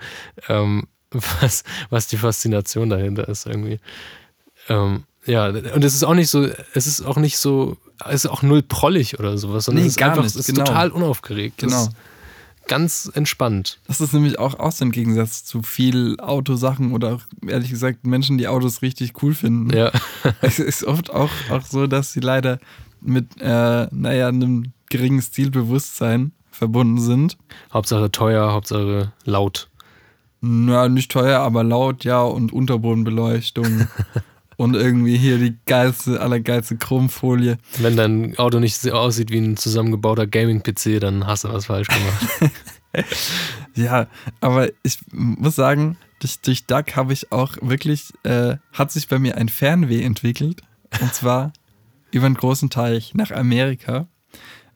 ähm, 0.49 0.89
was, 1.41 1.65
was 1.91 2.09
die 2.09 2.17
Faszination 2.17 2.91
dahinter 2.91 3.29
ist 3.29 3.47
irgendwie. 3.47 3.79
Ähm, 4.69 5.05
ja, 5.29 5.49
und 5.49 5.85
es 5.85 5.95
ist 5.95 6.05
auch 6.05 6.15
nicht 6.15 6.31
so, 6.31 6.49
es 6.75 6.87
ist 6.87 7.03
auch 7.03 7.17
nicht 7.17 7.39
so, 7.39 7.77
es 8.07 8.25
ist 8.25 8.31
auch 8.31 8.43
null 8.43 8.63
prollig 8.63 9.19
oder 9.19 9.37
sowas, 9.37 9.67
sondern 9.67 9.85
nee, 9.85 9.89
es 9.89 9.97
ist 9.97 10.03
einfach, 10.03 10.23
nicht, 10.23 10.35
es 10.35 10.37
ist 10.37 10.47
genau. 10.47 10.65
total 10.65 10.91
unaufgeregt. 10.91 11.59
Genau. 11.59 11.89
ganz 12.67 13.11
entspannt. 13.15 13.79
Das 13.87 14.01
ist 14.01 14.15
nämlich 14.15 14.39
auch 14.39 14.59
aus 14.59 14.79
dem 14.79 14.91
Gegensatz 14.91 15.45
zu 15.45 15.63
viel 15.63 16.19
Autosachen 16.19 16.93
oder 16.93 17.21
ehrlich 17.47 17.71
gesagt 17.71 18.07
Menschen, 18.07 18.39
die 18.39 18.49
Autos 18.49 18.83
richtig 18.83 19.23
cool 19.23 19.35
finden. 19.35 19.77
Ja. 19.77 19.93
es 20.41 20.59
ist 20.59 20.85
oft 20.85 21.11
auch, 21.11 21.31
auch 21.51 21.65
so, 21.65 21.87
dass 21.87 22.13
sie 22.13 22.21
leider 22.21 22.59
mit, 23.01 23.41
äh, 23.41 23.87
naja, 23.91 24.29
einem 24.29 24.73
geringen 24.89 25.21
Stilbewusstsein 25.21 26.33
verbunden 26.51 27.01
sind. 27.01 27.37
Hauptsache 27.73 28.11
teuer, 28.11 28.53
Hauptsache 28.53 29.13
laut. 29.25 29.69
Na, 30.41 30.89
nicht 30.89 31.11
teuer, 31.11 31.41
aber 31.41 31.65
laut, 31.65 32.05
ja, 32.05 32.23
und 32.23 32.53
Unterbodenbeleuchtung. 32.53 33.89
und 34.59 34.75
irgendwie 34.75 35.17
hier 35.17 35.39
die 35.39 35.57
geilste, 35.67 36.21
allergeilste 36.21 36.77
Chromfolie. 36.77 37.59
Wenn 37.79 37.97
dein 37.97 38.37
Auto 38.39 38.59
nicht 38.59 38.77
so 38.77 38.91
aussieht 38.91 39.31
wie 39.31 39.39
ein 39.39 39.57
zusammengebauter 39.57 40.27
Gaming-PC, 40.27 41.01
dann 41.01 41.29
hast 41.29 41.45
du 41.45 41.53
was 41.53 41.67
falsch 41.67 41.87
gemacht. 41.87 42.53
ja, 43.77 44.09
aber 44.41 44.69
ich 44.83 44.99
muss 45.13 45.55
sagen, 45.55 45.97
durch, 46.19 46.41
durch 46.41 46.67
Duck 46.67 46.97
habe 46.97 47.13
ich 47.13 47.31
auch 47.31 47.57
wirklich, 47.63 48.13
äh, 48.25 48.57
hat 48.73 48.91
sich 48.91 49.07
bei 49.07 49.21
mir 49.21 49.37
ein 49.37 49.49
Fernweh 49.49 50.03
entwickelt. 50.03 50.61
Und 51.01 51.15
zwar 51.15 51.53
über 52.11 52.27
einen 52.27 52.35
großen 52.35 52.69
Teich 52.69 53.15
nach 53.15 53.31
Amerika. 53.31 54.09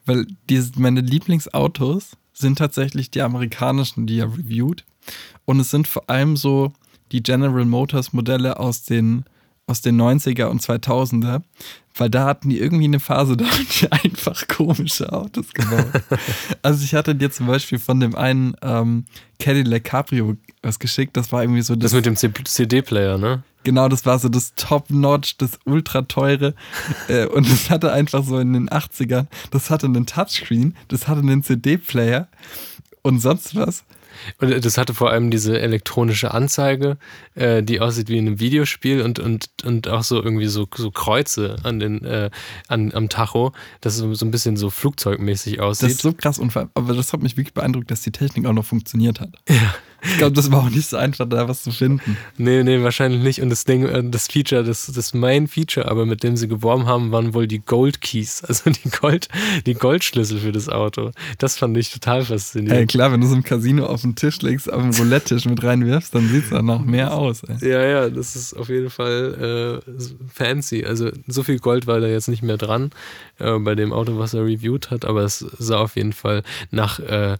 Weil 0.06 0.26
diese, 0.48 0.72
meine 0.76 1.00
Lieblingsautos 1.00 2.16
sind 2.32 2.56
tatsächlich 2.56 3.10
die 3.10 3.22
amerikanischen, 3.22 4.06
die 4.06 4.20
er 4.20 4.32
reviewt. 4.32 4.84
Und 5.44 5.58
es 5.58 5.72
sind 5.72 5.88
vor 5.88 6.08
allem 6.08 6.36
so 6.36 6.72
die 7.10 7.24
General 7.24 7.64
Motors 7.64 8.12
Modelle 8.12 8.60
aus 8.60 8.84
den, 8.84 9.24
aus 9.66 9.80
den 9.80 10.00
90er 10.00 10.46
und 10.46 10.60
2000er, 10.60 11.42
weil 11.96 12.10
da 12.10 12.24
hatten 12.24 12.50
die 12.50 12.58
irgendwie 12.58 12.84
eine 12.84 13.00
Phase, 13.00 13.36
da 13.36 13.44
haben 13.44 13.66
die 13.80 13.90
einfach 13.92 14.48
komische 14.48 15.12
Autos 15.12 15.52
gebaut. 15.52 15.86
also 16.62 16.84
ich 16.84 16.94
hatte 16.94 17.14
dir 17.14 17.30
zum 17.30 17.46
Beispiel 17.46 17.78
von 17.78 18.00
dem 18.00 18.14
einen 18.14 18.54
ähm, 18.62 19.04
Cadillac 19.38 19.84
Cabrio 19.84 20.36
was 20.62 20.78
geschickt, 20.78 21.16
das 21.16 21.32
war 21.32 21.42
irgendwie 21.42 21.62
so 21.62 21.74
Das 21.74 21.92
mit 21.92 22.06
dem 22.06 22.16
CD-Player, 22.16 23.18
ne? 23.18 23.42
Genau, 23.64 23.88
das 23.88 24.06
war 24.06 24.18
so 24.18 24.28
das 24.28 24.54
Top-Notch, 24.56 25.36
das 25.38 25.58
ultra 25.64 26.02
teure. 26.02 26.54
äh, 27.08 27.26
und 27.26 27.50
das 27.50 27.70
hatte 27.70 27.92
einfach 27.92 28.24
so 28.24 28.38
in 28.38 28.52
den 28.52 28.68
80ern, 28.68 29.26
das 29.50 29.70
hatte 29.70 29.86
einen 29.86 30.06
Touchscreen, 30.06 30.76
das 30.88 31.08
hatte 31.08 31.20
einen 31.20 31.42
CD-Player 31.42 32.28
und 33.02 33.20
sonst 33.20 33.54
was. 33.54 33.84
Und 34.38 34.64
das 34.64 34.78
hatte 34.78 34.94
vor 34.94 35.10
allem 35.10 35.30
diese 35.30 35.60
elektronische 35.60 36.32
Anzeige, 36.32 36.98
äh, 37.34 37.62
die 37.62 37.80
aussieht 37.80 38.08
wie 38.08 38.18
in 38.18 38.26
einem 38.26 38.40
Videospiel 38.40 39.02
und, 39.02 39.18
und, 39.18 39.48
und 39.64 39.88
auch 39.88 40.02
so 40.02 40.22
irgendwie 40.22 40.46
so, 40.46 40.68
so 40.74 40.90
Kreuze 40.90 41.56
an 41.62 41.78
den, 41.78 42.04
äh, 42.04 42.30
an, 42.68 42.92
am 42.92 43.08
Tacho, 43.08 43.52
das 43.80 43.96
so, 43.96 44.14
so 44.14 44.26
ein 44.26 44.30
bisschen 44.30 44.56
so 44.56 44.70
flugzeugmäßig 44.70 45.60
aussieht. 45.60 45.84
Das 45.84 45.92
ist 45.92 46.02
so 46.02 46.12
krass, 46.12 46.40
aber 46.74 46.94
das 46.94 47.12
hat 47.12 47.22
mich 47.22 47.36
wirklich 47.36 47.54
beeindruckt, 47.54 47.90
dass 47.90 48.02
die 48.02 48.12
Technik 48.12 48.46
auch 48.46 48.52
noch 48.52 48.64
funktioniert 48.64 49.20
hat. 49.20 49.30
Ja. 49.48 49.74
Ich 50.04 50.18
glaube, 50.18 50.34
das 50.34 50.50
war 50.50 50.64
auch 50.64 50.70
nicht 50.70 50.88
so 50.88 50.96
einfach, 50.96 51.28
da 51.28 51.48
was 51.48 51.62
zu 51.62 51.70
finden. 51.70 52.16
Nee, 52.36 52.64
nee, 52.64 52.82
wahrscheinlich 52.82 53.22
nicht. 53.22 53.40
Und 53.40 53.50
das 53.50 53.64
Ding, 53.64 53.84
äh, 53.86 54.02
das 54.04 54.26
Feature, 54.26 54.64
das, 54.64 54.86
das 54.86 55.14
Main-Feature, 55.14 55.88
aber 55.88 56.06
mit 56.06 56.24
dem 56.24 56.36
sie 56.36 56.48
geworben 56.48 56.86
haben, 56.86 57.12
waren 57.12 57.34
wohl 57.34 57.46
die 57.46 57.60
Gold 57.60 58.00
Keys, 58.00 58.42
also 58.48 58.70
die 58.70 58.90
Gold, 58.90 59.28
die 59.64 59.74
Goldschlüssel 59.74 60.38
für 60.38 60.50
das 60.50 60.68
Auto. 60.68 61.12
Das 61.38 61.56
fand 61.56 61.76
ich 61.76 61.92
total 61.92 62.24
faszinierend. 62.24 62.80
Ey, 62.80 62.86
klar, 62.86 63.12
wenn 63.12 63.20
du 63.20 63.28
so 63.28 63.34
im 63.36 63.44
Casino 63.44 63.86
auf 63.86 64.02
den 64.02 64.16
Tisch 64.16 64.42
legst, 64.42 64.72
auf 64.72 64.82
den 64.82 64.92
Roulette-Tisch 64.92 65.44
mit 65.44 65.62
reinwirfst, 65.62 66.12
dann 66.14 66.28
sieht 66.28 66.44
es 66.44 66.50
dann 66.50 66.66
noch 66.66 66.84
mehr 66.84 67.14
aus. 67.14 67.44
Ey. 67.44 67.70
Ja, 67.70 67.82
ja, 67.84 68.10
das 68.10 68.34
ist 68.34 68.54
auf 68.54 68.68
jeden 68.68 68.90
Fall 68.90 69.82
äh, 69.86 69.92
fancy. 70.32 70.84
Also 70.84 71.10
so 71.28 71.44
viel 71.44 71.60
Gold 71.60 71.86
war 71.86 72.00
da 72.00 72.08
jetzt 72.08 72.28
nicht 72.28 72.42
mehr 72.42 72.56
dran 72.56 72.90
äh, 73.38 73.58
bei 73.58 73.76
dem 73.76 73.92
Auto, 73.92 74.18
was 74.18 74.34
er 74.34 74.44
reviewed 74.44 74.90
hat, 74.90 75.04
aber 75.04 75.22
es 75.22 75.38
sah 75.58 75.78
auf 75.78 75.96
jeden 75.96 76.12
Fall 76.12 76.42
nach 76.70 76.98
äh, 76.98 77.36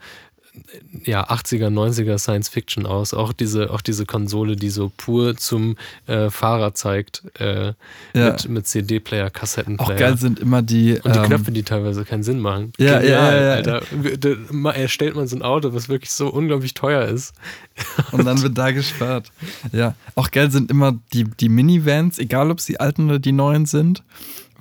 ja, 1.04 1.28
80er, 1.28 1.68
90er 1.68 2.18
Science 2.18 2.48
Fiction 2.48 2.84
aus. 2.86 3.14
Auch 3.14 3.32
diese, 3.32 3.70
auch 3.70 3.80
diese 3.80 4.04
Konsole, 4.04 4.56
die 4.56 4.68
so 4.68 4.92
pur 4.96 5.36
zum 5.36 5.76
äh, 6.06 6.28
Fahrer 6.30 6.74
zeigt, 6.74 7.22
äh, 7.38 7.72
ja. 8.14 8.32
mit, 8.32 8.48
mit 8.48 8.66
CD-Player, 8.66 9.30
Kassettenplayer. 9.30 9.94
Auch 9.94 9.98
geil 9.98 10.18
sind 10.18 10.38
immer 10.38 10.62
die. 10.62 11.00
Und 11.02 11.14
die 11.14 11.18
ähm, 11.18 11.24
Knöpfe, 11.24 11.52
die 11.52 11.62
teilweise 11.62 12.04
keinen 12.04 12.22
Sinn 12.22 12.38
machen. 12.38 12.72
Ja, 12.78 12.98
Genial, 12.98 13.34
ja, 13.34 13.42
ja, 13.42 13.52
Alter. 13.54 13.82
Da 14.20 14.70
erstellt 14.72 15.16
man 15.16 15.26
so 15.26 15.36
ein 15.36 15.42
Auto, 15.42 15.72
was 15.72 15.88
wirklich 15.88 16.12
so 16.12 16.28
unglaublich 16.28 16.74
teuer 16.74 17.06
ist. 17.06 17.34
Und 18.12 18.26
dann 18.26 18.42
wird 18.42 18.56
da 18.58 18.70
gespart. 18.70 19.32
Ja. 19.72 19.94
Auch 20.14 20.30
geil 20.30 20.50
sind 20.50 20.70
immer 20.70 20.98
die, 21.12 21.24
die 21.24 21.48
Minivans, 21.48 22.18
egal 22.18 22.50
ob 22.50 22.60
sie 22.60 22.78
alten 22.78 23.08
oder 23.08 23.18
die 23.18 23.32
neuen 23.32 23.64
sind 23.64 24.02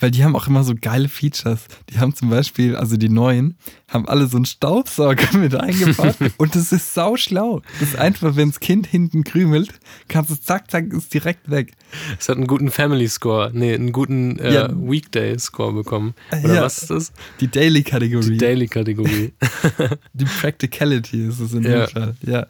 weil 0.02 0.12
die 0.12 0.24
haben 0.24 0.36
auch 0.36 0.48
immer 0.48 0.64
so 0.64 0.74
geile 0.80 1.08
Features. 1.08 1.66
Die 1.90 2.00
haben 2.00 2.14
zum 2.14 2.30
Beispiel, 2.30 2.76
also 2.76 2.98
die 2.98 3.08
neuen, 3.08 3.56
haben 3.88 4.08
alle 4.08 4.28
so 4.28 4.38
einen 4.38 4.46
Staubsauger 4.46 5.38
mit 5.38 5.56
eingebaut 5.56 6.16
und 6.38 6.56
das 6.56 6.72
ist 6.72 6.94
sau 6.94 7.16
schlau. 7.16 7.62
Das 7.80 7.90
ist 7.90 7.96
einfach, 7.98 8.36
wenn 8.36 8.50
das 8.50 8.60
Kind 8.60 8.88
hinten 8.88 9.24
krümelt, 9.24 9.70
kannst 10.08 10.32
du 10.32 10.36
zack, 10.36 10.70
zack, 10.70 10.92
ist 10.92 11.14
direkt 11.14 11.50
weg. 11.50 11.74
Es 12.20 12.28
hat 12.28 12.38
einen 12.38 12.48
guten 12.48 12.72
Family 12.72 13.08
Score, 13.08 13.52
nee, 13.54 13.74
einen 13.74 13.92
guten 13.92 14.40
äh, 14.40 14.54
ja. 14.54 14.70
Weekday 14.72 15.38
Score 15.40 15.74
bekommen. 15.74 16.16
Oder 16.44 16.56
ja. 16.56 16.62
was 16.64 16.80
ist 16.80 16.90
das? 16.90 17.14
Die 17.40 17.48
Daily 17.48 17.84
Kategorie. 17.84 18.32
Die 18.32 18.38
Daily 18.38 18.68
Kategorie. 18.68 19.34
die 20.14 20.26
Practicality 20.26 21.28
ist 21.28 21.40
es 21.40 21.54
in 21.54 21.62
dem 21.64 21.72
ja. 21.72 21.88
Fall, 21.88 22.16
ja. 22.26 22.48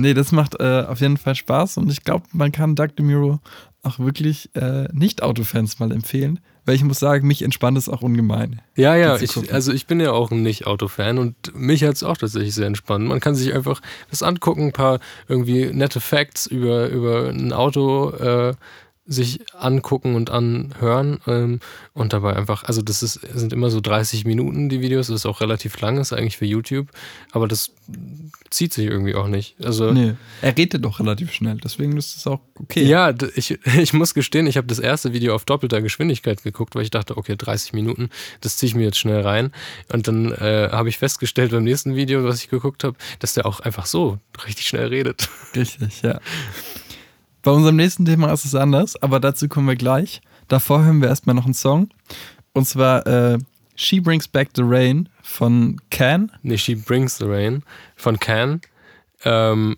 Nee, 0.00 0.14
das 0.14 0.30
macht 0.30 0.54
äh, 0.60 0.84
auf 0.86 1.00
jeden 1.00 1.16
Fall 1.16 1.34
Spaß 1.34 1.78
und 1.78 1.90
ich 1.90 2.04
glaube, 2.04 2.24
man 2.32 2.52
kann 2.52 2.76
Doug 2.76 2.90
DeMuro 2.96 3.40
auch 3.82 3.98
wirklich 3.98 4.54
äh, 4.54 4.88
Nicht-Autofans 4.92 5.80
mal 5.80 5.90
empfehlen, 5.90 6.38
weil 6.68 6.74
ich 6.74 6.84
muss 6.84 6.98
sagen, 6.98 7.26
mich 7.26 7.40
entspannt 7.40 7.78
es 7.78 7.88
auch 7.88 8.02
ungemein. 8.02 8.60
Ja, 8.76 8.94
ja, 8.94 9.16
ich, 9.16 9.54
also 9.54 9.72
ich 9.72 9.86
bin 9.86 10.00
ja 10.00 10.12
auch 10.12 10.30
ein 10.30 10.42
Nicht-Auto-Fan 10.42 11.16
und 11.16 11.34
mich 11.54 11.82
hat 11.82 11.94
es 11.94 12.02
auch 12.02 12.18
tatsächlich 12.18 12.54
sehr 12.54 12.66
entspannt. 12.66 13.06
Man 13.06 13.20
kann 13.20 13.34
sich 13.34 13.54
einfach 13.54 13.80
das 14.10 14.22
angucken, 14.22 14.66
ein 14.66 14.72
paar 14.72 15.00
irgendwie 15.28 15.72
nette 15.72 16.02
Facts 16.02 16.44
über, 16.46 16.90
über 16.90 17.30
ein 17.30 17.54
Auto 17.54 18.10
äh, 18.10 18.52
sich 19.08 19.40
angucken 19.54 20.14
und 20.14 20.28
anhören 20.28 21.18
ähm, 21.26 21.60
und 21.94 22.12
dabei 22.12 22.36
einfach, 22.36 22.64
also 22.64 22.82
das 22.82 23.02
ist, 23.02 23.14
sind 23.14 23.54
immer 23.54 23.70
so 23.70 23.80
30 23.80 24.26
Minuten 24.26 24.68
die 24.68 24.82
Videos, 24.82 25.06
das 25.06 25.16
ist 25.16 25.26
auch 25.26 25.40
relativ 25.40 25.80
lang, 25.80 25.96
ist 25.96 26.12
eigentlich 26.12 26.36
für 26.36 26.44
YouTube, 26.44 26.88
aber 27.32 27.48
das 27.48 27.72
zieht 28.50 28.74
sich 28.74 28.84
irgendwie 28.84 29.14
auch 29.14 29.26
nicht. 29.26 29.56
Also, 29.64 29.92
nee, 29.92 30.14
er 30.42 30.56
redet 30.56 30.84
doch 30.84 31.00
relativ 31.00 31.32
schnell, 31.32 31.56
deswegen 31.56 31.96
ist 31.96 32.16
es 32.18 32.26
auch 32.26 32.40
okay. 32.60 32.84
Ja, 32.84 33.14
ich, 33.34 33.58
ich 33.78 33.94
muss 33.94 34.12
gestehen, 34.12 34.46
ich 34.46 34.58
habe 34.58 34.66
das 34.66 34.78
erste 34.78 35.14
Video 35.14 35.34
auf 35.34 35.46
doppelter 35.46 35.80
Geschwindigkeit 35.80 36.42
geguckt, 36.42 36.74
weil 36.74 36.82
ich 36.82 36.90
dachte, 36.90 37.16
okay, 37.16 37.34
30 37.34 37.72
Minuten, 37.72 38.10
das 38.42 38.58
ziehe 38.58 38.68
ich 38.68 38.74
mir 38.74 38.84
jetzt 38.84 38.98
schnell 38.98 39.22
rein 39.22 39.52
und 39.90 40.06
dann 40.06 40.32
äh, 40.32 40.68
habe 40.70 40.90
ich 40.90 40.98
festgestellt 40.98 41.50
beim 41.52 41.64
nächsten 41.64 41.96
Video, 41.96 42.24
was 42.24 42.42
ich 42.42 42.50
geguckt 42.50 42.84
habe, 42.84 42.96
dass 43.20 43.32
der 43.32 43.46
auch 43.46 43.60
einfach 43.60 43.86
so 43.86 44.18
richtig 44.46 44.68
schnell 44.68 44.88
redet. 44.88 45.30
Richtig, 45.56 46.02
ja. 46.02 46.20
Bei 47.42 47.50
unserem 47.50 47.76
nächsten 47.76 48.04
Thema 48.04 48.32
ist 48.32 48.44
es 48.44 48.54
anders, 48.54 49.00
aber 49.00 49.20
dazu 49.20 49.48
kommen 49.48 49.68
wir 49.68 49.76
gleich. 49.76 50.20
Davor 50.48 50.84
hören 50.84 51.00
wir 51.00 51.08
erstmal 51.08 51.34
noch 51.34 51.44
einen 51.44 51.54
Song. 51.54 51.90
Und 52.52 52.66
zwar 52.66 53.06
äh, 53.06 53.38
She 53.76 54.00
Brings 54.00 54.26
Back 54.26 54.50
the 54.56 54.62
Rain 54.64 55.08
von 55.22 55.80
Can. 55.90 56.32
Nee, 56.42 56.58
She 56.58 56.74
Brings 56.74 57.18
the 57.18 57.24
Rain 57.26 57.62
von 57.96 58.18
Can. 58.18 58.60
Ähm, 59.24 59.76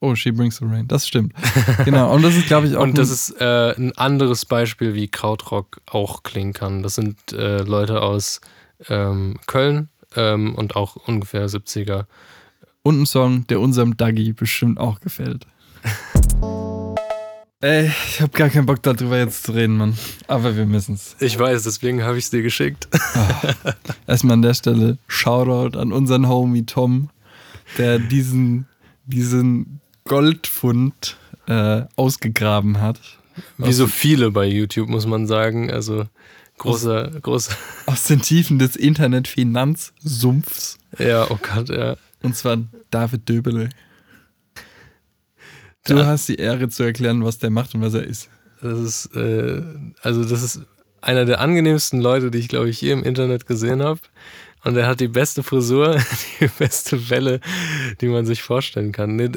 oh, 0.00 0.14
She 0.16 0.32
Brings 0.32 0.56
the 0.56 0.64
Rain, 0.64 0.88
das 0.88 1.06
stimmt. 1.06 1.32
genau, 1.84 2.12
und 2.12 2.22
das 2.22 2.34
ist, 2.34 2.48
glaube 2.48 2.66
ich, 2.66 2.76
auch. 2.76 2.82
und 2.82 2.98
das 2.98 3.10
ist 3.10 3.40
äh, 3.40 3.74
ein 3.76 3.96
anderes 3.96 4.44
Beispiel, 4.46 4.94
wie 4.94 5.06
Krautrock 5.06 5.80
auch 5.86 6.24
klingen 6.24 6.52
kann. 6.52 6.82
Das 6.82 6.96
sind 6.96 7.32
äh, 7.32 7.58
Leute 7.58 8.02
aus 8.02 8.40
ähm, 8.88 9.38
Köln 9.46 9.90
ähm, 10.16 10.54
und 10.56 10.74
auch 10.74 10.96
ungefähr 10.96 11.48
70er. 11.48 12.06
Und 12.82 13.02
ein 13.02 13.06
Song, 13.06 13.46
der 13.46 13.60
unserem 13.60 13.96
Dagi 13.96 14.32
bestimmt 14.32 14.78
auch 14.78 15.00
gefällt. 15.00 15.46
Ey, 17.64 17.90
ich 18.08 18.20
hab 18.20 18.34
gar 18.34 18.50
keinen 18.50 18.66
Bock 18.66 18.82
darüber 18.82 19.16
jetzt 19.16 19.44
zu 19.44 19.52
reden, 19.52 19.78
Mann. 19.78 19.96
Aber 20.26 20.54
wir 20.54 20.66
müssen's. 20.66 21.16
Ich 21.18 21.38
weiß, 21.38 21.62
deswegen 21.62 22.02
habe 22.02 22.18
ich 22.18 22.24
es 22.24 22.30
dir 22.30 22.42
geschickt. 22.42 22.88
Oh. 22.92 23.70
Erstmal 24.06 24.34
an 24.34 24.42
der 24.42 24.52
Stelle 24.52 24.98
Shoutout 25.06 25.78
an 25.78 25.90
unseren 25.90 26.28
Homie 26.28 26.66
Tom, 26.66 27.08
der 27.78 27.98
diesen, 27.98 28.66
diesen 29.06 29.80
Goldfund 30.04 31.16
äh, 31.46 31.84
ausgegraben 31.96 32.82
hat. 32.82 33.00
Wie 33.56 33.72
so 33.72 33.86
viele 33.86 34.30
bei 34.30 34.44
YouTube, 34.44 34.90
muss 34.90 35.06
man 35.06 35.26
sagen. 35.26 35.70
Also 35.70 36.04
großer, 36.58 37.12
aus, 37.14 37.22
großer. 37.22 37.56
Aus 37.86 38.04
den 38.04 38.20
Tiefen 38.20 38.58
des 38.58 38.76
Internetfinanzsumpfs. 38.76 40.76
Ja, 40.98 41.30
oh 41.30 41.38
Gott, 41.40 41.70
ja. 41.70 41.96
Und 42.22 42.36
zwar 42.36 42.58
David 42.90 43.26
Döbele. 43.26 43.70
Du 45.84 45.96
ja. 45.96 46.06
hast 46.06 46.28
die 46.28 46.36
Ehre 46.36 46.68
zu 46.68 46.82
erklären, 46.82 47.24
was 47.24 47.38
der 47.38 47.50
macht 47.50 47.74
und 47.74 47.82
was 47.82 47.94
er 47.94 48.04
ist. 48.04 48.30
Das 48.62 48.78
ist, 48.78 49.14
äh, 49.14 49.62
also 50.02 50.24
das 50.24 50.42
ist 50.42 50.62
einer 51.02 51.26
der 51.26 51.40
angenehmsten 51.40 52.00
Leute, 52.00 52.30
die 52.30 52.38
ich, 52.38 52.48
glaube 52.48 52.70
ich, 52.70 52.80
je 52.80 52.92
im 52.92 53.04
Internet 53.04 53.46
gesehen 53.46 53.82
habe. 53.82 54.00
Und 54.64 54.78
er 54.78 54.86
hat 54.86 55.00
die 55.00 55.08
beste 55.08 55.42
Frisur, 55.42 56.00
die 56.40 56.48
beste 56.58 57.10
Welle, 57.10 57.40
die 58.00 58.08
man 58.08 58.24
sich 58.24 58.42
vorstellen 58.42 58.92
kann. 58.92 59.16
Nee, 59.16 59.30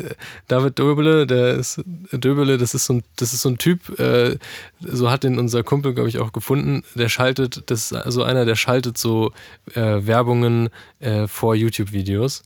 David 0.48 0.80
Döbele, 0.80 1.28
der 1.28 1.56
ist 1.56 1.84
Döbele, 2.14 2.58
das 2.58 2.74
ist 2.74 2.86
so 2.86 2.94
ein, 2.94 3.04
das 3.18 3.34
ist 3.34 3.42
so 3.42 3.50
ein 3.50 3.58
Typ, 3.58 4.00
äh, 4.00 4.38
so 4.80 5.12
hat 5.12 5.26
ihn 5.26 5.38
unser 5.38 5.64
Kumpel, 5.64 5.94
glaube 5.94 6.08
ich, 6.08 6.20
auch 6.20 6.32
gefunden. 6.32 6.84
Der 6.96 7.10
schaltet, 7.10 7.70
das 7.70 7.92
ist 7.92 7.94
also 7.94 8.24
einer, 8.24 8.46
der 8.46 8.56
schaltet 8.56 8.98
so 8.98 9.34
äh, 9.74 10.08
Werbungen 10.08 10.70
äh, 11.02 11.28
vor 11.28 11.56
YouTube-Videos 11.56 12.44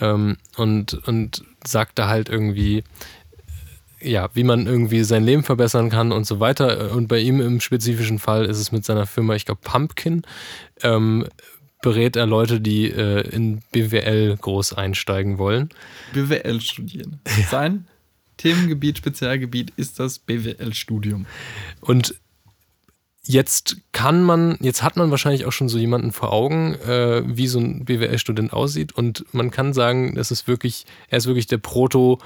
ähm, 0.00 0.38
und, 0.56 1.06
und 1.06 1.44
sagt 1.66 1.98
da 1.98 2.08
halt 2.08 2.30
irgendwie, 2.30 2.82
ja, 4.02 4.28
wie 4.34 4.44
man 4.44 4.66
irgendwie 4.66 5.04
sein 5.04 5.24
Leben 5.24 5.42
verbessern 5.42 5.90
kann 5.90 6.12
und 6.12 6.26
so 6.26 6.40
weiter. 6.40 6.92
Und 6.92 7.08
bei 7.08 7.20
ihm 7.20 7.40
im 7.40 7.60
spezifischen 7.60 8.18
Fall 8.18 8.44
ist 8.46 8.58
es 8.58 8.72
mit 8.72 8.84
seiner 8.84 9.06
Firma, 9.06 9.34
ich 9.34 9.44
glaube, 9.46 9.60
Pumpkin, 9.62 10.22
ähm, 10.82 11.26
berät 11.82 12.16
er 12.16 12.26
Leute, 12.26 12.60
die 12.60 12.90
äh, 12.90 13.28
in 13.28 13.60
BWL 13.72 14.36
groß 14.40 14.74
einsteigen 14.74 15.38
wollen. 15.38 15.68
BWL 16.12 16.60
studieren. 16.60 17.20
Ja. 17.36 17.46
Sein 17.48 17.86
Themengebiet, 18.36 18.98
Spezialgebiet 18.98 19.72
ist 19.76 20.00
das 20.00 20.18
BWL-Studium. 20.18 21.26
Und 21.80 22.14
jetzt 23.24 23.76
kann 23.92 24.24
man, 24.24 24.58
jetzt 24.60 24.82
hat 24.82 24.96
man 24.96 25.10
wahrscheinlich 25.10 25.44
auch 25.44 25.52
schon 25.52 25.68
so 25.68 25.78
jemanden 25.78 26.12
vor 26.12 26.32
Augen, 26.32 26.74
äh, 26.74 27.22
wie 27.24 27.46
so 27.46 27.60
ein 27.60 27.84
BWL-Student 27.84 28.52
aussieht. 28.52 28.92
Und 28.92 29.24
man 29.32 29.50
kann 29.50 29.72
sagen, 29.72 30.14
das 30.16 30.30
ist 30.30 30.48
wirklich, 30.48 30.86
er 31.08 31.18
ist 31.18 31.26
wirklich 31.26 31.46
der 31.46 31.58
Proto- 31.58 32.18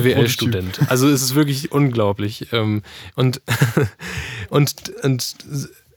BWL-Student. 0.00 0.80
Also 0.88 1.08
es 1.08 1.22
ist 1.22 1.34
wirklich 1.34 1.72
unglaublich. 1.72 2.52
Ähm, 2.52 2.82
und, 3.14 3.40
und, 4.50 4.74
und 5.02 5.34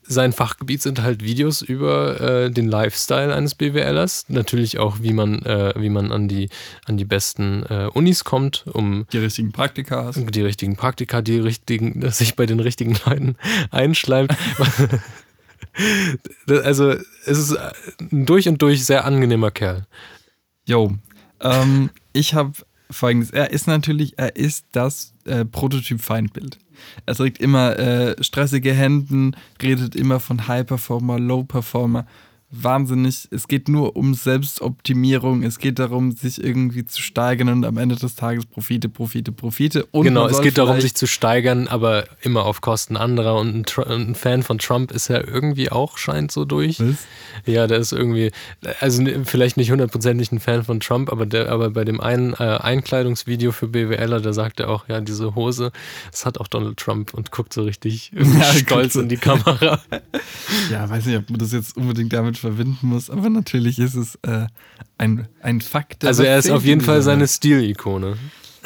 sein 0.08 0.34
Fachgebiet 0.34 0.82
sind 0.82 1.02
halt 1.02 1.24
Videos 1.24 1.62
über 1.62 2.22
äh, 2.22 2.52
den 2.52 2.68
Lifestyle 2.68 3.34
eines 3.34 3.56
BWLers. 3.56 4.26
Natürlich 4.28 4.78
auch, 4.78 4.98
wie 5.02 5.14
man, 5.14 5.42
äh, 5.44 5.74
wie 5.78 5.90
man 5.90 6.12
an 6.12 6.28
die, 6.28 6.50
an 6.86 6.98
die 6.98 7.06
besten 7.06 7.64
äh, 7.64 7.90
Unis 7.94 8.24
kommt, 8.24 8.66
um 8.72 9.08
die 9.12 9.18
richtigen 9.18 9.52
Praktika 9.52 10.06
hast. 10.06 10.20
Die 10.34 10.42
richtigen 10.42 10.76
Praktika, 10.76 11.22
die 11.22 11.40
richtigen, 11.40 12.02
dass 12.02 12.18
sich 12.20 12.36
bei 12.36 12.46
den 12.46 12.60
richtigen 12.60 12.98
Leuten 13.06 13.36
einschleimt. 13.72 14.34
also, 16.48 16.92
es 17.26 17.38
ist 17.38 17.58
ein 18.00 18.26
durch 18.26 18.48
und 18.48 18.62
durch 18.62 18.86
sehr 18.86 19.06
angenehmer 19.06 19.52
Kerl. 19.52 19.86
Jo, 20.68 20.96
ähm, 21.42 21.90
ich 22.14 22.34
habe 22.34 22.54
folgendes. 22.90 23.32
Er 23.32 23.52
ist 23.52 23.68
natürlich, 23.68 24.18
er 24.18 24.36
ist 24.36 24.66
das 24.72 25.14
äh, 25.26 25.46
Prototyp-Feindbild. 25.46 26.58
Er 27.06 27.16
trägt 27.16 27.40
immer 27.40 27.78
äh, 27.80 28.24
stressige 28.24 28.74
Händen, 28.74 29.36
redet 29.62 29.96
immer 29.96 30.20
von 30.20 30.48
High 30.48 30.66
Performer, 30.66 31.20
Low 31.20 31.44
Performer 31.44 32.06
wahnsinnig, 32.64 33.28
es 33.32 33.48
geht 33.48 33.70
nur 33.70 33.96
um 33.96 34.14
Selbstoptimierung, 34.14 35.44
es 35.44 35.60
geht 35.60 35.80
darum, 35.80 36.12
sich 36.12 36.44
irgendwie 36.44 36.86
zu 36.86 37.02
steigern 37.02 37.50
und 37.50 37.66
am 37.66 37.78
Ende 37.78 37.96
des 37.96 38.16
Tages 38.16 38.46
Profite, 38.46 38.90
Profite, 38.90 39.32
Profite. 39.32 39.86
Und 39.92 40.06
genau, 40.06 40.28
es 40.28 40.42
geht 40.42 40.58
darum, 40.58 40.80
sich 40.80 40.96
zu 40.96 41.08
steigern, 41.08 41.68
aber 41.68 42.06
immer 42.22 42.46
auf 42.46 42.62
Kosten 42.62 42.98
anderer 42.98 43.40
und 43.40 43.78
ein, 43.78 43.92
ein, 43.92 44.16
Fan 44.16 44.44
von 44.44 44.58
Trump 44.58 44.92
ist 44.92 45.08
ja 45.08 45.22
irgendwie 45.26 45.72
auch, 45.72 45.98
scheint 45.98 46.32
so 46.32 46.46
durch. 46.46 46.80
Was? 46.80 46.96
Ja, 47.46 47.68
der 47.68 47.80
ist 47.80 47.92
irgendwie, 47.92 48.32
also 48.80 49.04
vielleicht 49.26 49.58
nicht 49.58 49.72
hundertprozentig 49.72 50.32
ein 50.32 50.40
Fan 50.40 50.64
von 50.64 50.80
Trump, 50.80 51.12
aber, 51.12 51.26
der, 51.26 51.52
aber 51.52 51.70
bei 51.70 51.84
dem 51.84 52.00
einen 52.00 52.34
äh, 52.34 52.58
Einkleidungsvideo 52.62 53.52
für 53.52 53.68
BWLer, 53.68 54.22
da 54.22 54.34
sagt 54.34 54.60
er 54.60 54.70
auch, 54.70 54.88
ja, 54.88 55.02
diese 55.02 55.36
Hose, 55.36 55.72
das 56.12 56.26
hat 56.26 56.40
auch 56.40 56.48
Donald 56.48 56.78
Trump 56.78 57.14
und 57.14 57.32
guckt 57.32 57.54
so 57.54 57.64
richtig 57.64 58.12
ja, 58.14 58.54
stolz 58.54 58.96
in 58.96 59.10
die 59.10 59.18
Kamera. 59.18 59.82
ja, 60.72 60.90
weiß 60.90 61.06
nicht, 61.06 61.18
ob 61.18 61.30
man 61.30 61.40
das 61.40 61.52
jetzt 61.52 61.76
unbedingt 61.78 62.14
damit 62.14 62.38
verbinden 62.46 62.88
muss, 62.88 63.10
aber 63.10 63.30
natürlich 63.30 63.80
ist 63.80 63.96
es 63.96 64.16
äh, 64.24 64.48
ein, 64.98 65.28
ein 65.42 65.62
Fakt. 65.62 66.06
Also 66.06 66.24
er 66.24 66.38
ist 66.38 66.50
auf 66.50 66.66
jeden 66.66 66.82
Fall 66.82 67.02
seine 67.02 67.28
Stilikone. 67.28 68.18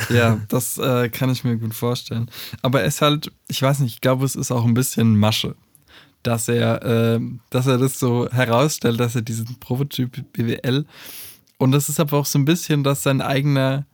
Ja, 0.09 0.39
das 0.47 0.77
äh, 0.77 1.09
kann 1.09 1.29
ich 1.29 1.43
mir 1.43 1.57
gut 1.57 1.73
vorstellen. 1.73 2.29
Aber 2.61 2.81
er 2.81 2.87
ist 2.87 3.01
halt, 3.01 3.31
ich 3.49 3.61
weiß 3.61 3.79
nicht, 3.79 3.95
ich 3.95 4.01
glaube, 4.01 4.25
es 4.25 4.35
ist 4.35 4.51
auch 4.51 4.63
ein 4.63 4.73
bisschen 4.73 5.17
Masche, 5.17 5.55
dass 6.23 6.47
er, 6.47 6.83
äh, 6.83 7.19
dass 7.49 7.67
er 7.67 7.77
das 7.77 7.99
so 7.99 8.29
herausstellt, 8.29 8.99
dass 8.99 9.15
er 9.15 9.21
diesen 9.21 9.59
Prototyp 9.59 10.31
BWL 10.31 10.85
und 11.59 11.73
das 11.73 11.89
ist 11.89 11.99
aber 11.99 12.17
auch 12.17 12.25
so 12.25 12.39
ein 12.39 12.45
bisschen, 12.45 12.83
dass 12.83 13.03
sein 13.03 13.21
eigener 13.21 13.85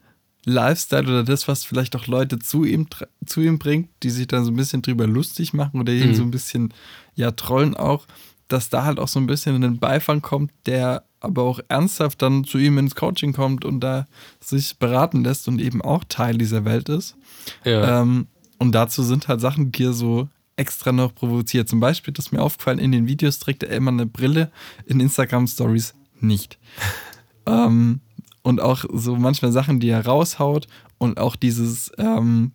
Lifestyle 0.46 1.04
oder 1.04 1.24
das, 1.24 1.48
was 1.48 1.66
vielleicht 1.66 1.96
auch 1.96 2.06
Leute 2.06 2.38
zu 2.38 2.64
ihm, 2.64 2.88
zu 3.26 3.42
ihm 3.42 3.58
bringt, 3.58 3.90
die 4.04 4.12
sich 4.12 4.28
dann 4.28 4.46
so 4.46 4.52
ein 4.52 4.56
bisschen 4.56 4.84
drüber 4.84 5.08
lustig 5.08 5.54
machen 5.54 5.82
oder 5.82 5.92
ihn 5.92 6.10
mhm. 6.10 6.14
so 6.14 6.24
ein 6.24 6.32
bisschen 6.32 6.74
ja 7.16 7.32
trollen 7.32 7.76
auch, 7.76 8.06
dass 8.48 8.70
da 8.70 8.86
halt 8.86 9.00
auch 9.00 9.08
so 9.08 9.20
ein 9.20 9.28
bisschen 9.28 9.64
ein 9.64 9.80
Beifang 9.80 10.22
kommt, 10.22 10.52
der 10.66 11.04
aber 11.20 11.43
auch 11.43 11.60
ernsthaft 11.68 12.22
dann 12.22 12.43
zu 12.43 12.58
ihm 12.58 12.78
ins 12.78 12.96
Coaching 12.96 13.34
kommt 13.34 13.66
und 13.66 13.80
da 13.80 14.06
sich 14.39 14.78
beraten 14.78 15.24
lässt 15.24 15.48
und 15.48 15.60
eben 15.60 15.82
auch 15.82 16.04
Teil 16.08 16.38
dieser 16.38 16.66
Welt 16.66 16.89
ist. 16.89 17.16
Ja. 17.64 18.02
Ähm, 18.02 18.28
und 18.60 18.74
dazu 18.74 19.04
sind 19.04 19.28
halt 19.28 19.41
Sachen, 19.41 19.72
die 19.72 19.86
er 19.86 19.93
so 19.93 20.30
extra 20.56 20.91
noch 20.91 21.14
provoziert. 21.14 21.68
Zum 21.68 21.80
Beispiel, 21.80 22.14
das 22.14 22.28
ist 22.28 22.32
mir 22.32 22.41
aufgefallen, 22.41 22.80
in 22.80 22.91
den 22.91 23.08
Videos 23.08 23.39
trägt 23.39 23.64
er 23.64 23.76
immer 23.76 23.91
eine 23.91 24.06
Brille, 24.06 24.52
in 24.86 25.00
Instagram-Stories 25.00 25.96
nicht. 26.22 26.58
ähm, 27.46 28.02
und 28.43 28.62
auch 28.62 28.86
so 28.93 29.16
manchmal 29.16 29.52
Sachen, 29.52 29.80
die 29.80 29.89
er 29.89 30.06
raushaut 30.06 30.68
und 31.00 31.20
auch 31.20 31.36
dieses, 31.36 31.91
ähm, 31.98 32.52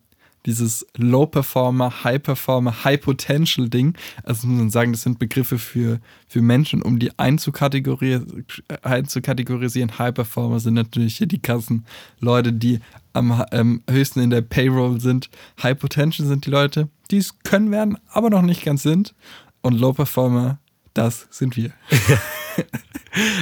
dieses 0.47 0.87
Low 0.97 1.27
Performer, 1.27 2.05
High 2.05 2.23
Performer, 2.23 2.85
High 2.85 3.01
Potential 3.01 3.69
Ding. 3.69 3.95
Also 4.23 4.47
muss 4.47 4.59
man 4.59 4.71
sagen, 4.71 4.93
das 4.93 5.03
sind 5.03 5.19
Begriffe 5.19 5.59
für, 5.59 6.01
für 6.27 6.41
Menschen, 6.41 6.83
um 6.83 6.99
die 6.99 7.19
einzukategorisieren. 7.19 9.99
High 9.99 10.15
Performer 10.15 10.61
sind 10.61 10.75
natürlich 10.75 11.17
hier 11.17 11.27
die 11.27 11.43
krassen 11.43 11.85
Leute, 12.21 12.53
die 12.53 12.81
am 13.13 13.45
ähm, 13.53 13.83
höchsten 13.89 14.21
in 14.21 14.31
der 14.31 14.43
Payroll 14.43 15.01
sind. 15.01 15.31
High 15.63 15.79
Potential 15.79 16.27
sind 16.27 16.47
die 16.47 16.51
Leute, 16.51 16.89
die 17.11 17.19
es 17.19 17.39
können 17.41 17.71
werden, 17.71 17.99
aber 18.09 18.31
noch 18.31 18.43
nicht 18.43 18.65
ganz 18.65 18.83
sind. 18.83 19.15
Und 19.63 19.79
Low 19.79 19.93
Performer, 19.93 20.59
das 20.95 21.27
sind 21.31 21.57
wir. 21.57 21.73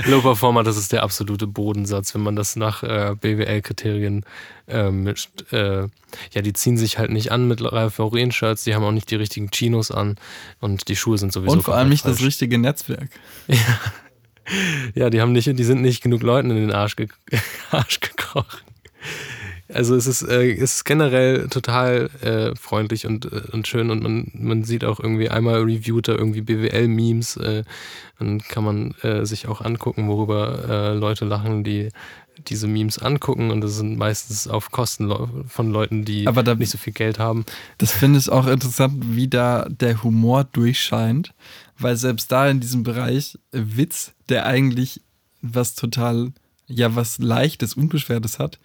Low 0.06 0.20
Performer, 0.22 0.62
das 0.62 0.76
ist 0.76 0.92
der 0.92 1.02
absolute 1.02 1.46
Bodensatz, 1.46 2.14
wenn 2.14 2.22
man 2.22 2.36
das 2.36 2.56
nach 2.56 2.82
äh, 2.82 3.14
BWL-Kriterien 3.20 4.24
äh, 4.66 4.90
mischt. 4.90 5.52
Äh, 5.52 5.88
ja, 6.32 6.42
die 6.42 6.52
ziehen 6.52 6.78
sich 6.78 6.98
halt 6.98 7.10
nicht 7.10 7.32
an 7.32 7.46
mit 7.46 7.60
Ralph 7.62 7.98
Lauren-Shirts, 7.98 8.64
die 8.64 8.74
haben 8.74 8.84
auch 8.84 8.92
nicht 8.92 9.10
die 9.10 9.16
richtigen 9.16 9.50
Chinos 9.50 9.90
an 9.90 10.16
und 10.60 10.88
die 10.88 10.96
Schuhe 10.96 11.18
sind 11.18 11.32
sowieso 11.32 11.52
Und 11.52 11.62
vor 11.62 11.74
allem 11.76 11.90
nicht 11.90 12.02
falsch. 12.02 12.18
das 12.18 12.26
richtige 12.26 12.58
Netzwerk. 12.58 13.10
Ja. 13.46 13.56
ja, 14.94 15.10
die 15.10 15.20
haben 15.20 15.32
nicht, 15.32 15.46
die 15.46 15.64
sind 15.64 15.82
nicht 15.82 16.02
genug 16.02 16.22
Leuten 16.22 16.50
in 16.50 16.56
den 16.56 16.72
Arsch, 16.72 16.96
ge 16.96 17.08
Arsch 17.70 18.00
gekrochen. 18.00 18.60
Also 19.72 19.94
es 19.94 20.06
ist, 20.06 20.22
äh, 20.22 20.52
es 20.52 20.76
ist 20.76 20.84
generell 20.84 21.48
total 21.48 22.08
äh, 22.22 22.56
freundlich 22.56 23.06
und, 23.06 23.26
äh, 23.26 23.42
und 23.52 23.68
schön 23.68 23.90
und 23.90 24.02
man, 24.02 24.30
man 24.34 24.64
sieht 24.64 24.84
auch 24.84 24.98
irgendwie 24.98 25.28
einmal 25.28 25.62
reviewt 25.62 26.08
da 26.08 26.12
irgendwie 26.12 26.40
BWL-Memes. 26.40 27.36
Äh, 27.36 27.64
dann 28.18 28.40
kann 28.40 28.64
man 28.64 28.94
äh, 29.02 29.26
sich 29.26 29.46
auch 29.46 29.60
angucken, 29.60 30.08
worüber 30.08 30.68
äh, 30.68 30.94
Leute 30.94 31.24
lachen, 31.24 31.64
die 31.64 31.90
diese 32.46 32.66
Memes 32.66 32.98
angucken 32.98 33.50
und 33.50 33.60
das 33.60 33.76
sind 33.76 33.98
meistens 33.98 34.48
auf 34.48 34.70
Kosten 34.70 35.12
von 35.48 35.70
Leuten, 35.70 36.04
die 36.04 36.24
da, 36.24 36.54
nicht 36.54 36.70
so 36.70 36.78
viel 36.78 36.92
Geld 36.92 37.18
haben. 37.18 37.44
Das 37.78 37.92
finde 37.92 38.18
ich 38.18 38.30
auch 38.30 38.46
interessant, 38.46 38.94
wie 39.08 39.28
da 39.28 39.66
der 39.68 40.02
Humor 40.02 40.44
durchscheint, 40.44 41.34
weil 41.78 41.96
selbst 41.96 42.30
da 42.30 42.48
in 42.48 42.60
diesem 42.60 42.82
Bereich 42.84 43.38
Witz, 43.50 44.12
der 44.28 44.46
eigentlich 44.46 45.00
was 45.42 45.74
total, 45.74 46.32
ja, 46.66 46.94
was 46.94 47.18
leichtes, 47.18 47.74
unbeschwertes 47.74 48.38
hat, 48.38 48.58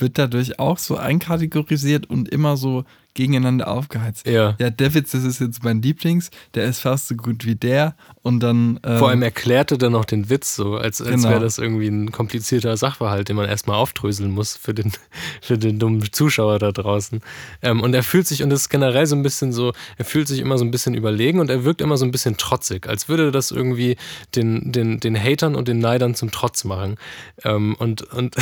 wird 0.00 0.18
dadurch 0.18 0.58
auch 0.58 0.78
so 0.78 0.96
einkategorisiert 0.96 2.08
und 2.08 2.28
immer 2.28 2.56
so 2.56 2.84
gegeneinander 3.18 3.66
aufgeheizt. 3.66 4.28
Ja. 4.28 4.54
Ja, 4.60 4.70
der 4.70 4.94
Witz, 4.94 5.10
das 5.10 5.24
ist 5.24 5.40
jetzt 5.40 5.64
mein 5.64 5.82
Lieblings, 5.82 6.30
der 6.54 6.66
ist 6.66 6.78
fast 6.78 7.08
so 7.08 7.16
gut 7.16 7.44
wie 7.44 7.56
der 7.56 7.96
und 8.22 8.40
dann. 8.40 8.78
Ähm, 8.84 8.98
Vor 8.98 9.08
allem 9.08 9.22
erklärte 9.22 9.76
dann 9.76 9.92
noch 9.92 10.04
den 10.04 10.30
Witz 10.30 10.54
so, 10.54 10.76
als, 10.76 11.00
als 11.00 11.10
genau. 11.10 11.30
wäre 11.30 11.40
das 11.40 11.58
irgendwie 11.58 11.88
ein 11.88 12.12
komplizierter 12.12 12.76
Sachverhalt, 12.76 13.28
den 13.28 13.34
man 13.34 13.48
erstmal 13.48 13.76
aufdröseln 13.76 14.30
muss 14.30 14.56
für 14.56 14.72
den, 14.72 14.92
für 15.42 15.58
den 15.58 15.80
dummen 15.80 16.00
Zuschauer 16.12 16.60
da 16.60 16.70
draußen. 16.70 17.20
Ähm, 17.60 17.80
und 17.80 17.92
er 17.92 18.04
fühlt 18.04 18.28
sich, 18.28 18.44
und 18.44 18.50
das 18.50 18.60
ist 18.60 18.68
generell 18.68 19.06
so 19.06 19.16
ein 19.16 19.24
bisschen 19.24 19.52
so, 19.52 19.72
er 19.96 20.04
fühlt 20.04 20.28
sich 20.28 20.38
immer 20.38 20.56
so 20.56 20.64
ein 20.64 20.70
bisschen 20.70 20.94
überlegen 20.94 21.40
und 21.40 21.50
er 21.50 21.64
wirkt 21.64 21.80
immer 21.80 21.96
so 21.96 22.04
ein 22.04 22.12
bisschen 22.12 22.36
trotzig, 22.36 22.88
als 22.88 23.08
würde 23.08 23.32
das 23.32 23.50
irgendwie 23.50 23.96
den, 24.36 24.70
den, 24.70 25.00
den 25.00 25.20
Hatern 25.20 25.56
und 25.56 25.66
den 25.66 25.80
Neidern 25.80 26.14
zum 26.14 26.30
Trotz 26.30 26.62
machen. 26.62 26.98
Ähm, 27.42 27.74
und, 27.80 28.02
und, 28.02 28.36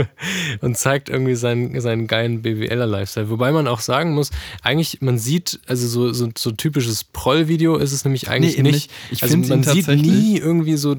und 0.60 0.76
zeigt 0.76 1.08
irgendwie 1.08 1.34
seinen, 1.34 1.80
seinen 1.80 2.06
geilen 2.08 2.42
BWLer-Lifestyle. 2.42 3.30
Wobei 3.30 3.52
man 3.52 3.66
auch 3.66 3.80
sagen 3.80 4.12
muss, 4.12 4.17
muss, 4.18 4.30
eigentlich, 4.62 5.00
man 5.00 5.18
sieht, 5.18 5.60
also 5.66 5.86
so, 5.88 6.12
so, 6.12 6.28
so 6.36 6.50
typisches 6.50 7.04
Proll-Video 7.04 7.76
ist 7.76 7.92
es 7.92 8.04
nämlich 8.04 8.28
eigentlich 8.28 8.56
nee, 8.56 8.70
nicht. 8.70 8.90
Ich 9.10 9.22
also 9.22 9.36
man 9.36 9.62
sieht 9.62 9.88
nie 9.88 10.38
irgendwie 10.38 10.76
so, 10.76 10.96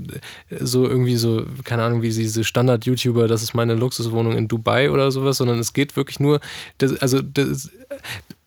so 0.60 0.88
irgendwie 0.88 1.16
so, 1.16 1.46
keine 1.64 1.84
Ahnung, 1.84 2.02
wie 2.02 2.10
diese 2.10 2.44
Standard-YouTuber, 2.44 3.28
das 3.28 3.44
ist 3.44 3.54
meine 3.54 3.76
Luxuswohnung 3.76 4.38
in 4.38 4.48
Dubai 4.48 4.92
oder 4.92 5.12
sowas, 5.12 5.38
sondern 5.38 5.60
es 5.60 5.74
geht 5.74 5.96
wirklich 5.96 6.20
nur, 6.20 6.40
das, 6.78 6.96
also 6.98 7.22
das, 7.22 7.70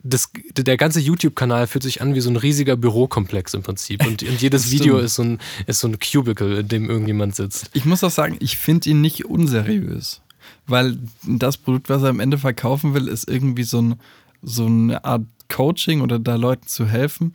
das, 0.04 0.30
der 0.56 0.76
ganze 0.76 1.00
YouTube-Kanal 1.00 1.66
fühlt 1.66 1.84
sich 1.84 2.02
an 2.02 2.14
wie 2.14 2.20
so 2.20 2.30
ein 2.30 2.36
riesiger 2.36 2.76
Bürokomplex 2.76 3.54
im 3.54 3.62
Prinzip. 3.62 4.04
Und, 4.04 4.22
und 4.22 4.40
jedes 4.40 4.70
Video 4.70 4.98
ist 4.98 5.14
so, 5.14 5.22
ein, 5.22 5.38
ist 5.66 5.80
so 5.80 5.88
ein 5.88 5.98
Cubicle, 5.98 6.60
in 6.60 6.68
dem 6.68 6.90
irgendjemand 6.90 7.36
sitzt. 7.36 7.70
Ich 7.72 7.84
muss 7.84 8.02
auch 8.02 8.10
sagen, 8.10 8.36
ich 8.40 8.56
finde 8.56 8.90
ihn 8.90 9.00
nicht 9.00 9.24
unseriös. 9.24 10.20
Weil 10.66 10.98
das 11.24 11.56
Produkt, 11.56 11.88
was 11.88 12.02
er 12.02 12.08
am 12.08 12.20
Ende 12.20 12.38
verkaufen 12.38 12.94
will, 12.94 13.08
ist 13.08 13.28
irgendwie 13.28 13.64
so 13.64 13.80
ein, 13.80 14.00
so 14.42 14.66
eine 14.66 15.04
Art 15.04 15.22
Coaching 15.48 16.00
oder 16.00 16.18
da 16.18 16.36
Leuten 16.36 16.66
zu 16.66 16.86
helfen. 16.86 17.34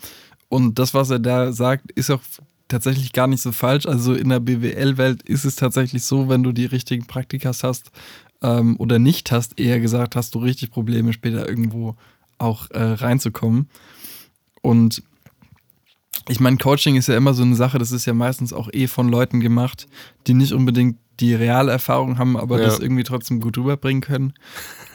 Und 0.50 0.80
das, 0.80 0.94
was 0.94 1.10
er 1.10 1.20
da 1.20 1.52
sagt, 1.52 1.92
ist 1.92 2.10
auch 2.10 2.22
tatsächlich 2.68 3.14
gar 3.14 3.28
nicht 3.28 3.42
so 3.42 3.52
falsch. 3.52 3.86
Also 3.86 4.14
in 4.14 4.30
der 4.30 4.40
BWL-Welt 4.40 5.24
ist 5.24 5.46
es 5.46 5.56
tatsächlich 5.56 6.04
so, 6.04 6.30
wenn 6.30 6.44
du 6.44 6.52
die 6.52 6.66
richtigen 6.66 7.06
Praktikas 7.06 7.64
hast 7.64 7.92
ähm, 8.42 8.76
oder 8.78 9.00
nicht 9.00 9.32
hast, 9.32 9.60
eher 9.60 9.80
gesagt, 9.80 10.16
hast 10.16 10.36
du 10.36 10.40
richtig 10.40 10.72
Probleme, 10.72 11.14
später 11.14 11.48
irgendwo 11.48 11.96
auch 12.38 12.70
äh, 12.72 12.82
reinzukommen. 12.82 13.70
Und 14.62 15.04
ich 16.28 16.40
meine, 16.40 16.58
Coaching 16.58 16.96
ist 16.96 17.08
ja 17.08 17.18
immer 17.18 17.34
so 17.34 17.44
eine 17.44 17.56
Sache, 17.56 17.78
das 17.80 17.92
ist 17.92 18.06
ja 18.06 18.14
meistens 18.14 18.54
auch 18.54 18.70
eh 18.72 18.88
von 18.88 19.10
Leuten 19.10 19.40
gemacht, 19.40 19.88
die 20.28 20.34
nicht 20.34 20.54
unbedingt 20.54 20.98
die 21.20 21.34
reale 21.34 21.72
Erfahrung 21.72 22.18
haben, 22.18 22.38
aber 22.38 22.60
ja. 22.60 22.66
das 22.66 22.80
irgendwie 22.80 23.04
trotzdem 23.04 23.40
gut 23.40 23.58
rüberbringen 23.58 24.02
können. 24.02 24.34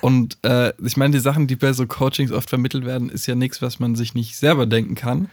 Und 0.00 0.38
äh, 0.42 0.72
ich 0.84 0.96
meine, 0.96 1.12
die 1.12 1.20
Sachen, 1.20 1.46
die 1.46 1.56
bei 1.56 1.72
so 1.72 1.86
Coachings 1.86 2.32
oft 2.32 2.48
vermittelt 2.48 2.84
werden, 2.84 3.08
ist 3.08 3.26
ja 3.26 3.34
nichts, 3.34 3.60
was 3.60 3.80
man 3.80 3.96
sich 3.96 4.14
nicht 4.14 4.36
selber 4.36 4.66
denken 4.66 4.94
kann, 4.94 5.28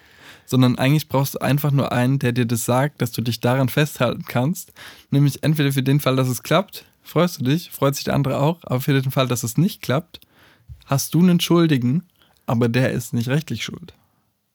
sondern 0.45 0.77
eigentlich 0.79 1.07
brauchst 1.07 1.35
du 1.35 1.39
einfach 1.39 1.71
nur 1.71 1.91
einen, 1.91 2.17
der 2.17 2.31
dir 2.31 2.45
das 2.45 2.65
sagt, 2.65 3.01
dass 3.01 3.11
du 3.11 3.21
dich 3.21 3.39
daran 3.39 3.69
festhalten 3.69 4.23
kannst. 4.27 4.73
Nämlich 5.11 5.43
entweder 5.43 5.71
für 5.71 5.83
den 5.83 5.99
Fall, 5.99 6.15
dass 6.15 6.27
es 6.27 6.41
klappt, 6.41 6.85
freust 7.03 7.39
du 7.39 7.43
dich, 7.43 7.69
freut 7.69 7.95
sich 7.95 8.05
der 8.05 8.15
andere 8.15 8.39
auch, 8.39 8.59
aber 8.63 8.81
für 8.81 8.99
den 8.99 9.11
Fall, 9.11 9.27
dass 9.27 9.43
es 9.43 9.57
nicht 9.57 9.81
klappt, 9.81 10.19
hast 10.85 11.13
du 11.13 11.19
einen 11.19 11.39
Schuldigen, 11.39 12.03
aber 12.47 12.67
der 12.67 12.91
ist 12.91 13.13
nicht 13.13 13.29
rechtlich 13.29 13.63
schuld. 13.63 13.93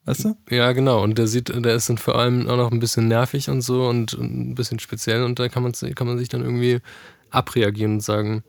Weißt 0.05 0.25
du? 0.25 0.37
Ja, 0.49 0.71
genau. 0.71 1.03
Und 1.03 1.17
der 1.17 1.27
sieht, 1.27 1.49
der 1.49 1.75
ist 1.75 1.89
dann 1.89 1.97
vor 1.97 2.15
allem 2.17 2.47
auch 2.47 2.57
noch 2.57 2.71
ein 2.71 2.79
bisschen 2.79 3.07
nervig 3.07 3.49
und 3.49 3.61
so 3.61 3.87
und 3.87 4.13
ein 4.13 4.55
bisschen 4.55 4.79
speziell 4.79 5.23
und 5.23 5.39
da 5.39 5.49
kann 5.49 5.63
man, 5.63 5.73
kann 5.73 6.07
man 6.07 6.17
sich 6.17 6.29
dann 6.29 6.41
irgendwie 6.41 6.79
abreagieren 7.29 7.93
und 7.93 8.01
sagen, 8.01 8.43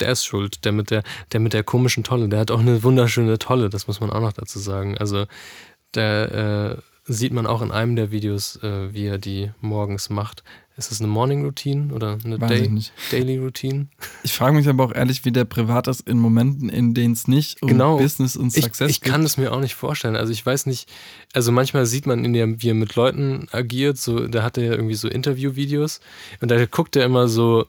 der 0.00 0.12
ist 0.12 0.24
schuld, 0.24 0.64
der 0.64 0.72
mit 0.72 0.90
der, 0.90 1.02
der 1.32 1.40
mit 1.40 1.52
der 1.52 1.64
komischen 1.64 2.04
Tolle, 2.04 2.28
der 2.28 2.40
hat 2.40 2.50
auch 2.50 2.60
eine 2.60 2.82
wunderschöne 2.82 3.38
Tolle, 3.38 3.68
das 3.70 3.86
muss 3.86 4.00
man 4.00 4.10
auch 4.10 4.20
noch 4.20 4.32
dazu 4.32 4.58
sagen. 4.58 4.96
Also 4.98 5.26
der 5.94 6.78
äh, 6.78 7.12
sieht 7.12 7.32
man 7.32 7.46
auch 7.46 7.62
in 7.62 7.72
einem 7.72 7.96
der 7.96 8.10
Videos, 8.10 8.62
äh, 8.62 8.92
wie 8.92 9.06
er 9.06 9.18
die 9.18 9.50
morgens 9.60 10.10
macht. 10.10 10.44
Ist 10.78 10.92
das 10.92 11.00
eine 11.00 11.08
Morning 11.08 11.44
Routine 11.44 11.92
oder 11.92 12.18
eine 12.24 12.38
Day, 12.38 12.70
ich. 12.76 12.92
Daily 13.10 13.36
Routine? 13.36 13.88
Ich 14.22 14.32
frage 14.32 14.54
mich 14.54 14.68
aber 14.68 14.84
auch 14.84 14.94
ehrlich, 14.94 15.24
wie 15.24 15.32
der 15.32 15.44
privat 15.44 15.88
ist 15.88 16.06
in 16.08 16.18
Momenten, 16.18 16.68
in 16.68 16.94
denen 16.94 17.14
es 17.14 17.26
nicht 17.26 17.60
um 17.62 17.68
Genau. 17.68 17.98
Business 17.98 18.36
und 18.36 18.56
Ich, 18.56 18.62
Success 18.62 18.88
ich 18.88 19.00
kann 19.00 19.24
es 19.24 19.36
mir 19.36 19.52
auch 19.52 19.58
nicht 19.58 19.74
vorstellen. 19.74 20.14
Also 20.14 20.32
ich 20.32 20.46
weiß 20.46 20.66
nicht, 20.66 20.88
also 21.32 21.50
manchmal 21.50 21.84
sieht 21.84 22.06
man 22.06 22.24
in 22.24 22.32
der, 22.32 22.62
wie 22.62 22.70
er 22.70 22.74
mit 22.74 22.94
Leuten 22.94 23.48
agiert, 23.50 23.98
so, 23.98 24.28
da 24.28 24.44
hat 24.44 24.56
er 24.56 24.64
ja 24.66 24.70
irgendwie 24.70 24.94
so 24.94 25.08
Interviewvideos 25.08 25.98
und 26.40 26.48
da 26.48 26.64
guckt 26.66 26.94
er 26.94 27.04
immer 27.04 27.26
so, 27.26 27.66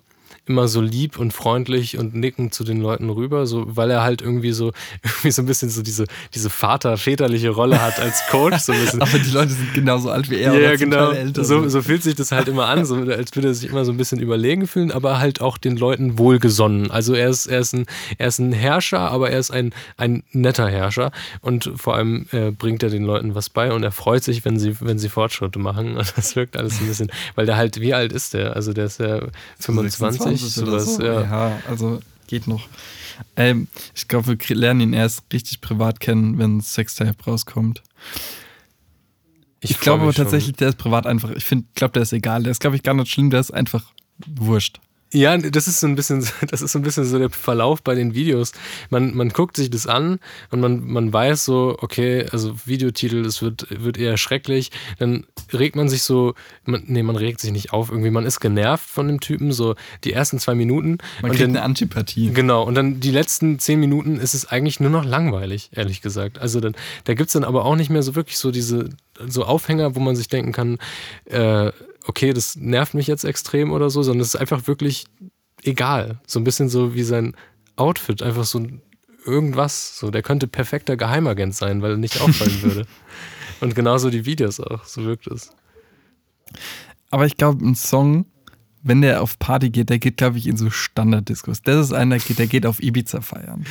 immer 0.50 0.68
so 0.68 0.82
lieb 0.82 1.18
und 1.20 1.32
freundlich 1.32 1.98
und 1.98 2.16
nickend 2.16 2.54
zu 2.54 2.64
den 2.64 2.82
Leuten 2.82 3.10
rüber, 3.10 3.46
so, 3.46 3.66
weil 3.68 3.92
er 3.92 4.04
halt 4.04 4.22
irgendwie 4.22 4.52
so, 4.52 4.72
irgendwie 5.04 5.32
so 5.32 5.42
ein 5.42 5.46
bisschen 5.46 5.70
so 5.70 5.82
diese, 5.82 6.06
diese 6.34 6.50
Vater-väterliche 6.50 7.50
Rolle 7.50 7.82
hat 7.82 8.00
als 8.00 8.22
Coach, 8.30 8.58
so 8.60 8.74
ein 8.74 8.82
bisschen. 8.82 9.02
Aber 9.10 9.18
die 9.18 9.32
Leute 9.32 9.52
sind 9.52 9.74
genauso 9.74 10.10
alt 10.10 10.30
wie 10.30 10.38
er 10.38 10.60
Ja, 10.60 10.78
zum 10.78 10.90
genau. 10.90 11.14
So, 11.34 11.70
so 11.70 11.82
fühlt 11.82 12.04
sich 12.04 12.16
das 12.16 12.32
halt 12.32 12.48
immer 12.48 12.66
an, 12.66 12.86
so, 12.86 12.96
als 12.96 13.36
würde 13.36 13.50
er 13.50 13.54
sich 13.54 13.70
immer 13.70 13.86
so 13.86 13.92
ein 13.92 13.98
bisschen 13.98 14.20
überlegen 14.20 14.68
fühlen, 14.68 14.92
aber 14.92 15.20
halt 15.20 15.42
auch 15.42 15.58
den 15.58 15.78
Leuten 15.78 16.18
wohlgesonnen. 16.18 16.92
Also 16.92 17.14
er 17.14 17.30
ist, 17.30 17.46
er 17.46 17.60
ist, 17.60 17.74
ein, 17.74 17.86
er 18.18 18.28
ist 18.28 18.40
ein 18.40 18.52
Herrscher, 18.52 19.12
aber 19.12 19.30
er 19.30 19.40
ist 19.40 19.52
ein, 19.52 19.74
ein 19.98 20.24
netter 20.32 20.70
Herrscher 20.70 21.12
und 21.42 21.72
vor 21.76 21.96
allem 21.96 22.26
äh, 22.32 22.52
bringt 22.52 22.84
er 22.84 22.90
den 22.90 23.04
Leuten 23.04 23.36
was 23.36 23.50
bei 23.50 23.72
und 23.72 23.84
er 23.84 23.92
freut 23.92 24.24
sich, 24.24 24.44
wenn 24.46 24.60
sie, 24.60 24.80
wenn 24.82 24.98
sie 25.00 25.10
Fortschritte 25.10 25.60
machen. 25.60 25.98
Und 25.98 26.14
das 26.16 26.36
wirkt 26.36 26.58
alles 26.58 26.82
ein 26.82 26.88
bisschen, 26.88 27.12
weil 27.36 27.46
der 27.46 27.58
halt, 27.58 27.80
wie 27.80 27.94
alt 27.94 28.12
ist 28.12 28.34
der? 28.34 28.56
Also 28.56 28.74
der 28.74 28.86
ist 28.86 29.00
ja 29.00 29.20
25, 29.60 30.22
26 30.22 30.39
oder 30.42 30.80
sowas, 30.80 30.96
so. 30.96 31.04
ja. 31.04 31.22
ja, 31.22 31.60
also 31.68 32.00
geht 32.28 32.48
noch. 32.48 32.68
Ähm, 33.36 33.68
ich 33.96 34.08
glaube, 34.08 34.38
wir 34.40 34.56
lernen 34.56 34.82
ihn 34.82 34.94
erst 34.94 35.24
richtig 35.34 35.62
privat 35.62 36.00
kennen, 36.00 36.38
wenn 36.38 36.62
Sextape 36.62 37.16
rauskommt. 37.26 37.84
Ich, 39.62 39.76
freu 39.76 39.84
glaube 39.84 40.00
aber 40.02 40.08
mich 40.08 40.16
schon. 40.16 40.26
tatsächlich, 40.26 40.56
der 40.56 40.70
ist 40.70 40.78
privat 40.78 41.06
einfach. 41.06 41.32
Ich 41.32 41.46
glaube, 41.76 41.94
der 41.94 42.04
ist 42.04 42.14
egal. 42.14 42.44
Der 42.44 42.52
ist, 42.52 42.62
glaube 42.62 42.76
ich, 42.76 42.84
gar 42.84 42.94
nicht 42.94 43.12
schlimm. 43.12 43.30
Der 43.30 43.42
ist 43.42 43.52
einfach 43.52 43.84
wurscht. 44.26 44.80
Ja, 45.12 45.36
das 45.38 45.68
ist 45.68 45.80
so 45.80 45.88
ein 45.88 45.96
bisschen, 45.96 46.26
das 46.50 46.62
ist 46.62 46.72
so 46.72 46.80
ein 46.80 46.84
bisschen 46.84 47.06
so 47.06 47.18
der 47.18 47.30
Verlauf 47.30 47.82
bei 47.82 47.96
den 47.96 48.14
Videos. 48.14 48.52
Man, 48.90 49.16
man 49.16 49.30
guckt 49.30 49.58
sich 49.58 49.70
das 49.70 49.88
an 49.88 50.20
und 50.52 50.60
man, 50.60 50.86
man 50.86 51.12
weiß 51.12 51.46
so, 51.46 51.78
okay, 51.82 52.26
also 52.32 52.56
Videotitel, 52.66 53.24
das 53.24 53.42
wird, 53.42 53.68
wird 53.70 53.98
eher 53.98 54.18
schrecklich. 54.18 54.72
Dann 55.00 55.26
regt 55.52 55.76
man 55.76 55.90
sich 55.90 56.04
so, 56.04 56.36
man, 56.66 56.84
nee, 56.86 57.02
man 57.02 57.16
regt 57.16 57.40
sich 57.40 57.52
nicht 57.52 57.74
auf 57.74 57.90
irgendwie. 57.90 58.12
Man 58.12 58.26
ist 58.26 58.40
genervt 58.40 58.88
von 58.88 59.08
dem 59.08 59.20
Typen, 59.20 59.52
so 59.52 59.76
die 60.04 60.14
ersten 60.14 60.38
zwei 60.38 60.54
Minuten. 60.54 61.00
Man 61.22 61.32
kriegt 61.32 61.44
dann, 61.44 61.52
eine 61.52 61.64
Antipathie. 61.64 62.32
Genau, 62.32 62.64
und 62.64 62.76
dann 62.76 63.00
die 63.00 63.12
letzten 63.12 63.58
zehn 63.58 63.80
Minuten 63.80 64.18
ist 64.18 64.36
es 64.36 64.46
eigentlich 64.46 64.80
nur 64.80 64.92
noch 64.92 65.06
langweilig, 65.06 65.72
ehrlich 65.74 66.02
gesagt. 66.02 66.38
Also 66.38 66.60
dann, 66.60 66.76
da 67.06 67.16
gibt 67.16 67.30
es 67.30 67.34
dann 67.34 67.44
aber 67.44 67.66
auch 67.66 67.76
nicht 67.76 67.90
mehr 67.90 68.04
so 68.04 68.16
wirklich 68.16 68.38
so 68.38 68.52
diese 68.52 68.90
so 69.28 69.44
Aufhänger, 69.44 69.96
wo 69.96 70.00
man 70.00 70.16
sich 70.16 70.30
denken 70.30 70.52
kann, 70.52 70.78
äh, 71.26 71.72
okay, 72.10 72.34
das 72.34 72.56
nervt 72.56 72.96
mich 72.96 73.06
jetzt 73.06 73.24
extrem 73.24 73.72
oder 73.72 73.92
so, 73.92 74.02
sondern 74.02 74.22
es 74.22 74.34
ist 74.34 74.42
einfach 74.42 74.66
wirklich 74.66 75.06
egal. 75.64 76.20
So 76.26 76.40
ein 76.40 76.44
bisschen 76.44 76.68
so 76.68 76.96
wie 76.96 77.04
sein 77.04 77.36
Outfit, 77.76 78.24
einfach 78.24 78.46
so 78.46 78.66
irgendwas. 79.26 79.98
So, 79.98 80.10
der 80.10 80.24
könnte 80.24 80.48
perfekter 80.48 80.98
Geheimagent 80.98 81.54
sein, 81.54 81.84
weil 81.84 81.92
er 81.92 81.98
nicht 81.98 82.20
auffallen 82.22 82.64
würde. 82.64 82.88
Und 83.62 83.76
genauso 83.76 84.10
die 84.10 84.26
Videos 84.26 84.60
auch, 84.60 84.86
so 84.86 85.04
wirkt 85.06 85.28
es. 85.28 85.52
Aber 87.12 87.28
ich 87.28 87.38
glaube, 87.38 87.64
ein 87.64 87.76
Song, 87.76 88.26
wenn 88.82 89.02
der 89.02 89.22
auf 89.22 89.38
Party 89.38 89.70
geht, 89.70 89.92
der 89.92 90.00
geht, 90.00 90.18
glaube 90.18 90.40
ich, 90.40 90.48
in 90.48 90.58
so 90.58 90.72
Standarddiskos. 90.72 91.62
Das 91.62 91.86
ist 91.86 91.94
einer, 91.94 92.18
der 92.18 92.26
geht, 92.26 92.40
der 92.40 92.48
geht 92.48 92.66
auf 92.66 92.82
Ibiza 92.82 93.22
feiern. 93.22 93.66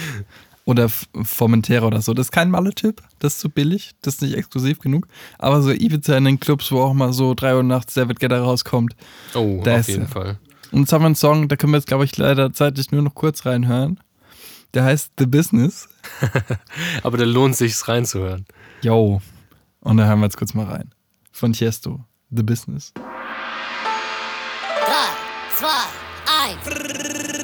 Oder 0.69 0.91
Formentera 0.91 1.87
oder 1.87 2.03
so. 2.03 2.13
Das 2.13 2.27
ist 2.27 2.31
kein 2.31 2.51
Malle-Tipp, 2.51 3.01
das 3.21 3.33
ist 3.37 3.41
zu 3.41 3.49
billig, 3.49 3.93
das 4.03 4.17
ist 4.17 4.21
nicht 4.21 4.37
exklusiv 4.37 4.81
genug. 4.81 5.09
Aber 5.39 5.63
so 5.63 5.71
Ibiza 5.71 6.15
in 6.19 6.27
den 6.27 6.41
Clubs, 6.41 6.71
wo 6.71 6.83
auch 6.83 6.93
mal 6.93 7.15
so 7.15 7.33
3 7.33 7.57
Uhr 7.57 7.63
nachts 7.63 7.95
David 7.95 8.21
Guetta 8.21 8.39
rauskommt. 8.39 8.95
Oh, 9.33 9.63
auf 9.63 9.67
ist 9.67 9.89
jeden 9.89 10.03
er. 10.03 10.09
Fall. 10.09 10.39
Und 10.71 10.81
jetzt 10.81 10.93
haben 10.93 11.01
wir 11.01 11.07
einen 11.07 11.15
Song, 11.15 11.49
da 11.49 11.57
können 11.57 11.73
wir 11.73 11.79
jetzt, 11.79 11.87
glaube 11.87 12.05
ich, 12.05 12.15
leider 12.19 12.53
zeitlich 12.53 12.93
nur 12.93 13.01
noch 13.01 13.15
kurz 13.15 13.47
reinhören. 13.47 13.99
Der 14.75 14.85
heißt 14.85 15.13
The 15.19 15.25
Business. 15.25 15.89
Aber 17.03 17.17
da 17.17 17.25
lohnt 17.25 17.57
sich's 17.57 17.89
reinzuhören. 17.89 18.45
Yo. 18.83 19.23
Und 19.81 19.97
da 19.97 20.05
hören 20.05 20.19
wir 20.19 20.27
jetzt 20.27 20.37
kurz 20.37 20.53
mal 20.53 20.67
rein. 20.67 20.91
Von 21.33 21.55
Tiesto. 21.55 22.05
The 22.31 22.43
Business. 22.43 22.93
Drei, 22.95 23.03
zwei, 25.57 25.87
eins. 26.45 27.38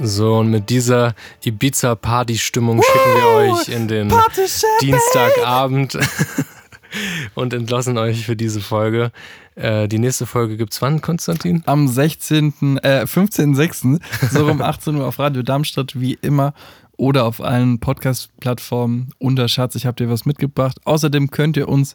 So, 0.00 0.36
und 0.36 0.50
mit 0.50 0.70
dieser 0.70 1.14
Ibiza-Party-Stimmung 1.44 2.80
schicken 2.82 3.14
wir 3.16 3.52
euch 3.52 3.68
in 3.68 3.88
den 3.88 4.12
Dienstagabend 4.80 5.98
und 7.34 7.52
entlassen 7.52 7.98
euch 7.98 8.24
für 8.24 8.36
diese 8.36 8.60
Folge. 8.60 9.10
Äh, 9.56 9.88
die 9.88 9.98
nächste 9.98 10.26
Folge 10.26 10.56
gibt's 10.56 10.80
wann, 10.82 11.00
Konstantin? 11.00 11.64
am 11.66 11.88
16., 11.88 12.78
äh, 12.82 13.06
15.06. 13.06 14.00
so 14.30 14.46
um 14.46 14.62
18 14.62 14.94
Uhr 15.00 15.06
auf 15.06 15.18
Radio 15.18 15.42
Darmstadt 15.42 16.00
wie 16.00 16.16
immer 16.22 16.54
oder 16.98 17.24
auf 17.24 17.40
allen 17.40 17.78
Podcast-Plattformen 17.78 19.10
unter 19.18 19.48
Schatz, 19.48 19.76
ich 19.76 19.86
hab 19.86 19.96
dir 19.96 20.10
was 20.10 20.26
mitgebracht. 20.26 20.78
Außerdem 20.84 21.30
könnt 21.30 21.56
ihr 21.56 21.68
uns 21.68 21.94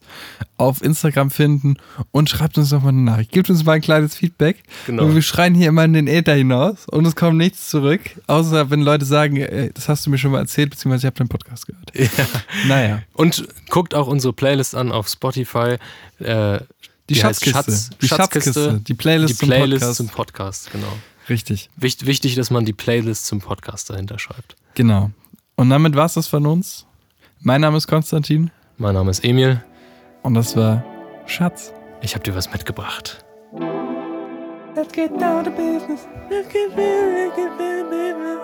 auf 0.57 0.81
Instagram 0.81 1.29
finden 1.29 1.75
und 2.11 2.29
schreibt 2.29 2.57
uns 2.57 2.69
doch 2.69 2.81
mal 2.81 2.89
eine 2.89 3.01
Nachricht. 3.01 3.31
Gebt 3.31 3.49
uns 3.49 3.65
mal 3.65 3.73
ein 3.73 3.81
kleines 3.81 4.15
Feedback. 4.15 4.63
Genau. 4.87 5.03
Und 5.03 5.13
wir 5.13 5.21
schreien 5.21 5.53
hier 5.53 5.67
immer 5.67 5.83
in 5.83 5.93
den 5.93 6.07
Äther 6.07 6.33
hinaus 6.33 6.87
und 6.87 7.05
es 7.05 7.15
kommt 7.15 7.37
nichts 7.37 7.69
zurück, 7.69 8.01
außer 8.27 8.69
wenn 8.71 8.81
Leute 8.81 9.05
sagen, 9.05 9.37
ey, 9.37 9.71
das 9.73 9.89
hast 9.89 10.05
du 10.05 10.09
mir 10.09 10.17
schon 10.17 10.31
mal 10.31 10.39
erzählt, 10.39 10.69
beziehungsweise 10.69 11.01
ich 11.01 11.05
habe 11.07 11.17
deinen 11.17 11.29
Podcast 11.29 11.67
gehört. 11.67 11.91
Ja. 11.93 12.25
Naja, 12.67 13.01
Und 13.13 13.45
guckt 13.69 13.93
auch 13.93 14.07
unsere 14.07 14.33
Playlist 14.33 14.73
an 14.73 14.91
auf 14.91 15.09
Spotify. 15.09 15.77
Äh, 16.19 16.59
die, 17.09 17.21
heißt 17.21 17.45
Schatzkiste. 17.45 17.51
Schatz, 17.51 17.89
die 18.01 18.07
Schatzkiste. 18.07 18.81
Die 18.87 18.93
Playlist, 18.93 19.41
die 19.41 19.45
Playlist 19.45 19.83
zum 19.83 19.93
zum 19.93 20.07
Podcast. 20.07 20.69
Podcast, 20.69 20.71
genau. 20.71 20.97
Richtig. 21.29 21.69
Wicht, 21.75 22.05
wichtig, 22.05 22.35
dass 22.35 22.51
man 22.51 22.65
die 22.65 22.73
Playlist 22.73 23.25
zum 23.25 23.39
Podcast 23.39 23.89
dahinter 23.89 24.19
schreibt. 24.19 24.55
Genau. 24.75 25.09
Und 25.55 25.69
damit 25.69 25.95
war 25.95 26.05
es 26.05 26.15
das 26.15 26.27
von 26.27 26.45
uns. 26.45 26.85
Mein 27.39 27.61
Name 27.61 27.77
ist 27.77 27.87
Konstantin. 27.87 28.51
Mein 28.77 28.95
Name 28.95 29.11
ist 29.11 29.23
Emil. 29.23 29.63
Und 30.23 30.33
das 30.33 30.57
war 30.57 30.83
Schatz. 31.25 31.71
Ich 32.01 32.15
habe 32.15 32.23
dir 32.23 32.35
was 32.35 32.51
mitgebracht. 32.51 33.23
Let's 34.75 34.91
get 34.91 35.11
down 35.19 35.43
to 35.43 35.51
business. 35.51 36.07
Let's 36.29 36.51
get 36.51 36.75
real, 36.75 37.13
let's 37.13 37.35
get 37.35 37.51
real, 37.59 37.83
baby. 37.89 38.39